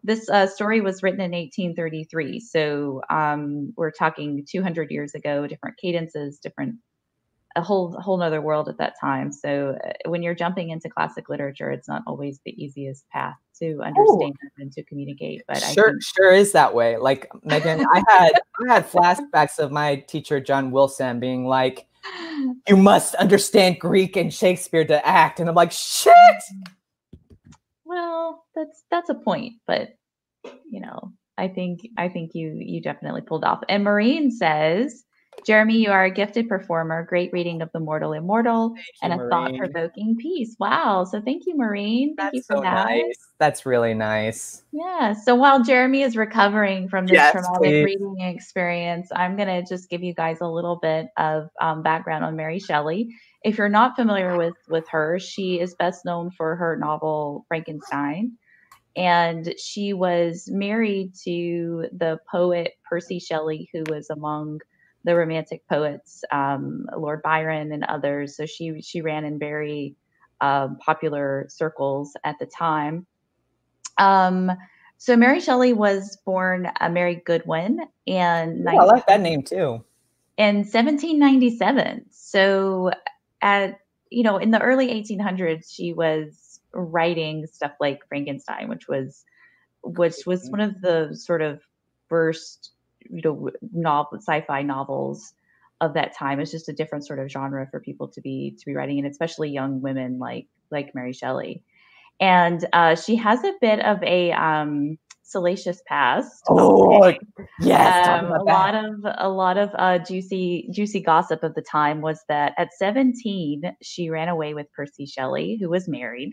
this 0.05 0.29
uh, 0.29 0.47
story 0.47 0.81
was 0.81 1.01
written 1.01 1.21
in 1.21 1.31
1833 1.31 2.39
so 2.39 3.01
um, 3.09 3.73
we're 3.75 3.91
talking 3.91 4.45
200 4.49 4.91
years 4.91 5.15
ago 5.15 5.47
different 5.47 5.77
cadences 5.77 6.39
different 6.39 6.75
a 7.55 7.61
whole 7.61 7.91
whole 7.99 8.17
nother 8.17 8.41
world 8.41 8.67
at 8.67 8.77
that 8.77 8.93
time. 8.99 9.31
So 9.31 9.77
uh, 9.83 10.09
when 10.09 10.21
you're 10.21 10.35
jumping 10.35 10.69
into 10.69 10.89
classic 10.89 11.29
literature, 11.29 11.71
it's 11.71 11.87
not 11.87 12.03
always 12.05 12.39
the 12.45 12.51
easiest 12.61 13.09
path 13.09 13.35
to 13.59 13.81
understand 13.81 14.35
Ooh. 14.35 14.61
and 14.61 14.71
to 14.73 14.83
communicate. 14.83 15.43
But 15.47 15.59
sure, 15.59 15.91
think- 15.91 16.03
sure 16.03 16.31
is 16.31 16.51
that 16.51 16.73
way. 16.73 16.97
Like 16.97 17.29
Megan, 17.43 17.85
I 17.93 18.03
had 18.09 18.31
I 18.69 18.73
had 18.73 18.89
flashbacks 18.89 19.57
of 19.57 19.71
my 19.71 19.95
teacher 19.95 20.39
John 20.39 20.71
Wilson 20.71 21.19
being 21.19 21.45
like, 21.45 21.87
"You 22.67 22.75
must 22.75 23.15
understand 23.15 23.79
Greek 23.79 24.17
and 24.17 24.33
Shakespeare 24.33 24.85
to 24.85 25.05
act," 25.07 25.39
and 25.39 25.47
I'm 25.47 25.55
like, 25.55 25.71
"Shit." 25.71 26.13
Well, 27.95 28.43
that's 28.53 28.83
that's 28.91 29.09
a 29.09 29.15
point, 29.15 29.53
but 29.67 29.91
you 30.69 30.81
know, 30.81 31.13
I 31.37 31.47
think 31.47 31.79
I 31.97 32.09
think 32.09 32.31
you 32.35 32.57
you 32.59 32.81
definitely 32.81 33.21
pulled 33.21 33.45
off. 33.45 33.61
And 33.69 33.85
Maureen 33.85 34.31
says 34.31 35.04
Jeremy, 35.45 35.77
you 35.77 35.91
are 35.91 36.05
a 36.05 36.11
gifted 36.11 36.49
performer, 36.49 37.05
great 37.05 37.31
reading 37.31 37.61
of 37.61 37.69
The 37.73 37.79
Mortal 37.79 38.13
Immortal, 38.13 38.69
Thank 38.69 38.87
you, 38.87 38.93
and 39.03 39.13
a 39.13 39.29
thought 39.29 39.51
provoking 39.57 40.15
piece. 40.17 40.55
Wow. 40.59 41.05
So 41.05 41.21
thank 41.21 41.45
you, 41.45 41.55
Maureen. 41.55 42.15
Thank 42.15 42.33
you 42.33 42.41
That's 42.41 42.47
for 42.47 42.55
so 42.55 42.61
that. 42.61 42.85
nice. 42.87 43.27
That's 43.37 43.65
really 43.65 43.93
nice. 43.93 44.63
Yeah. 44.71 45.13
So 45.13 45.35
while 45.35 45.63
Jeremy 45.63 46.01
is 46.01 46.17
recovering 46.17 46.89
from 46.89 47.07
this 47.07 47.13
Yes, 47.13 47.31
traumatic 47.31 47.61
please. 47.61 47.83
reading 47.83 48.19
experience, 48.21 49.09
I'm 49.15 49.35
going 49.37 49.47
to 49.47 49.63
just 49.67 49.89
give 49.89 50.03
you 50.03 50.13
guys 50.13 50.39
a 50.41 50.47
little 50.47 50.77
bit 50.77 51.07
of 51.17 51.49
um, 51.61 51.81
background 51.81 52.25
on 52.25 52.35
Mary 52.35 52.59
Shelley. 52.59 53.09
If 53.43 53.57
you're 53.57 53.69
not 53.69 53.95
familiar 53.95 54.37
with 54.37 54.55
with 54.67 54.87
her, 54.89 55.19
she 55.19 55.59
is 55.59 55.75
best 55.75 56.03
known 56.05 56.31
for 56.31 56.55
her 56.55 56.75
novel 56.75 57.45
Frankenstein, 57.47 58.33
and 58.95 59.53
she 59.57 59.93
was 59.93 60.49
married 60.51 61.13
to 61.23 61.87
the 61.93 62.19
poet 62.29 62.73
Percy 62.89 63.19
Shelley, 63.19 63.69
who 63.71 63.83
was 63.89 64.09
among 64.09 64.59
the 65.05 65.15
Romantic 65.15 65.65
poets, 65.67 66.23
um, 66.31 66.87
Lord 66.97 67.21
Byron 67.21 67.71
and 67.71 67.83
others. 67.85 68.35
So 68.35 68.45
she 68.45 68.81
she 68.81 69.01
ran 69.01 69.23
in 69.23 69.39
very 69.39 69.95
um, 70.41 70.77
popular 70.77 71.45
circles 71.47 72.13
at 72.23 72.37
the 72.39 72.47
time. 72.47 73.05
Um, 73.97 74.51
so 74.97 75.15
Mary 75.15 75.39
Shelley 75.39 75.73
was 75.73 76.17
born 76.25 76.69
uh, 76.81 76.89
Mary 76.89 77.21
Goodwin 77.25 77.79
and 78.07 78.65
Ooh, 78.65 78.77
I 78.77 78.83
like 78.83 79.05
that 79.07 79.21
name 79.21 79.43
too. 79.43 79.83
in 80.37 80.57
1797. 80.57 82.05
So 82.09 82.91
at 83.41 83.79
you 84.09 84.23
know 84.23 84.37
in 84.37 84.51
the 84.51 84.61
early 84.61 84.87
1800s 84.87 85.73
she 85.73 85.93
was 85.93 86.59
writing 86.73 87.45
stuff 87.45 87.73
like 87.79 88.07
Frankenstein, 88.07 88.69
which 88.69 88.87
was 88.87 89.23
which 89.83 90.25
was 90.25 90.49
one 90.49 90.61
of 90.61 90.81
the 90.81 91.11
sort 91.13 91.43
of 91.43 91.61
first 92.09 92.71
you 93.09 93.21
know 93.23 93.49
novel 93.73 94.19
sci-fi 94.19 94.61
novels 94.61 95.33
of 95.81 95.93
that 95.93 96.15
time. 96.15 96.39
It's 96.39 96.51
just 96.51 96.69
a 96.69 96.73
different 96.73 97.05
sort 97.05 97.19
of 97.19 97.29
genre 97.29 97.67
for 97.69 97.79
people 97.79 98.07
to 98.09 98.21
be 98.21 98.55
to 98.57 98.65
be 98.65 98.75
writing, 98.75 98.99
and 98.99 99.07
especially 99.07 99.49
young 99.49 99.81
women 99.81 100.19
like 100.19 100.47
like 100.71 100.95
Mary 100.95 101.13
Shelley. 101.13 101.63
And 102.19 102.65
uh, 102.71 102.95
she 102.95 103.15
has 103.17 103.43
a 103.43 103.53
bit 103.59 103.81
of 103.81 104.01
a 104.01 104.31
um, 104.31 104.97
salacious 105.25 105.81
past. 105.87 106.43
Oh, 106.49 107.13
yes. 107.59 108.07
Um, 108.07 108.27
a 108.27 108.43
that. 108.45 108.45
lot 108.45 108.75
of 108.75 108.93
a 109.17 109.29
lot 109.29 109.57
of 109.57 109.69
uh, 109.75 109.99
juicy 109.99 110.69
juicy 110.71 111.01
gossip 111.01 111.43
of 111.43 111.55
the 111.55 111.61
time 111.61 112.01
was 112.01 112.21
that 112.29 112.53
at 112.57 112.73
17 112.73 113.75
she 113.81 114.09
ran 114.09 114.29
away 114.29 114.53
with 114.53 114.71
Percy 114.73 115.05
Shelley, 115.05 115.57
who 115.59 115.69
was 115.69 115.87
married, 115.89 116.31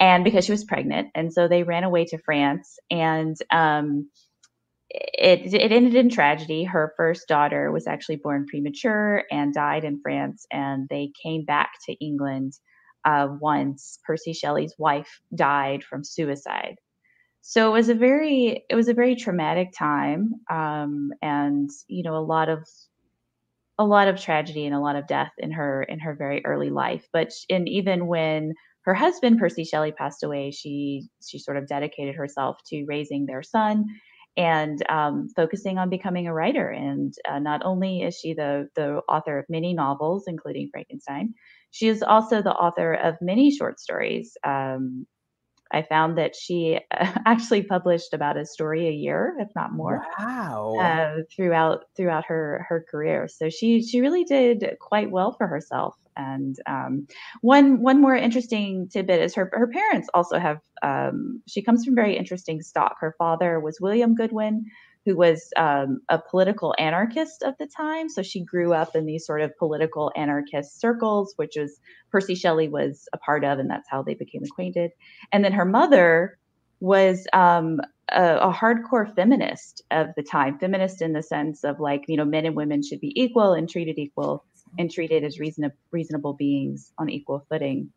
and 0.00 0.24
because 0.24 0.46
she 0.46 0.52
was 0.52 0.64
pregnant, 0.64 1.08
and 1.14 1.32
so 1.32 1.48
they 1.48 1.64
ran 1.64 1.84
away 1.84 2.06
to 2.06 2.18
France, 2.18 2.78
and 2.90 3.36
um, 3.50 4.08
it 4.90 5.54
it 5.54 5.72
ended 5.72 5.94
in 5.94 6.10
tragedy. 6.10 6.64
Her 6.64 6.94
first 6.96 7.28
daughter 7.28 7.72
was 7.72 7.86
actually 7.86 8.16
born 8.16 8.46
premature 8.46 9.24
and 9.30 9.54
died 9.54 9.84
in 9.84 10.00
France, 10.02 10.46
and 10.52 10.88
they 10.88 11.12
came 11.22 11.44
back 11.44 11.70
to 11.86 11.94
England 12.04 12.54
uh, 13.04 13.28
once 13.40 13.98
Percy 14.06 14.32
Shelley's 14.32 14.74
wife 14.78 15.20
died 15.34 15.84
from 15.84 16.04
suicide 16.04 16.76
so 17.42 17.70
it 17.70 17.72
was 17.72 17.88
a 17.88 17.94
very 17.94 18.64
it 18.68 18.74
was 18.74 18.88
a 18.88 18.94
very 18.94 19.16
traumatic 19.16 19.68
time 19.76 20.32
um, 20.50 21.10
and 21.22 21.70
you 21.86 22.02
know 22.02 22.16
a 22.16 22.24
lot 22.24 22.48
of 22.48 22.66
a 23.78 23.84
lot 23.84 24.08
of 24.08 24.20
tragedy 24.20 24.66
and 24.66 24.74
a 24.74 24.80
lot 24.80 24.96
of 24.96 25.06
death 25.06 25.32
in 25.38 25.52
her 25.52 25.82
in 25.84 26.00
her 26.00 26.14
very 26.14 26.44
early 26.44 26.70
life 26.70 27.06
but 27.12 27.32
and 27.48 27.68
even 27.68 28.06
when 28.06 28.52
her 28.82 28.94
husband 28.94 29.38
percy 29.38 29.64
shelley 29.64 29.92
passed 29.92 30.22
away 30.24 30.50
she 30.50 31.08
she 31.26 31.38
sort 31.38 31.56
of 31.56 31.68
dedicated 31.68 32.14
herself 32.16 32.58
to 32.66 32.84
raising 32.86 33.26
their 33.26 33.42
son 33.42 33.86
and 34.38 34.82
um, 34.88 35.28
focusing 35.36 35.78
on 35.78 35.90
becoming 35.90 36.28
a 36.28 36.32
writer. 36.32 36.70
And 36.70 37.12
uh, 37.28 37.40
not 37.40 37.62
only 37.64 38.02
is 38.02 38.16
she 38.16 38.32
the 38.34 38.68
the 38.76 39.02
author 39.08 39.38
of 39.38 39.44
many 39.48 39.74
novels 39.74 40.24
including 40.26 40.70
frankenstein 40.72 41.34
she 41.70 41.88
is 41.88 42.02
also 42.02 42.42
the 42.42 42.52
author 42.52 42.94
of 42.94 43.16
many 43.20 43.50
short 43.50 43.80
stories 43.80 44.36
um, 44.44 45.06
I 45.70 45.82
found 45.82 46.16
that 46.18 46.34
she 46.34 46.78
actually 46.90 47.62
published 47.62 48.14
about 48.14 48.36
a 48.36 48.46
story 48.46 48.88
a 48.88 48.92
year, 48.92 49.36
if 49.38 49.48
not 49.54 49.72
more, 49.72 50.02
Wow. 50.18 50.76
uh, 50.80 51.22
throughout 51.34 51.84
throughout 51.96 52.24
her 52.26 52.64
her 52.68 52.84
career. 52.90 53.28
So 53.28 53.48
she 53.50 53.82
she 53.82 54.00
really 54.00 54.24
did 54.24 54.76
quite 54.80 55.10
well 55.10 55.32
for 55.32 55.46
herself. 55.46 55.94
And 56.16 56.56
um, 56.66 57.06
one 57.42 57.80
one 57.80 58.00
more 58.00 58.16
interesting 58.16 58.88
tidbit 58.88 59.20
is 59.20 59.34
her 59.34 59.50
her 59.52 59.68
parents 59.68 60.08
also 60.14 60.38
have. 60.38 60.58
Um, 60.82 61.42
she 61.48 61.62
comes 61.62 61.84
from 61.84 61.94
very 61.94 62.16
interesting 62.16 62.62
stock. 62.62 62.96
Her 63.00 63.14
father 63.18 63.60
was 63.60 63.80
William 63.80 64.14
Goodwin, 64.14 64.64
who 65.08 65.16
was 65.16 65.50
um, 65.56 66.02
a 66.10 66.18
political 66.18 66.74
anarchist 66.78 67.42
of 67.42 67.54
the 67.58 67.66
time. 67.66 68.10
So 68.10 68.22
she 68.22 68.40
grew 68.40 68.74
up 68.74 68.94
in 68.94 69.06
these 69.06 69.24
sort 69.24 69.40
of 69.40 69.56
political 69.56 70.12
anarchist 70.14 70.78
circles, 70.78 71.32
which 71.36 71.54
was 71.56 71.80
Percy 72.12 72.34
Shelley 72.34 72.68
was 72.68 73.08
a 73.14 73.16
part 73.16 73.42
of, 73.42 73.58
and 73.58 73.70
that's 73.70 73.88
how 73.88 74.02
they 74.02 74.12
became 74.12 74.44
acquainted. 74.44 74.90
And 75.32 75.42
then 75.42 75.52
her 75.52 75.64
mother 75.64 76.36
was 76.80 77.26
um, 77.32 77.80
a, 78.10 78.36
a 78.36 78.52
hardcore 78.52 79.14
feminist 79.14 79.80
of 79.90 80.08
the 80.14 80.22
time, 80.22 80.58
feminist 80.58 81.00
in 81.00 81.14
the 81.14 81.22
sense 81.22 81.64
of 81.64 81.80
like, 81.80 82.04
you 82.06 82.18
know, 82.18 82.26
men 82.26 82.44
and 82.44 82.54
women 82.54 82.82
should 82.82 83.00
be 83.00 83.18
equal 83.18 83.54
and 83.54 83.66
treated 83.66 83.98
equal 83.98 84.44
and 84.78 84.90
treated 84.90 85.24
as 85.24 85.38
reason- 85.38 85.72
reasonable 85.90 86.34
beings 86.34 86.92
on 86.98 87.08
equal 87.08 87.46
footing. 87.48 87.90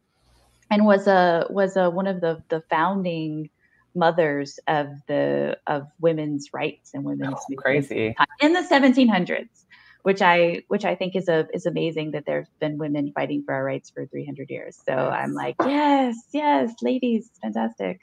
And 0.69 0.85
was 0.85 1.07
a 1.07 1.47
was 1.49 1.75
a 1.75 1.89
one 1.89 2.07
of 2.07 2.21
the 2.21 2.41
the 2.47 2.63
founding 2.69 3.49
mothers 3.95 4.59
of 4.67 4.87
the 5.07 5.57
of 5.67 5.87
women's 5.99 6.49
rights 6.53 6.91
and 6.93 7.03
women's 7.03 7.35
Oh, 7.51 7.55
crazy. 7.57 8.15
in 8.41 8.53
the 8.53 8.61
1700s 8.61 9.65
which 10.03 10.21
i 10.21 10.63
which 10.69 10.85
i 10.85 10.95
think 10.95 11.15
is 11.15 11.27
a 11.27 11.47
is 11.53 11.65
amazing 11.65 12.11
that 12.11 12.25
there's 12.25 12.47
been 12.59 12.77
women 12.77 13.11
fighting 13.13 13.43
for 13.45 13.53
our 13.53 13.63
rights 13.63 13.89
for 13.89 14.05
300 14.07 14.49
years 14.49 14.77
so 14.87 14.93
i'm 14.93 15.33
like 15.33 15.55
yes 15.65 16.15
yes 16.33 16.73
ladies 16.81 17.29
fantastic 17.41 17.99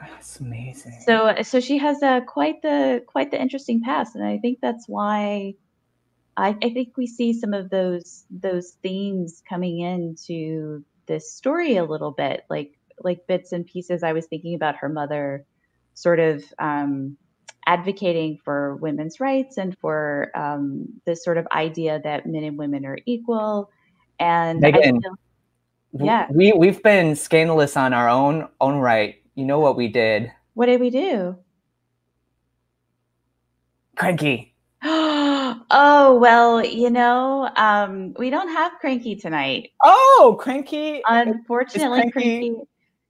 That's 0.00 0.40
amazing. 0.40 0.98
so 1.06 1.34
so 1.42 1.60
she 1.60 1.78
has 1.78 2.02
a 2.02 2.20
quite 2.26 2.60
the 2.62 3.02
quite 3.06 3.30
the 3.30 3.40
interesting 3.40 3.80
past 3.82 4.16
and 4.16 4.24
i 4.24 4.38
think 4.38 4.58
that's 4.60 4.86
why 4.88 5.54
I, 6.36 6.48
I 6.60 6.70
think 6.70 6.96
we 6.96 7.06
see 7.06 7.32
some 7.32 7.54
of 7.54 7.70
those 7.70 8.24
those 8.28 8.72
themes 8.82 9.40
coming 9.48 9.78
into 9.78 10.84
this 11.06 11.32
story 11.32 11.76
a 11.76 11.84
little 11.84 12.10
bit 12.10 12.44
like 12.50 12.72
like 13.02 13.26
bits 13.26 13.52
and 13.52 13.66
pieces 13.66 14.02
i 14.02 14.12
was 14.12 14.26
thinking 14.26 14.54
about 14.54 14.76
her 14.76 14.88
mother 14.88 15.44
sort 15.94 16.18
of 16.20 16.42
um, 16.58 17.16
advocating 17.66 18.38
for 18.44 18.76
women's 18.76 19.20
rights 19.20 19.58
and 19.58 19.76
for 19.78 20.30
um, 20.34 20.86
this 21.06 21.22
sort 21.24 21.38
of 21.38 21.46
idea 21.54 22.00
that 22.04 22.26
men 22.26 22.42
and 22.44 22.58
women 22.58 22.84
are 22.84 22.98
equal 23.06 23.70
and 24.20 24.64
I 24.64 24.70
Megan. 24.70 25.00
feel- 25.00 25.18
yeah. 26.00 26.26
We 26.32 26.52
we've 26.52 26.82
been 26.82 27.14
scandalous 27.14 27.76
on 27.76 27.92
our 27.92 28.08
own 28.08 28.48
own 28.60 28.78
right. 28.78 29.16
You 29.36 29.44
know 29.44 29.60
what 29.60 29.76
we 29.76 29.86
did? 29.88 30.32
what 30.54 30.66
did 30.66 30.80
we 30.80 30.90
do 30.90 31.36
Cranky. 33.96 34.54
oh 34.82 36.18
well 36.20 36.64
you 36.64 36.90
know 36.90 37.48
um, 37.56 38.12
we 38.18 38.28
don't 38.30 38.48
have 38.48 38.72
cranky 38.80 39.14
tonight 39.16 39.70
Oh, 39.82 40.36
cranky. 40.38 41.00
Unfortunately, 41.06 42.10
Cranky- 42.10 42.12
Cranky, 42.12 42.54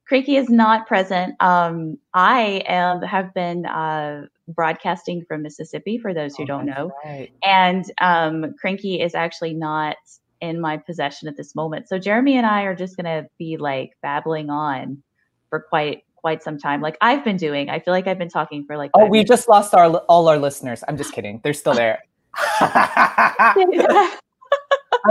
Cranky 0.07 0.35
is 0.35 0.49
not 0.49 0.87
present. 0.87 1.35
Um, 1.41 1.97
I 2.13 2.63
am 2.67 3.01
have 3.01 3.33
been 3.33 3.65
uh, 3.65 4.27
broadcasting 4.47 5.25
from 5.27 5.41
Mississippi 5.41 5.97
for 5.97 6.13
those 6.13 6.35
who 6.35 6.43
Oh, 6.43 6.47
don't 6.47 6.65
know, 6.67 6.91
right. 7.03 7.31
and 7.43 7.85
um, 8.01 8.53
Cranky 8.59 9.01
is 9.01 9.15
actually 9.15 9.53
not 9.53 9.95
in 10.41 10.61
my 10.61 10.77
possession 10.77 11.27
at 11.27 11.37
this 11.37 11.55
moment. 11.55 11.87
So 11.89 11.97
Jeremy 11.97 12.37
and 12.37 12.45
I 12.45 12.63
are 12.63 12.75
just 12.75 12.97
gonna 12.97 13.25
be 13.39 13.57
like 13.57 13.91
babbling 14.03 14.49
on 14.49 15.01
for 15.49 15.59
quite 15.59 16.03
quite 16.15 16.41
some 16.43 16.57
time, 16.57 16.81
like 16.81 16.97
I've 17.01 17.23
been 17.23 17.37
doing. 17.37 17.69
I 17.69 17.79
feel 17.79 17.93
like 17.93 18.07
I've 18.07 18.17
been 18.19 18.29
talking 18.29 18.65
for 18.65 18.77
like. 18.77 18.91
Oh, 18.93 19.05
we 19.05 19.19
minutes. 19.19 19.29
just 19.29 19.47
lost 19.49 19.73
our 19.73 19.87
all 20.09 20.27
our 20.27 20.37
listeners. 20.37 20.83
I'm 20.87 20.97
just 20.97 21.13
kidding. 21.13 21.39
They're 21.43 21.53
still 21.53 21.73
there. 21.73 21.99
I 22.59 24.17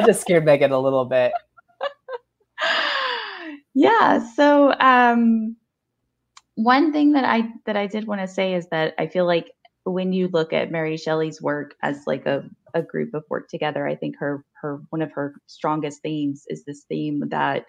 just 0.07 0.21
scared 0.21 0.45
Megan 0.45 0.73
a 0.73 0.79
little 0.79 1.05
bit. 1.05 1.33
Yeah 3.75 4.25
so 4.35 4.73
um 4.79 5.57
one 6.55 6.93
thing 6.93 7.13
that 7.13 7.25
i 7.25 7.49
that 7.67 7.77
i 7.77 7.87
did 7.87 8.07
want 8.07 8.21
to 8.21 8.29
say 8.29 8.55
is 8.55 8.69
that 8.71 8.95
i 8.99 9.07
feel 9.07 9.27
like 9.27 9.51
when 9.85 10.13
you 10.13 10.29
look 10.29 10.53
at 10.53 10.71
mary 10.71 10.97
shelley's 10.97 11.43
work 11.43 11.75
as 11.83 12.03
like 12.07 12.27
a, 12.27 12.45
a 12.75 12.83
group 12.83 13.15
of 13.15 13.25
work 13.29 13.49
together 13.49 13.87
i 13.87 13.95
think 13.95 14.17
her 14.19 14.45
her 14.61 14.81
one 14.91 15.03
of 15.03 15.13
her 15.13 15.35
strongest 15.47 16.01
themes 16.03 16.45
is 16.49 16.65
this 16.65 16.85
theme 16.89 17.23
that 17.31 17.67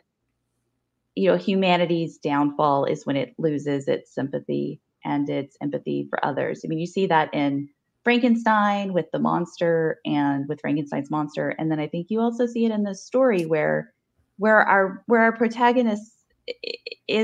you 1.16 1.30
know 1.30 1.38
humanity's 1.38 2.18
downfall 2.18 2.86
is 2.86 3.06
when 3.06 3.16
it 3.16 3.34
loses 3.38 3.88
its 3.88 4.14
sympathy 4.14 4.82
and 5.04 5.30
its 5.30 5.56
empathy 5.62 6.08
for 6.10 6.24
others. 6.26 6.62
I 6.64 6.68
mean 6.68 6.80
you 6.80 6.88
see 6.88 7.08
that 7.08 7.34
in 7.34 7.70
frankenstein 8.04 8.94
with 8.94 9.06
the 9.12 9.20
monster 9.20 10.00
and 10.06 10.48
with 10.48 10.62
frankenstein's 10.62 11.10
monster 11.10 11.50
and 11.58 11.72
then 11.72 11.80
i 11.80 11.88
think 11.88 12.08
you 12.10 12.20
also 12.20 12.46
see 12.46 12.66
it 12.66 12.72
in 12.72 12.84
this 12.84 13.04
story 13.04 13.46
where 13.46 13.94
where 14.38 14.62
our 14.62 15.04
where 15.08 15.22
our 15.22 15.32
protagonist 15.32 16.12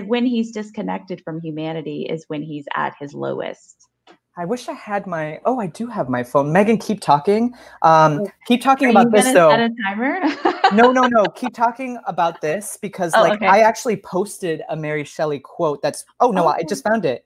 when 0.05 0.25
he's 0.25 0.51
disconnected 0.51 1.21
from 1.23 1.39
humanity 1.41 2.07
is 2.09 2.25
when 2.27 2.41
he's 2.41 2.65
at 2.75 2.93
his 2.99 3.13
lowest 3.13 3.87
I 4.37 4.45
wish 4.45 4.69
I 4.69 4.73
had 4.73 5.07
my. 5.07 5.41
Oh, 5.43 5.59
I 5.59 5.67
do 5.67 5.87
have 5.87 6.07
my 6.07 6.23
phone. 6.23 6.53
Megan, 6.53 6.77
keep 6.77 7.01
talking. 7.01 7.53
Um, 7.81 8.21
Oh, 8.21 8.31
keep 8.47 8.61
talking 8.61 8.87
Are 8.87 8.91
about 8.91 9.05
you 9.07 9.11
this 9.11 9.33
though. 9.33 9.49
set 9.49 9.59
a 9.59 9.69
timer? 9.83 10.21
no, 10.73 10.93
no, 10.93 11.05
no. 11.07 11.25
Keep 11.25 11.53
talking 11.53 11.99
about 12.07 12.39
this 12.39 12.77
because, 12.81 13.11
Oh, 13.13 13.21
like, 13.23 13.33
okay. 13.33 13.47
I 13.47 13.59
actually 13.59 13.97
posted 13.97 14.61
a 14.69 14.75
Mary 14.77 15.03
Shelley 15.03 15.39
quote. 15.39 15.81
That's. 15.81 16.05
Oh 16.21 16.31
no, 16.31 16.47
I 16.47 16.59
Oh. 16.61 16.65
just 16.67 16.81
found 16.87 17.03
it. 17.03 17.25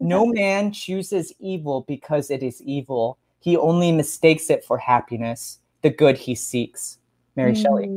No 0.00 0.26
man 0.26 0.70
chooses 0.70 1.32
evil 1.38 1.86
because 1.88 2.30
it 2.30 2.42
is 2.42 2.60
evil. 2.60 3.16
He 3.40 3.56
only 3.56 3.90
mistakes 3.90 4.50
it 4.50 4.64
for 4.66 4.76
happiness, 4.76 5.60
the 5.80 5.88
good 5.88 6.18
he 6.18 6.34
seeks. 6.34 6.98
Mary 7.36 7.54
Shelley. 7.54 7.88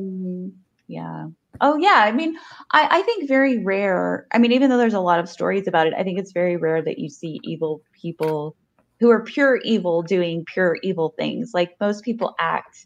Yeah. 0.87 1.27
Oh 1.59 1.77
yeah. 1.77 2.03
I 2.05 2.11
mean, 2.11 2.37
I, 2.71 2.87
I 2.99 3.01
think 3.01 3.27
very 3.27 3.63
rare. 3.63 4.27
I 4.31 4.37
mean, 4.37 4.51
even 4.51 4.69
though 4.69 4.77
there's 4.77 4.93
a 4.93 4.99
lot 4.99 5.19
of 5.19 5.27
stories 5.27 5.67
about 5.67 5.87
it, 5.87 5.93
I 5.97 6.03
think 6.03 6.19
it's 6.19 6.31
very 6.31 6.55
rare 6.55 6.81
that 6.81 6.99
you 6.99 7.09
see 7.09 7.39
evil 7.43 7.81
people 7.99 8.55
who 8.99 9.09
are 9.09 9.23
pure 9.23 9.57
evil 9.57 10.01
doing 10.01 10.45
pure 10.45 10.77
evil 10.83 11.13
things. 11.17 11.51
Like 11.53 11.75
most 11.79 12.03
people 12.03 12.35
act 12.39 12.85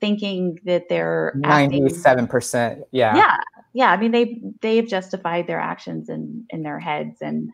thinking 0.00 0.58
that 0.64 0.88
they're 0.88 1.32
Ninety-seven 1.36 2.26
percent. 2.26 2.82
Yeah. 2.90 3.16
yeah 3.16 3.36
yeah 3.72 3.90
i 3.92 3.96
mean 3.96 4.10
they 4.10 4.42
they've 4.60 4.88
justified 4.88 5.46
their 5.46 5.60
actions 5.60 6.08
in 6.08 6.44
in 6.50 6.62
their 6.62 6.78
heads 6.78 7.18
and 7.20 7.50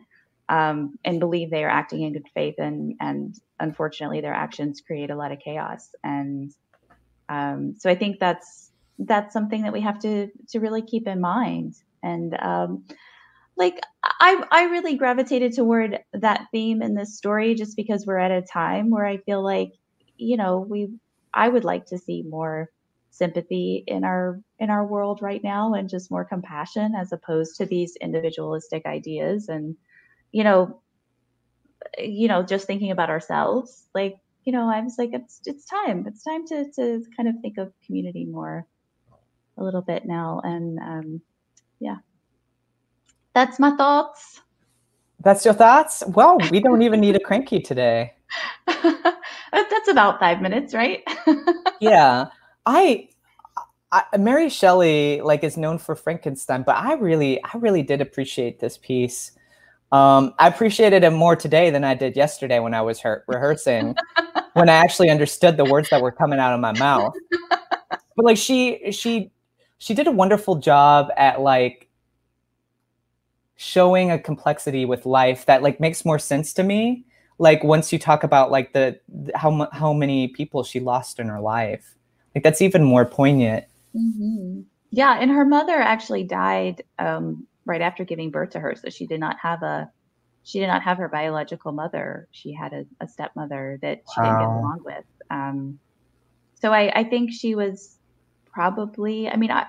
um 0.49 0.97
and 1.05 1.19
believe 1.19 1.49
they 1.49 1.63
are 1.63 1.69
acting 1.69 2.01
in 2.01 2.13
good 2.13 2.27
faith 2.33 2.55
and 2.57 2.95
and 2.99 3.35
unfortunately 3.59 4.21
their 4.21 4.33
actions 4.33 4.81
create 4.81 5.11
a 5.11 5.15
lot 5.15 5.31
of 5.31 5.39
chaos 5.39 5.89
and 6.03 6.51
um 7.29 7.75
so 7.77 7.89
i 7.89 7.95
think 7.95 8.19
that's 8.19 8.71
that's 8.99 9.33
something 9.33 9.63
that 9.63 9.73
we 9.73 9.81
have 9.81 9.99
to 9.99 10.29
to 10.49 10.59
really 10.59 10.81
keep 10.81 11.07
in 11.07 11.21
mind. 11.21 11.75
And 12.03 12.35
um 12.41 12.85
like 13.57 13.79
i 14.03 14.43
i 14.51 14.63
really 14.65 14.95
gravitated 14.95 15.53
toward 15.53 15.99
that 16.13 16.47
theme 16.51 16.81
in 16.81 16.95
this 16.95 17.17
story 17.17 17.55
just 17.55 17.75
because 17.75 18.05
we're 18.05 18.17
at 18.19 18.31
a 18.31 18.41
time 18.41 18.89
where 18.89 19.05
i 19.05 19.17
feel 19.17 19.43
like 19.43 19.71
you 20.17 20.37
know 20.37 20.59
we 20.59 20.89
i 21.33 21.47
would 21.47 21.63
like 21.63 21.85
to 21.85 21.97
see 21.97 22.23
more 22.27 22.69
sympathy 23.11 23.83
in 23.87 24.03
our 24.03 24.41
in 24.59 24.69
our 24.69 24.85
world 24.85 25.21
right 25.21 25.41
now 25.43 25.73
and 25.73 25.89
just 25.89 26.11
more 26.11 26.25
compassion 26.25 26.93
as 26.95 27.13
opposed 27.13 27.55
to 27.55 27.65
these 27.65 27.95
individualistic 28.01 28.85
ideas. 28.85 29.47
And 29.47 29.77
you 30.33 30.43
know 30.43 30.81
you 31.97 32.27
know 32.27 32.43
just 32.43 32.67
thinking 32.67 32.91
about 32.91 33.09
ourselves 33.09 33.87
like 33.93 34.15
you 34.43 34.51
know 34.51 34.69
i 34.69 34.79
was 34.81 34.95
like 34.97 35.11
it's 35.13 35.41
it's 35.45 35.65
time. 35.65 36.05
It's 36.07 36.23
time 36.23 36.45
to 36.47 36.65
to 36.75 37.03
kind 37.15 37.29
of 37.29 37.35
think 37.41 37.57
of 37.57 37.71
community 37.85 38.25
more 38.25 38.67
a 39.57 39.63
little 39.63 39.81
bit 39.81 40.05
now 40.05 40.41
and 40.43 40.79
um 40.79 41.21
yeah 41.79 41.97
that's 43.33 43.59
my 43.59 43.75
thoughts 43.75 44.41
That's 45.21 45.43
your 45.43 45.53
thoughts? 45.53 46.03
Well, 46.07 46.37
we 46.51 46.59
don't 46.59 46.81
even 46.81 46.99
need 46.99 47.15
a 47.15 47.19
cranky 47.19 47.59
today. 47.59 48.13
that's 48.67 49.87
about 49.87 50.19
five 50.19 50.41
minutes 50.41 50.73
right 50.73 51.03
yeah 51.79 52.27
i 52.65 53.07
I, 53.91 54.17
Mary 54.17 54.49
Shelley 54.49 55.21
like 55.21 55.43
is 55.43 55.55
known 55.55 55.77
for 55.77 55.95
Frankenstein, 55.95 56.63
but 56.63 56.75
I 56.75 56.93
really, 56.95 57.41
I 57.43 57.51
really 57.55 57.81
did 57.81 58.01
appreciate 58.01 58.59
this 58.59 58.77
piece. 58.77 59.31
Um, 59.91 60.33
I 60.37 60.49
appreciated 60.49 61.03
it 61.05 61.11
more 61.11 61.35
today 61.37 61.69
than 61.69 61.85
I 61.85 61.93
did 61.93 62.17
yesterday 62.17 62.59
when 62.59 62.73
I 62.73 62.81
was 62.81 62.99
her- 62.99 63.23
rehearsing, 63.27 63.95
when 64.53 64.67
I 64.67 64.73
actually 64.73 65.09
understood 65.09 65.55
the 65.55 65.63
words 65.63 65.89
that 65.91 66.01
were 66.01 66.11
coming 66.11 66.39
out 66.39 66.53
of 66.53 66.59
my 66.59 66.73
mouth. 66.77 67.13
But 67.39 68.25
like 68.25 68.37
she, 68.37 68.91
she, 68.91 69.31
she 69.77 69.93
did 69.93 70.07
a 70.07 70.11
wonderful 70.11 70.55
job 70.55 71.09
at 71.17 71.41
like 71.41 71.89
showing 73.55 74.11
a 74.11 74.19
complexity 74.19 74.85
with 74.85 75.05
life 75.05 75.45
that 75.45 75.63
like 75.63 75.79
makes 75.79 76.05
more 76.05 76.19
sense 76.19 76.53
to 76.53 76.63
me. 76.63 77.05
Like 77.37 77.63
once 77.63 77.91
you 77.91 77.99
talk 77.99 78.23
about 78.23 78.51
like 78.51 78.73
the 78.73 78.99
th- 79.11 79.31
how 79.35 79.67
how 79.71 79.93
many 79.93 80.27
people 80.29 80.63
she 80.63 80.79
lost 80.79 81.19
in 81.19 81.27
her 81.27 81.41
life, 81.41 81.95
like 82.33 82.43
that's 82.43 82.61
even 82.61 82.83
more 82.83 83.05
poignant. 83.05 83.65
hmm 83.93 84.61
Yeah, 84.91 85.17
and 85.19 85.31
her 85.31 85.45
mother 85.45 85.75
actually 85.75 86.23
died 86.23 86.83
um, 86.99 87.47
right 87.65 87.81
after 87.81 88.05
giving 88.05 88.31
birth 88.31 88.51
to 88.51 88.59
her, 88.59 88.75
so 88.75 88.89
she 88.89 89.05
did 89.07 89.19
not 89.19 89.37
have 89.41 89.63
a 89.63 89.89
she 90.43 90.59
did 90.59 90.67
not 90.67 90.83
have 90.83 90.97
her 90.99 91.09
biological 91.09 91.71
mother. 91.71 92.27
She 92.31 92.53
had 92.53 92.71
a, 92.73 92.85
a 93.01 93.07
stepmother 93.07 93.79
that 93.81 94.01
she 94.13 94.21
didn't 94.21 94.37
get 94.39 94.49
along 94.49 94.81
with. 94.85 95.05
Um, 95.31 95.79
so 96.61 96.71
I, 96.71 96.91
I 96.99 97.03
think 97.03 97.31
she 97.31 97.55
was 97.55 97.94
probably. 98.55 99.29
I 99.29 99.35
mean, 99.35 99.51
I 99.51 99.67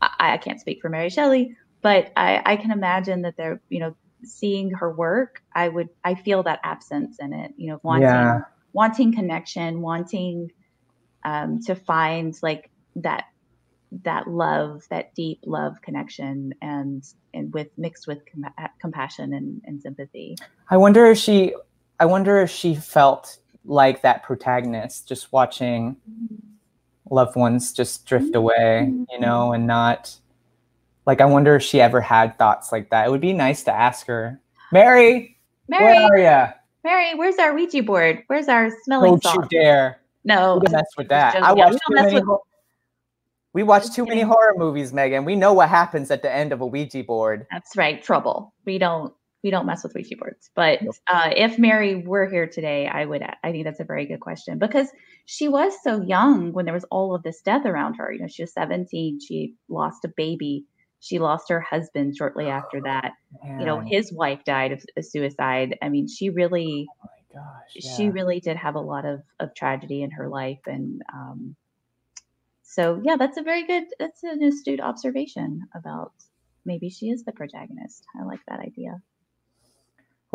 I, 0.00 0.34
I 0.34 0.36
can't 0.36 0.60
speak 0.60 0.80
for 0.82 0.90
Mary 0.90 1.08
Shelley, 1.08 1.56
but 1.82 2.12
I, 2.16 2.42
I 2.44 2.56
can 2.56 2.70
imagine 2.70 3.22
that 3.22 3.36
they're 3.36 3.60
you 3.70 3.80
know 3.80 3.96
seeing 4.22 4.70
her 4.70 4.92
work. 4.92 5.42
I 5.54 5.68
would 5.68 5.88
I 6.04 6.14
feel 6.14 6.42
that 6.44 6.60
absence 6.62 7.16
in 7.18 7.32
it. 7.32 7.52
You 7.56 7.70
know, 7.70 7.80
wanting 7.82 8.06
Yeah. 8.06 8.40
wanting 8.72 9.14
connection, 9.14 9.80
wanting 9.80 10.52
um, 11.24 11.60
to 11.66 11.74
find 11.74 12.36
like 12.42 12.70
that 12.96 13.24
that 14.04 14.28
love, 14.28 14.82
that 14.90 15.14
deep 15.14 15.40
love 15.46 15.80
connection, 15.80 16.52
and 16.60 17.02
and 17.32 17.52
with 17.54 17.68
mixed 17.78 18.06
with 18.06 18.18
com- 18.30 18.68
compassion 18.80 19.32
and, 19.32 19.62
and 19.64 19.80
sympathy. 19.80 20.36
I 20.70 20.76
wonder 20.76 21.06
if 21.06 21.18
she, 21.18 21.54
I 21.98 22.04
wonder 22.06 22.40
if 22.40 22.50
she 22.50 22.74
felt 22.74 23.38
like 23.64 24.02
that 24.02 24.22
protagonist, 24.22 25.08
just 25.08 25.32
watching 25.32 25.96
loved 27.10 27.36
ones 27.36 27.72
just 27.72 28.06
drift 28.06 28.26
mm-hmm. 28.26 28.36
away, 28.36 28.92
you 29.12 29.20
know, 29.20 29.52
and 29.52 29.66
not 29.66 30.14
like. 31.06 31.20
I 31.20 31.24
wonder 31.24 31.56
if 31.56 31.62
she 31.62 31.80
ever 31.80 32.00
had 32.00 32.38
thoughts 32.38 32.72
like 32.72 32.90
that. 32.90 33.06
It 33.06 33.10
would 33.10 33.20
be 33.20 33.32
nice 33.32 33.62
to 33.64 33.72
ask 33.72 34.06
her, 34.06 34.40
Mary, 34.72 35.36
Mary, 35.68 35.82
where 35.82 36.12
are 36.12 36.46
you? 36.46 36.52
Mary, 36.84 37.14
where's 37.14 37.36
our 37.38 37.54
Ouija 37.54 37.82
board? 37.82 38.22
Where's 38.28 38.48
our 38.48 38.70
smelling 38.84 39.12
Don't 39.12 39.22
salt? 39.22 39.52
you 39.52 39.60
dare! 39.60 40.00
No, 40.24 40.60
mess 40.70 40.84
with 40.96 41.08
that? 41.08 41.36
I 41.36 41.38
yeah, 41.38 41.52
we 41.52 41.60
watch 41.60 41.70
don't 41.70 41.80
too 41.88 41.94
mess 41.94 42.12
many. 42.12 42.26
with- 42.26 42.40
we 43.52 43.62
watch 43.62 43.90
too 43.94 44.04
many 44.04 44.20
horror 44.20 44.52
movies, 44.58 44.92
Megan. 44.92 45.24
We 45.24 45.34
know 45.34 45.54
what 45.54 45.70
happens 45.70 46.10
at 46.10 46.20
the 46.20 46.30
end 46.30 46.52
of 46.52 46.60
a 46.60 46.66
Ouija 46.66 47.02
board. 47.04 47.46
that's 47.50 47.74
right, 47.74 48.02
trouble. 48.02 48.52
We 48.66 48.76
don't 48.76 49.14
we 49.46 49.52
don't 49.52 49.64
mess 49.64 49.84
with 49.84 49.94
Ouija 49.94 50.16
boards. 50.16 50.50
But 50.56 50.82
Nope. 50.82 50.96
uh, 51.06 51.30
if 51.36 51.56
Mary 51.56 52.02
were 52.04 52.28
here 52.28 52.48
today, 52.48 52.88
I 52.88 53.04
would. 53.04 53.22
I 53.22 53.52
think 53.52 53.62
that's 53.64 53.78
a 53.78 53.84
very 53.84 54.04
good 54.04 54.18
question 54.18 54.58
because 54.58 54.88
she 55.24 55.46
was 55.46 55.72
so 55.84 56.02
young 56.02 56.52
when 56.52 56.64
there 56.64 56.74
was 56.74 56.82
all 56.90 57.14
of 57.14 57.22
this 57.22 57.42
death 57.42 57.64
around 57.64 57.94
her. 57.94 58.12
You 58.12 58.22
know, 58.22 58.26
she 58.26 58.42
was 58.42 58.52
17. 58.52 59.20
She 59.20 59.54
lost 59.68 60.04
a 60.04 60.08
baby. 60.16 60.64
She 60.98 61.20
lost 61.20 61.48
her 61.50 61.60
husband 61.60 62.16
shortly 62.16 62.48
after 62.48 62.80
that. 62.82 63.12
You 63.44 63.66
know, 63.66 63.84
his 63.86 64.12
wife 64.12 64.42
died 64.44 64.72
of, 64.72 64.82
of 64.96 65.04
suicide. 65.04 65.78
I 65.80 65.90
mean, 65.90 66.08
she 66.08 66.30
really, 66.30 66.88
oh 67.04 67.08
my 67.36 67.40
gosh, 67.40 67.96
she 67.96 68.10
really 68.10 68.40
did 68.40 68.56
have 68.56 68.74
a 68.74 68.80
lot 68.80 69.04
of 69.04 69.20
of 69.38 69.54
tragedy 69.54 70.02
in 70.02 70.10
her 70.10 70.28
life, 70.28 70.58
and 70.66 71.02
um, 71.14 71.54
so 72.64 73.00
yeah, 73.04 73.14
that's 73.16 73.38
a 73.38 73.42
very 73.42 73.64
good. 73.64 73.84
That's 74.00 74.24
an 74.24 74.42
astute 74.42 74.80
observation 74.80 75.60
about 75.72 76.12
maybe 76.64 76.90
she 76.90 77.10
is 77.10 77.24
the 77.24 77.32
protagonist. 77.32 78.04
I 78.20 78.24
like 78.24 78.40
that 78.48 78.60
idea. 78.60 79.00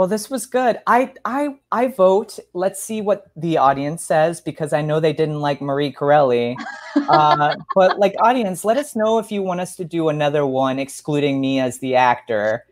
Well, 0.02 0.08
this 0.08 0.32
was 0.32 0.48
good. 0.48 0.80
I 0.88 1.14
I 1.26 1.50
I 1.72 1.90
vote. 1.90 2.40
Let's 2.56 2.82
see 2.82 3.02
what 3.02 3.28
the 3.36 3.60
audience 3.60 4.04
says 4.04 4.42
because 4.42 4.74
I 4.74 4.82
know 4.82 5.00
they 5.00 5.14
didn't 5.14 5.42
like 5.42 5.62
Marie 5.62 5.92
Corelli. 5.92 6.58
Uh, 7.08 7.56
but 7.74 8.00
like 8.00 8.14
audience, 8.20 8.66
let 8.66 8.76
us 8.76 8.98
know 8.98 9.18
if 9.18 9.32
you 9.32 9.42
want 9.42 9.62
us 9.62 9.78
to 9.78 9.86
do 9.86 10.10
another 10.10 10.46
one 10.46 10.78
excluding 10.78 11.40
me 11.40 11.58
as 11.60 11.80
the 11.80 11.96
actor. 11.96 12.66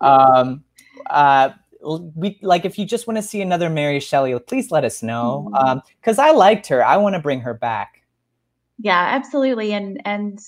Um, 0.00 0.62
uh, 1.10 1.50
we 2.14 2.38
like 2.42 2.64
if 2.64 2.78
you 2.78 2.84
just 2.84 3.08
want 3.08 3.16
to 3.16 3.22
see 3.22 3.42
another 3.42 3.68
Mary 3.68 3.98
Shelley, 3.98 4.38
please 4.38 4.70
let 4.70 4.84
us 4.84 5.02
know. 5.02 5.50
Mhm. 5.50 5.66
Um, 5.66 5.82
because 6.00 6.18
I 6.20 6.30
liked 6.30 6.68
her. 6.68 6.84
I 6.84 6.96
want 6.98 7.14
to 7.14 7.20
bring 7.20 7.40
her 7.40 7.54
back. 7.54 7.95
Yeah, 8.78 9.06
absolutely. 9.08 9.72
And 9.72 10.00
and 10.04 10.38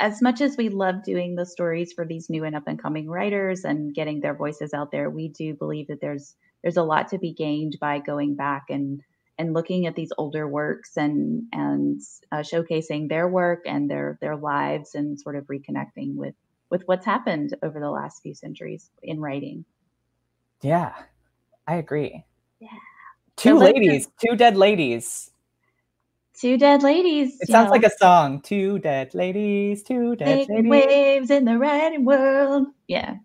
as 0.00 0.20
much 0.20 0.40
as 0.40 0.56
we 0.56 0.68
love 0.68 1.04
doing 1.04 1.36
the 1.36 1.46
stories 1.46 1.92
for 1.92 2.04
these 2.04 2.28
new 2.28 2.44
and 2.44 2.56
up 2.56 2.64
and 2.66 2.80
coming 2.82 3.08
writers 3.08 3.64
and 3.64 3.94
getting 3.94 4.20
their 4.20 4.34
voices 4.34 4.74
out 4.74 4.90
there, 4.90 5.08
we 5.08 5.28
do 5.28 5.54
believe 5.54 5.86
that 5.88 6.00
there's 6.00 6.34
there's 6.62 6.76
a 6.76 6.82
lot 6.82 7.08
to 7.08 7.18
be 7.18 7.32
gained 7.32 7.76
by 7.80 8.00
going 8.00 8.34
back 8.34 8.64
and 8.70 9.02
and 9.38 9.52
looking 9.52 9.86
at 9.86 9.94
these 9.94 10.10
older 10.18 10.48
works 10.48 10.96
and 10.96 11.44
and 11.52 12.00
uh, 12.32 12.38
showcasing 12.38 13.08
their 13.08 13.28
work 13.28 13.60
and 13.66 13.88
their 13.88 14.18
their 14.20 14.36
lives 14.36 14.94
and 14.96 15.20
sort 15.20 15.36
of 15.36 15.46
reconnecting 15.46 16.16
with 16.16 16.34
with 16.70 16.82
what's 16.86 17.06
happened 17.06 17.56
over 17.62 17.78
the 17.78 17.90
last 17.90 18.20
few 18.22 18.34
centuries 18.34 18.90
in 19.02 19.20
writing. 19.20 19.64
Yeah, 20.62 20.92
I 21.68 21.76
agree. 21.76 22.24
Yeah. 22.58 22.68
Two 23.36 23.58
So 23.58 23.64
ladies, 23.64 24.08
two 24.18 24.34
dead 24.36 24.56
ladies. 24.56 25.30
Two 26.40 26.58
dead 26.58 26.82
ladies. 26.82 27.38
It 27.40 27.48
sounds 27.48 27.66
know, 27.66 27.72
like 27.72 27.84
a 27.84 27.90
song. 27.98 28.42
Two 28.42 28.78
dead 28.78 29.14
ladies, 29.14 29.82
two 29.82 30.16
dead 30.16 30.26
making 30.26 30.68
ladies. 30.68 30.70
waves 30.70 31.30
in 31.30 31.44
the 31.46 31.56
writing 31.56 32.04
world. 32.04 32.66
Yeah, 32.88 33.16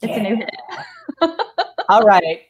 it's 0.00 0.16
a 0.16 0.22
new 0.22 0.36
hit. 0.36 0.50
All 1.88 2.02
right. 2.02 2.42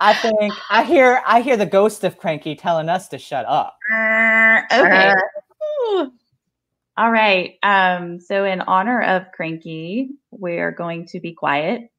I 0.00 0.14
think 0.14 0.54
I 0.70 0.82
hear 0.82 1.22
I 1.26 1.42
hear 1.42 1.58
the 1.58 1.66
ghost 1.66 2.04
of 2.04 2.16
Cranky 2.16 2.54
telling 2.54 2.88
us 2.88 3.08
to 3.08 3.18
shut 3.18 3.44
up. 3.46 3.76
okay. 3.92 5.12
Ooh. 5.92 6.10
All 6.96 7.10
right. 7.10 7.56
Um, 7.62 8.18
so 8.18 8.44
in 8.44 8.62
honor 8.62 9.02
of 9.02 9.30
Cranky, 9.32 10.10
we're 10.30 10.72
going 10.72 11.06
to 11.08 11.20
be 11.20 11.34
quiet 11.34 11.90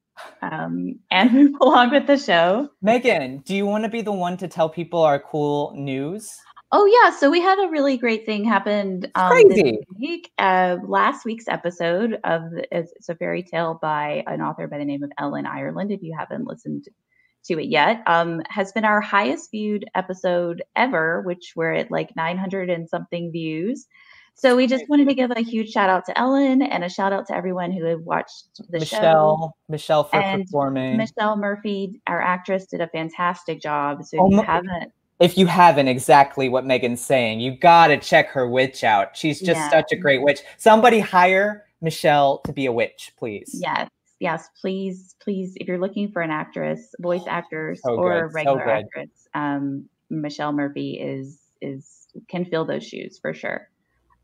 um, 0.42 0.98
and 1.10 1.32
move 1.32 1.54
along 1.60 1.90
with 1.90 2.06
the 2.06 2.18
show. 2.18 2.68
Megan, 2.82 3.38
do 3.38 3.54
you 3.54 3.66
want 3.66 3.84
to 3.84 3.90
be 3.90 4.02
the 4.02 4.12
one 4.12 4.36
to 4.38 4.48
tell 4.48 4.68
people 4.68 5.02
our 5.02 5.20
cool 5.20 5.72
news? 5.76 6.36
Oh 6.74 6.86
yeah, 6.86 7.14
so 7.14 7.30
we 7.30 7.40
had 7.40 7.58
a 7.62 7.68
really 7.68 7.98
great 7.98 8.24
thing 8.24 8.44
happened 8.44 9.10
um, 9.14 9.28
Crazy. 9.30 9.62
this 9.62 9.84
week. 10.00 10.32
Uh, 10.38 10.78
last 10.86 11.24
week's 11.26 11.46
episode 11.46 12.18
of 12.24 12.42
it's, 12.70 12.90
it's 12.96 13.10
a 13.10 13.14
fairy 13.14 13.42
tale 13.42 13.78
by 13.80 14.24
an 14.26 14.40
author 14.40 14.66
by 14.66 14.78
the 14.78 14.84
name 14.86 15.02
of 15.02 15.12
Ellen 15.18 15.44
Ireland. 15.44 15.92
If 15.92 16.02
you 16.02 16.16
haven't 16.18 16.46
listened 16.46 16.86
to 17.44 17.58
it 17.60 17.66
yet, 17.68 18.02
um, 18.06 18.40
has 18.48 18.72
been 18.72 18.86
our 18.86 19.02
highest 19.02 19.50
viewed 19.50 19.84
episode 19.94 20.62
ever, 20.74 21.20
which 21.26 21.52
we're 21.56 21.72
at 21.74 21.90
like 21.90 22.16
900 22.16 22.70
and 22.70 22.88
something 22.88 23.30
views. 23.30 23.86
So 24.34 24.56
we 24.56 24.66
just 24.66 24.88
wanted 24.88 25.08
to 25.08 25.14
give 25.14 25.30
a 25.30 25.40
huge 25.42 25.72
shout 25.72 25.90
out 25.90 26.06
to 26.06 26.18
Ellen 26.18 26.62
and 26.62 26.82
a 26.84 26.88
shout 26.88 27.12
out 27.12 27.26
to 27.26 27.36
everyone 27.36 27.70
who 27.70 27.84
had 27.84 28.00
watched 28.00 28.62
the 28.70 28.82
show. 28.82 28.96
Michelle, 28.96 29.56
Michelle 29.68 30.04
for 30.04 30.16
And 30.16 30.46
performing. 30.46 30.96
Michelle 30.96 31.36
Murphy, 31.36 32.00
our 32.06 32.22
actress, 32.22 32.64
did 32.64 32.80
a 32.80 32.88
fantastic 32.88 33.60
job. 33.60 34.04
So 34.04 34.16
if 34.16 34.20
Oh, 34.22 34.30
you 34.30 34.36
Ma- 34.36 34.42
haven't, 34.44 34.92
if 35.22 35.38
you 35.38 35.46
haven't 35.46 35.86
exactly 35.88 36.48
what 36.48 36.66
Megan's 36.66 37.00
saying, 37.00 37.40
you 37.40 37.56
gotta 37.56 37.96
check 37.96 38.28
her 38.30 38.48
witch 38.48 38.82
out. 38.82 39.16
She's 39.16 39.38
just 39.38 39.58
Yeah. 39.60 39.70
such 39.70 39.92
a 39.92 39.96
great 39.96 40.20
witch. 40.22 40.40
Somebody 40.56 40.98
hire 40.98 41.64
Michelle 41.80 42.38
to 42.40 42.52
be 42.52 42.66
a 42.66 42.72
witch, 42.72 43.12
please. 43.16 43.50
yes, 43.62 43.88
yes, 44.20 44.48
please, 44.60 45.14
please, 45.20 45.54
if 45.56 45.68
you're 45.68 45.78
looking 45.78 46.10
for 46.10 46.22
an 46.22 46.30
actress, 46.30 46.94
voice 47.00 47.22
actors, 47.28 47.80
So 47.84 47.94
or 47.94 48.22
good, 48.22 48.30
so 48.30 48.34
regular 48.34 48.64
good. 48.64 48.84
actress, 48.84 49.28
um, 49.34 49.88
Michelle 50.10 50.52
Murphy 50.52 50.98
is 51.00 51.38
is 51.60 52.08
can 52.28 52.44
fill 52.44 52.64
those 52.64 52.84
shoes 52.86 53.18
for 53.20 53.32
sure. 53.32 53.68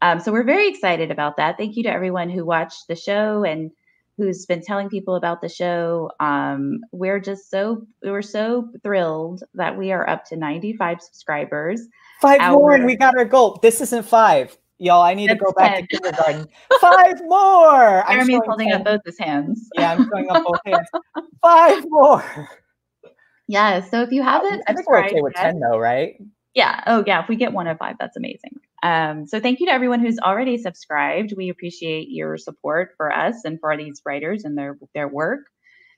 Um, 0.02 0.18
so 0.20 0.32
we're 0.32 0.42
very 0.44 0.68
excited 0.68 1.10
about 1.10 1.36
that. 1.38 1.56
Thank 1.56 1.76
you 1.76 1.82
to 1.84 1.90
everyone 1.92 2.28
who 2.28 2.44
watched 2.44 2.86
the 2.88 2.96
show 2.96 3.44
and 3.44 3.70
who's 4.18 4.44
been 4.44 4.60
telling 4.60 4.88
people 4.90 5.14
about 5.14 5.40
the 5.40 5.48
show. 5.48 6.10
Um, 6.20 6.80
we're 6.92 7.20
just 7.20 7.48
so 7.50 7.86
we're 8.02 8.20
so 8.20 8.68
thrilled 8.82 9.44
that 9.54 9.78
we 9.78 9.92
are 9.92 10.06
up 10.10 10.24
to 10.26 10.36
95 10.36 11.00
subscribers. 11.00 11.80
Five 12.20 12.52
more 12.52 12.74
and 12.74 12.84
we 12.84 12.96
got 12.96 13.16
our 13.16 13.24
goal. 13.24 13.58
This 13.62 13.80
isn't 13.80 14.04
five. 14.04 14.58
Y'all, 14.80 15.02
I 15.02 15.14
need 15.14 15.28
to 15.28 15.34
go 15.36 15.52
back 15.52 15.74
10. 15.76 15.82
to 15.82 15.86
kindergarten. 15.88 16.46
Five 16.80 17.20
more. 17.24 18.04
I'm 18.08 18.18
Jeremy's 18.18 18.40
holding 18.46 18.68
10. 18.70 18.80
up 18.80 18.84
both 18.84 19.00
his 19.06 19.18
hands. 19.18 19.68
Yeah, 19.76 19.92
I'm 19.92 20.08
showing 20.08 20.30
up 20.30 20.44
both 20.44 20.58
hands. 20.66 20.88
Five 21.42 21.84
more. 21.88 22.48
Yeah. 23.48 23.80
So 23.82 24.02
if 24.02 24.10
you 24.12 24.22
haven't, 24.22 24.62
I 24.68 24.74
think 24.74 24.88
we're 24.88 24.98
okay 24.98 25.08
subscribed 25.08 25.22
with 25.24 25.32
yet- 25.36 25.42
10 25.52 25.60
though, 25.60 25.78
right? 25.78 26.20
Yeah. 26.58 26.82
Oh, 26.88 27.04
yeah. 27.06 27.22
If 27.22 27.28
we 27.28 27.36
get 27.36 27.52
one 27.52 27.68
of 27.68 27.78
five, 27.78 27.94
that's 28.00 28.16
amazing. 28.16 28.54
Um, 28.82 29.28
so 29.28 29.38
thank 29.38 29.60
you 29.60 29.66
to 29.66 29.72
everyone 29.72 30.00
who's 30.00 30.18
already 30.18 30.58
subscribed. 30.58 31.32
We 31.36 31.50
appreciate 31.50 32.08
your 32.10 32.36
support 32.36 32.90
for 32.96 33.12
us 33.12 33.44
and 33.44 33.60
for 33.60 33.76
these 33.76 34.02
writers 34.04 34.44
and 34.44 34.58
their 34.58 34.76
their 34.92 35.06
work. 35.06 35.42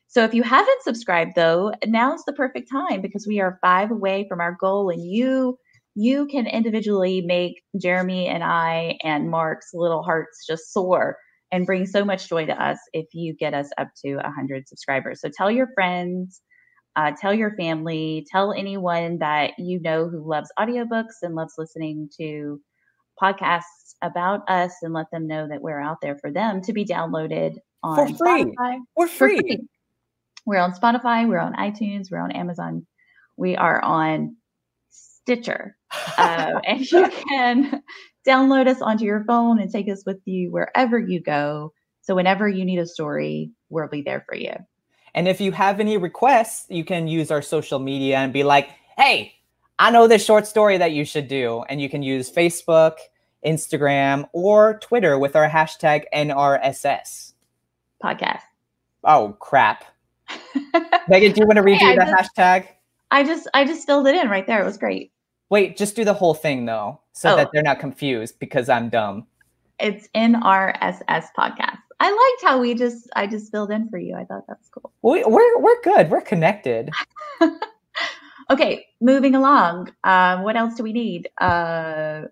So 0.09 0.25
if 0.25 0.35
you 0.35 0.43
haven't 0.43 0.83
subscribed 0.83 1.33
though, 1.35 1.73
now's 1.87 2.25
the 2.27 2.35
perfect 2.35 2.71
time 2.71 3.01
because 3.01 3.27
we 3.27 3.41
are 3.41 3.59
five 3.63 3.91
away 3.91 4.27
from 4.29 4.41
our 4.41 4.55
goal, 4.61 4.91
and 4.91 5.03
you 5.03 5.59
you 5.95 6.27
can 6.27 6.47
individually 6.47 7.23
make 7.23 7.63
Jeremy 7.81 8.29
and 8.29 8.45
I 8.45 8.99
and 9.03 9.31
Mark's 9.31 9.71
little 9.73 10.03
hearts 10.03 10.47
just 10.47 10.75
soar 10.75 11.17
and 11.53 11.67
bring 11.67 11.87
so 11.87 12.05
much 12.05 12.29
joy 12.29 12.47
to 12.47 12.63
us 12.63 12.79
if 12.93 13.07
you 13.15 13.35
get 13.35 13.55
us 13.55 13.71
up 13.79 13.89
to 14.05 14.17
100 14.17 14.69
subscribers. 14.69 15.23
So 15.23 15.31
tell 15.35 15.51
your 15.51 15.69
friends, 15.75 16.43
uh, 16.97 17.13
tell 17.21 17.33
your 17.33 17.55
family, 17.57 18.27
tell 18.31 18.53
anyone 18.53 19.19
that 19.19 19.53
you 19.59 19.81
know 19.81 20.09
who 20.09 20.29
loves 20.29 20.51
audiobooks 20.59 21.23
and 21.23 21.35
loves 21.35 21.55
listening 21.57 22.09
to 22.19 22.61
podcasts 23.21 23.95
about 24.03 24.49
us 24.49 24.73
and 24.83 24.93
let 24.95 25.07
them 25.13 25.27
know 25.27 25.47
that 25.49 25.63
we're 25.63 25.81
out 25.81 25.99
there 26.01 26.17
for 26.19 26.33
them 26.33 26.63
to 26.63 26.73
be 26.73 26.85
downloaded 26.85 27.57
on 27.83 27.97
for 27.97 28.19
free. 28.19 28.45
Spotify 28.45 28.79
We're 28.97 29.09
for 29.09 29.29
free. 29.29 29.39
free. 29.39 29.69
We're 30.47 30.59
on 30.59 30.73
Spotify, 30.73 31.29
we're 31.29 31.39
on 31.39 31.55
iTunes, 31.55 32.11
we're 32.11 32.23
on 32.23 32.33
Amazon, 32.33 32.87
we 33.37 33.57
are 33.57 33.81
on 33.83 34.37
Stitcher. 34.89 35.77
Uh, 36.17 36.61
and 36.67 36.91
you 36.91 37.09
can 37.29 37.83
download 38.27 38.67
us 38.67 38.81
onto 38.81 39.05
your 39.05 39.25
phone 39.25 39.61
and 39.61 39.71
take 39.71 39.89
us 39.89 40.03
with 40.07 40.19
you 40.25 40.51
wherever 40.51 40.99
you 40.99 41.21
go. 41.21 41.73
So 42.03 42.15
whenever 42.15 42.49
you 42.49 42.65
need 42.65 42.79
a 42.79 42.87
story, 42.87 43.53
we'll 43.69 43.89
be 43.89 44.03
there 44.03 44.25
for 44.27 44.35
you. 44.35 44.55
And 45.15 45.27
if 45.29 45.41
you 45.41 45.53
have 45.53 45.81
any 45.81 45.97
requests, 45.97 46.67
you 46.69 46.85
can 46.85 47.09
use 47.09 47.31
our 47.31 47.43
social 47.43 47.79
media 47.79 48.19
and 48.19 48.33
be 48.33 48.43
like, 48.45 48.71
hey, 48.97 49.35
I 49.79 49.91
know 49.91 50.07
this 50.07 50.25
short 50.25 50.47
story 50.47 50.77
that 50.79 50.93
you 50.93 51.05
should 51.05 51.27
do. 51.29 51.65
And 51.69 51.81
you 51.81 51.89
can 51.89 52.03
use 52.03 52.31
Facebook, 52.31 52.97
Instagram, 53.45 54.29
or 54.33 54.79
Twitter 54.81 55.19
with 55.19 55.35
our 55.37 55.49
hashtag 55.49 56.05
NRSS. 56.15 57.33
Podcast. 58.03 58.43
Oh, 59.05 59.37
crap. 59.41 59.85
Megan, 61.09 61.33
do 61.33 61.41
you 61.41 61.47
want 61.47 61.57
to 61.57 61.63
redo 61.63 61.77
Hey, 61.77 61.97
the 61.97 62.05
just- 62.05 62.37
hashtag? 62.37 62.67
I 63.11 63.25
just 63.25 63.49
I 63.55 63.65
just 63.65 63.87
filled 63.87 64.07
it 64.07 64.15
in 64.15 64.29
right 64.29 64.47
there. 64.47 64.63
It 64.63 64.65
was 64.65 64.79
great. 64.79 65.11
Wait, 65.49 65.77
just 65.77 65.97
do 65.97 66.05
the 66.05 66.15
whole 66.15 66.35
thing 66.35 66.65
though, 66.67 67.01
so 67.13 67.33
Oh. 67.33 67.37
that 67.37 67.49
they're 67.53 67.63
not 67.65 67.81
confused 67.81 68.39
because 68.39 68.69
I'm 68.69 68.89
dumb. 68.89 69.27
It's 69.81 70.09
NRSS 70.15 71.27
podcast. 71.39 71.79
I 72.01 72.11
liked 72.11 72.51
how 72.51 72.61
we 72.61 72.75
just 72.75 73.09
I 73.17 73.27
just 73.27 73.51
filled 73.51 73.71
in 73.71 73.89
for 73.89 73.99
you. 73.99 74.15
I 74.15 74.25
thought 74.25 74.47
that 74.47 74.59
was 74.59 74.71
cool. 74.73 74.93
We, 75.03 75.25
we're 75.25 75.59
we're 75.61 75.83
good. 75.83 76.11
We're 76.11 76.21
connected. 76.23 76.91
Okay, 78.51 78.85
moving 79.01 79.37
along. 79.37 79.93
Um, 80.03 80.43
what 80.43 80.57
else 80.57 80.75
do 80.75 80.83
we 80.83 80.93
need? 80.93 81.29
Uh, 81.41 82.23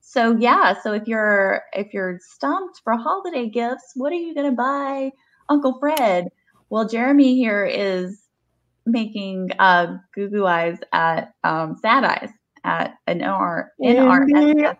so 0.00 0.34
yeah, 0.38 0.72
so 0.80 0.94
if 0.94 1.06
you're 1.06 1.62
if 1.74 1.92
you're 1.92 2.18
stumped 2.22 2.80
for 2.82 2.96
holiday 2.96 3.50
gifts, 3.50 3.92
what 3.94 4.10
are 4.10 4.16
you 4.16 4.34
gonna 4.34 4.52
buy, 4.52 5.10
Uncle 5.50 5.78
Fred? 5.78 6.28
Well, 6.70 6.88
Jeremy 6.88 7.34
here 7.34 7.66
is 7.66 8.18
making 8.86 9.50
uh 9.58 9.98
goo 10.14 10.30
goo 10.30 10.46
eyes 10.46 10.78
at 10.94 11.34
um 11.44 11.76
sad 11.82 12.02
eyes 12.02 12.30
at 12.68 12.94
an 13.06 13.22
R 13.22 13.72
in 13.78 13.96
our 13.96 14.26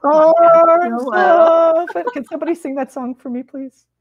Hello. 0.02 1.86
Can 2.12 2.24
somebody 2.26 2.54
sing 2.54 2.74
that 2.74 2.92
song 2.92 3.14
for 3.14 3.30
me, 3.30 3.42
please? 3.42 3.86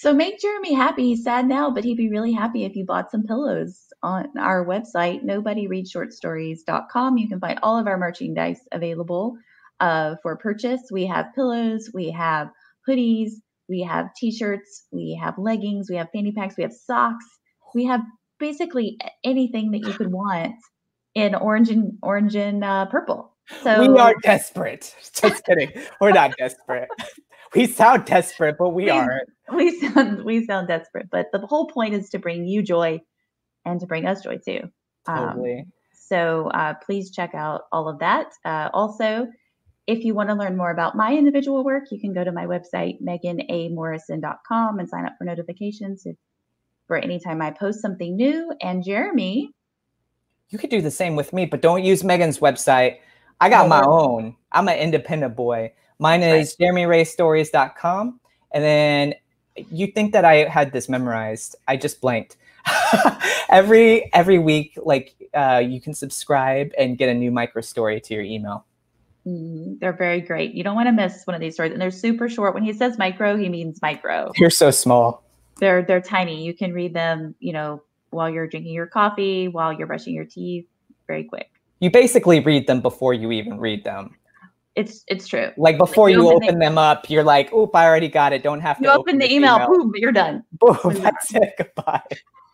So 0.00 0.14
make 0.14 0.38
Jeremy 0.38 0.74
happy. 0.74 1.06
He's 1.06 1.24
sad 1.24 1.48
now, 1.48 1.72
but 1.72 1.82
he'd 1.82 1.96
be 1.96 2.08
really 2.08 2.30
happy 2.30 2.64
if 2.64 2.76
you 2.76 2.84
bought 2.84 3.10
some 3.10 3.24
pillows 3.24 3.88
on 4.04 4.28
our 4.38 4.64
website, 4.64 5.24
nobodyreadshortstories.com. 5.24 7.18
You 7.18 7.28
can 7.28 7.40
find 7.40 7.58
all 7.64 7.76
of 7.76 7.88
our 7.88 7.98
merchandise 7.98 8.60
available 8.70 9.36
uh, 9.80 10.14
for 10.22 10.36
purchase. 10.36 10.82
We 10.92 11.04
have 11.06 11.34
pillows, 11.34 11.90
we 11.92 12.12
have 12.12 12.48
hoodies, 12.88 13.30
we 13.68 13.80
have 13.82 14.14
t-shirts, 14.14 14.86
we 14.92 15.18
have 15.20 15.34
leggings, 15.36 15.90
we 15.90 15.96
have 15.96 16.10
fanny 16.12 16.30
packs, 16.30 16.56
we 16.56 16.62
have 16.62 16.72
socks. 16.72 17.26
We 17.74 17.84
have 17.86 18.02
basically 18.38 18.98
anything 19.24 19.72
that 19.72 19.80
you 19.80 19.94
could 19.94 20.12
want 20.12 20.54
in 21.18 21.34
orange 21.34 21.68
and 21.70 21.98
orange 22.02 22.34
and 22.36 22.62
uh, 22.64 22.86
purple. 22.86 23.34
So 23.62 23.80
we 23.80 23.98
are 23.98 24.14
desperate. 24.22 24.94
Just 25.20 25.44
kidding. 25.44 25.70
We're 26.00 26.12
not 26.12 26.36
desperate. 26.36 26.88
We 27.54 27.64
sound 27.66 28.04
desperate, 28.04 28.56
but 28.58 28.70
we 28.74 28.84
We- 28.84 28.90
aren't. 28.90 29.30
we 29.54 29.80
sound 29.80 30.22
we 30.22 30.44
sound 30.44 30.68
desperate, 30.68 31.08
but 31.10 31.28
the 31.32 31.38
whole 31.38 31.66
point 31.68 31.94
is 31.94 32.10
to 32.10 32.18
bring 32.18 32.44
you 32.44 32.62
joy 32.62 33.00
and 33.64 33.80
to 33.80 33.86
bring 33.86 34.04
us 34.04 34.20
joy 34.22 34.36
too. 34.36 34.60
Um, 35.06 35.28
Totally. 35.28 35.64
so 35.94 36.48
uh, 36.48 36.74
please 36.84 37.10
check 37.10 37.34
out 37.34 37.62
all 37.72 37.88
of 37.88 38.00
that. 38.00 38.34
Uh, 38.44 38.68
also, 38.74 39.28
if 39.86 40.04
you 40.04 40.12
want 40.14 40.28
to 40.28 40.34
learn 40.34 40.58
more 40.58 40.70
about 40.70 40.94
my 40.94 41.14
individual 41.14 41.64
work, 41.64 41.84
you 41.90 41.98
can 41.98 42.12
go 42.12 42.22
to 42.22 42.32
my 42.32 42.44
website, 42.44 43.00
meganamorrison.com, 43.00 44.78
and 44.78 44.86
sign 44.88 45.06
up 45.06 45.14
for 45.16 45.24
notifications 45.24 46.02
if, 46.04 46.16
for 46.86 46.96
anytime 46.98 47.40
I 47.40 47.50
post 47.50 47.80
something 47.80 48.14
new. 48.14 48.52
And 48.60 48.84
Jeremy, 48.84 49.52
You 50.50 50.58
could 50.58 50.70
do 50.70 50.80
the 50.80 50.90
same 50.90 51.16
with 51.16 51.32
me, 51.32 51.46
but 51.46 51.60
don't 51.60 51.84
use 51.84 52.02
Megan's 52.02 52.38
website. 52.38 52.98
I 53.40 53.48
got 53.48 53.68
my 53.68 53.82
own. 53.82 54.34
I'm 54.52 54.68
an 54.68 54.78
independent 54.78 55.36
boy. 55.36 55.72
Mine 55.98 56.22
is 56.22 56.56
jeremyraystories.com. 56.60 58.20
And 58.52 58.64
then 58.64 59.14
you 59.70 59.88
think 59.88 60.12
that 60.12 60.24
I 60.24 60.48
had 60.48 60.72
this 60.72 60.88
memorized. 60.88 61.56
I 61.66 61.76
just 61.76 62.00
blanked. 62.00 62.36
every 63.48 64.12
every 64.12 64.38
week, 64.38 64.78
like 64.82 65.14
uh, 65.34 65.62
you 65.64 65.80
can 65.80 65.94
subscribe 65.94 66.72
and 66.78 66.98
get 66.98 67.08
a 67.08 67.14
new 67.14 67.30
micro 67.30 67.62
story 67.62 68.00
to 68.00 68.14
your 68.14 68.22
email. 68.22 68.64
mm, 69.26 69.78
they're 69.80 69.92
very 69.92 70.20
great. 70.20 70.54
You 70.54 70.64
don't 70.64 70.74
want 70.74 70.86
to 70.86 70.92
miss 70.92 71.24
one 71.24 71.34
of 71.34 71.40
these 71.40 71.54
stories, 71.54 71.72
and 71.72 71.80
they're 71.80 71.90
super 71.90 72.28
short. 72.28 72.54
When 72.54 72.62
he 72.62 72.72
says 72.72 72.98
micro, 72.98 73.36
he 73.36 73.48
means 73.48 73.80
micro. 73.82 74.32
You're 74.36 74.50
so 74.50 74.70
small. 74.70 75.22
they're 75.60 75.82
they're 75.82 76.00
tiny. 76.00 76.44
You 76.44 76.54
can 76.54 76.72
read 76.72 76.94
them, 76.94 77.34
you 77.38 77.52
know, 77.52 77.82
while 78.10 78.30
you're 78.30 78.46
drinking 78.46 78.72
your 78.72 78.86
coffee, 78.86 79.48
while 79.48 79.72
you're 79.72 79.86
brushing 79.86 80.14
your 80.14 80.24
teeth, 80.24 80.66
very 81.06 81.24
quick. 81.24 81.50
You 81.80 81.90
basically 81.90 82.40
read 82.40 82.66
them 82.66 82.80
before 82.80 83.14
you 83.14 83.30
even 83.32 83.58
read 83.58 83.84
them. 83.84 84.14
It's 84.74 85.04
it's 85.08 85.26
true. 85.26 85.50
Like 85.56 85.76
before 85.76 86.08
you 86.08 86.22
you 86.22 86.28
open 86.28 86.48
open 86.48 86.58
them 86.60 86.78
up, 86.78 87.10
you're 87.10 87.24
like, 87.24 87.52
"Oop, 87.52 87.74
I 87.74 87.86
already 87.86 88.08
got 88.08 88.32
it. 88.32 88.42
Don't 88.44 88.60
have 88.60 88.78
to." 88.78 88.84
You 88.84 88.90
open 88.90 89.18
the 89.18 89.24
this 89.24 89.32
email, 89.32 89.66
boom, 89.66 89.92
you're 89.96 90.12
done. 90.12 90.44
Boom, 90.52 90.78
Boom. 90.82 90.94
that's 90.94 91.34
it. 91.34 91.54
Goodbye. 91.58 92.02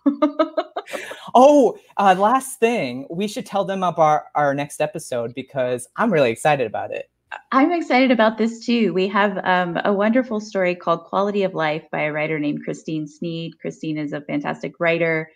oh, 1.35 1.79
uh, 1.97 2.15
last 2.19 2.59
thing, 2.59 3.07
we 3.11 3.27
should 3.29 3.45
tell 3.47 3.65
them 3.65 3.83
about 3.83 3.99
our, 3.99 4.27
our 4.35 4.55
next 4.55 4.81
episode 4.81 5.35
because 5.35 5.87
I'm 5.97 6.13
really 6.13 6.31
excited 6.31 6.67
about 6.67 6.93
it. 6.93 7.11
I'm 7.53 7.73
excited 7.73 8.11
about 8.11 8.39
this 8.39 8.65
too. 8.65 8.93
We 8.93 9.09
have 9.09 9.39
um, 9.45 9.79
a 9.85 9.93
wonderful 9.93 10.41
story 10.41 10.75
called 10.75 11.05
Quality 11.05 11.43
of 11.43 11.55
Life 11.55 11.85
by 11.91 12.03
a 12.03 12.13
writer 12.13 12.39
named 12.39 12.63
Christine 12.65 13.07
Sneed. 13.07 13.59
Christine 13.59 13.99
is 13.99 14.13
a 14.13 14.21
fantastic 14.21 14.79
writer. 14.79 15.31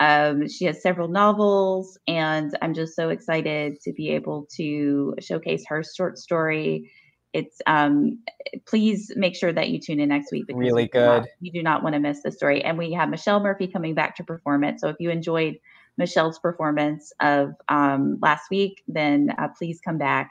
Um, 0.00 0.48
she 0.48 0.64
has 0.64 0.82
several 0.82 1.08
novels, 1.08 1.98
and 2.08 2.56
I'm 2.60 2.74
just 2.74 2.96
so 2.96 3.10
excited 3.10 3.80
to 3.82 3.92
be 3.92 4.10
able 4.10 4.46
to 4.56 5.14
showcase 5.20 5.64
her 5.68 5.82
short 5.84 6.18
story. 6.18 6.90
It's 7.32 7.60
um, 7.66 8.18
please 8.66 9.12
make 9.16 9.34
sure 9.34 9.52
that 9.52 9.68
you 9.70 9.80
tune 9.80 10.00
in 10.00 10.08
next 10.08 10.30
week. 10.32 10.46
Because 10.46 10.60
Really 10.60 10.88
do 10.92 11.00
not- 11.00 11.22
good. 11.22 11.30
you 11.40 11.52
do 11.52 11.62
not 11.62 11.82
want 11.82 11.94
to 11.94 12.00
miss 12.00 12.22
the 12.22 12.30
story. 12.32 12.62
And 12.62 12.78
we 12.78 12.92
have 12.92 13.08
Michelle 13.08 13.40
Murphy 13.40 13.66
coming 13.66 13.94
back 13.94 14.16
to 14.16 14.24
perform 14.24 14.62
it. 14.64 14.78
So 14.80 14.88
if 14.88 14.96
you 15.00 15.10
enjoyed 15.10 15.56
Michelle's 15.96 16.38
performance 16.38 17.12
of 17.20 17.54
um, 17.68 18.18
last 18.20 18.50
week, 18.50 18.82
then 18.88 19.32
uh, 19.38 19.48
please 19.56 19.80
come 19.84 19.98
back 19.98 20.30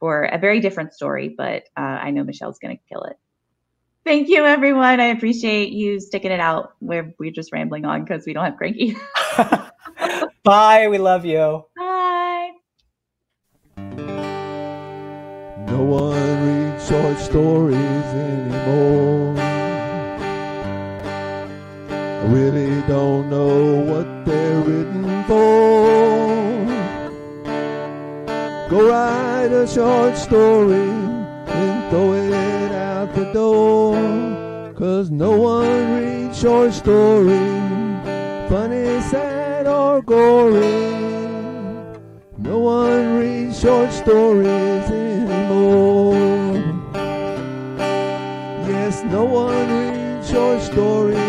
for 0.00 0.24
a 0.24 0.38
very 0.38 0.58
different 0.60 0.94
story. 0.94 1.32
But 1.36 1.64
uh, 1.76 1.80
I 1.80 2.10
know 2.10 2.24
Michelle's 2.24 2.58
going 2.58 2.76
to 2.76 2.82
kill 2.92 3.02
it. 3.02 3.16
Thank 4.04 4.28
you, 4.28 4.44
everyone. 4.44 4.98
I 4.98 5.06
appreciate 5.06 5.72
you 5.72 6.00
sticking 6.00 6.32
it 6.32 6.40
out. 6.40 6.74
We're 6.80 7.14
we're 7.18 7.30
just 7.30 7.52
rambling 7.52 7.84
on 7.84 8.02
because 8.02 8.26
we 8.26 8.32
don't 8.32 8.44
have 8.44 8.56
cranky. 8.56 8.96
Bye. 10.44 10.88
We 10.88 10.98
love 10.98 11.24
you. 11.24 11.64
Bye. 11.76 12.50
No 15.68 15.82
one 15.84 16.72
reads 16.72 16.88
short 16.88 17.18
stories 17.18 17.76
anymore. 17.76 19.36
I 21.88 22.24
really 22.26 22.82
don't 22.88 23.30
know 23.30 23.82
what 23.82 24.26
they're 24.26 24.60
written 24.62 25.24
for. 25.24 25.62
Go 28.68 28.88
write 28.88 29.52
a 29.52 29.66
short 29.68 30.16
story 30.16 30.72
and 30.74 30.92
throw 30.92 30.98
it 30.98 31.01
Cause 34.74 35.10
no 35.10 35.32
one 35.36 35.94
reads 35.96 36.40
short 36.40 36.72
stories, 36.72 38.48
funny, 38.48 39.00
sad, 39.02 39.66
or 39.66 40.02
gory. 40.02 40.90
No 42.38 42.58
one 42.58 43.18
reads 43.18 43.60
short 43.60 43.92
stories 43.92 44.90
anymore. 44.90 46.14
Yes, 48.68 49.04
no 49.04 49.24
one 49.24 49.68
reads 49.68 50.30
short 50.30 50.60
stories 50.62 51.21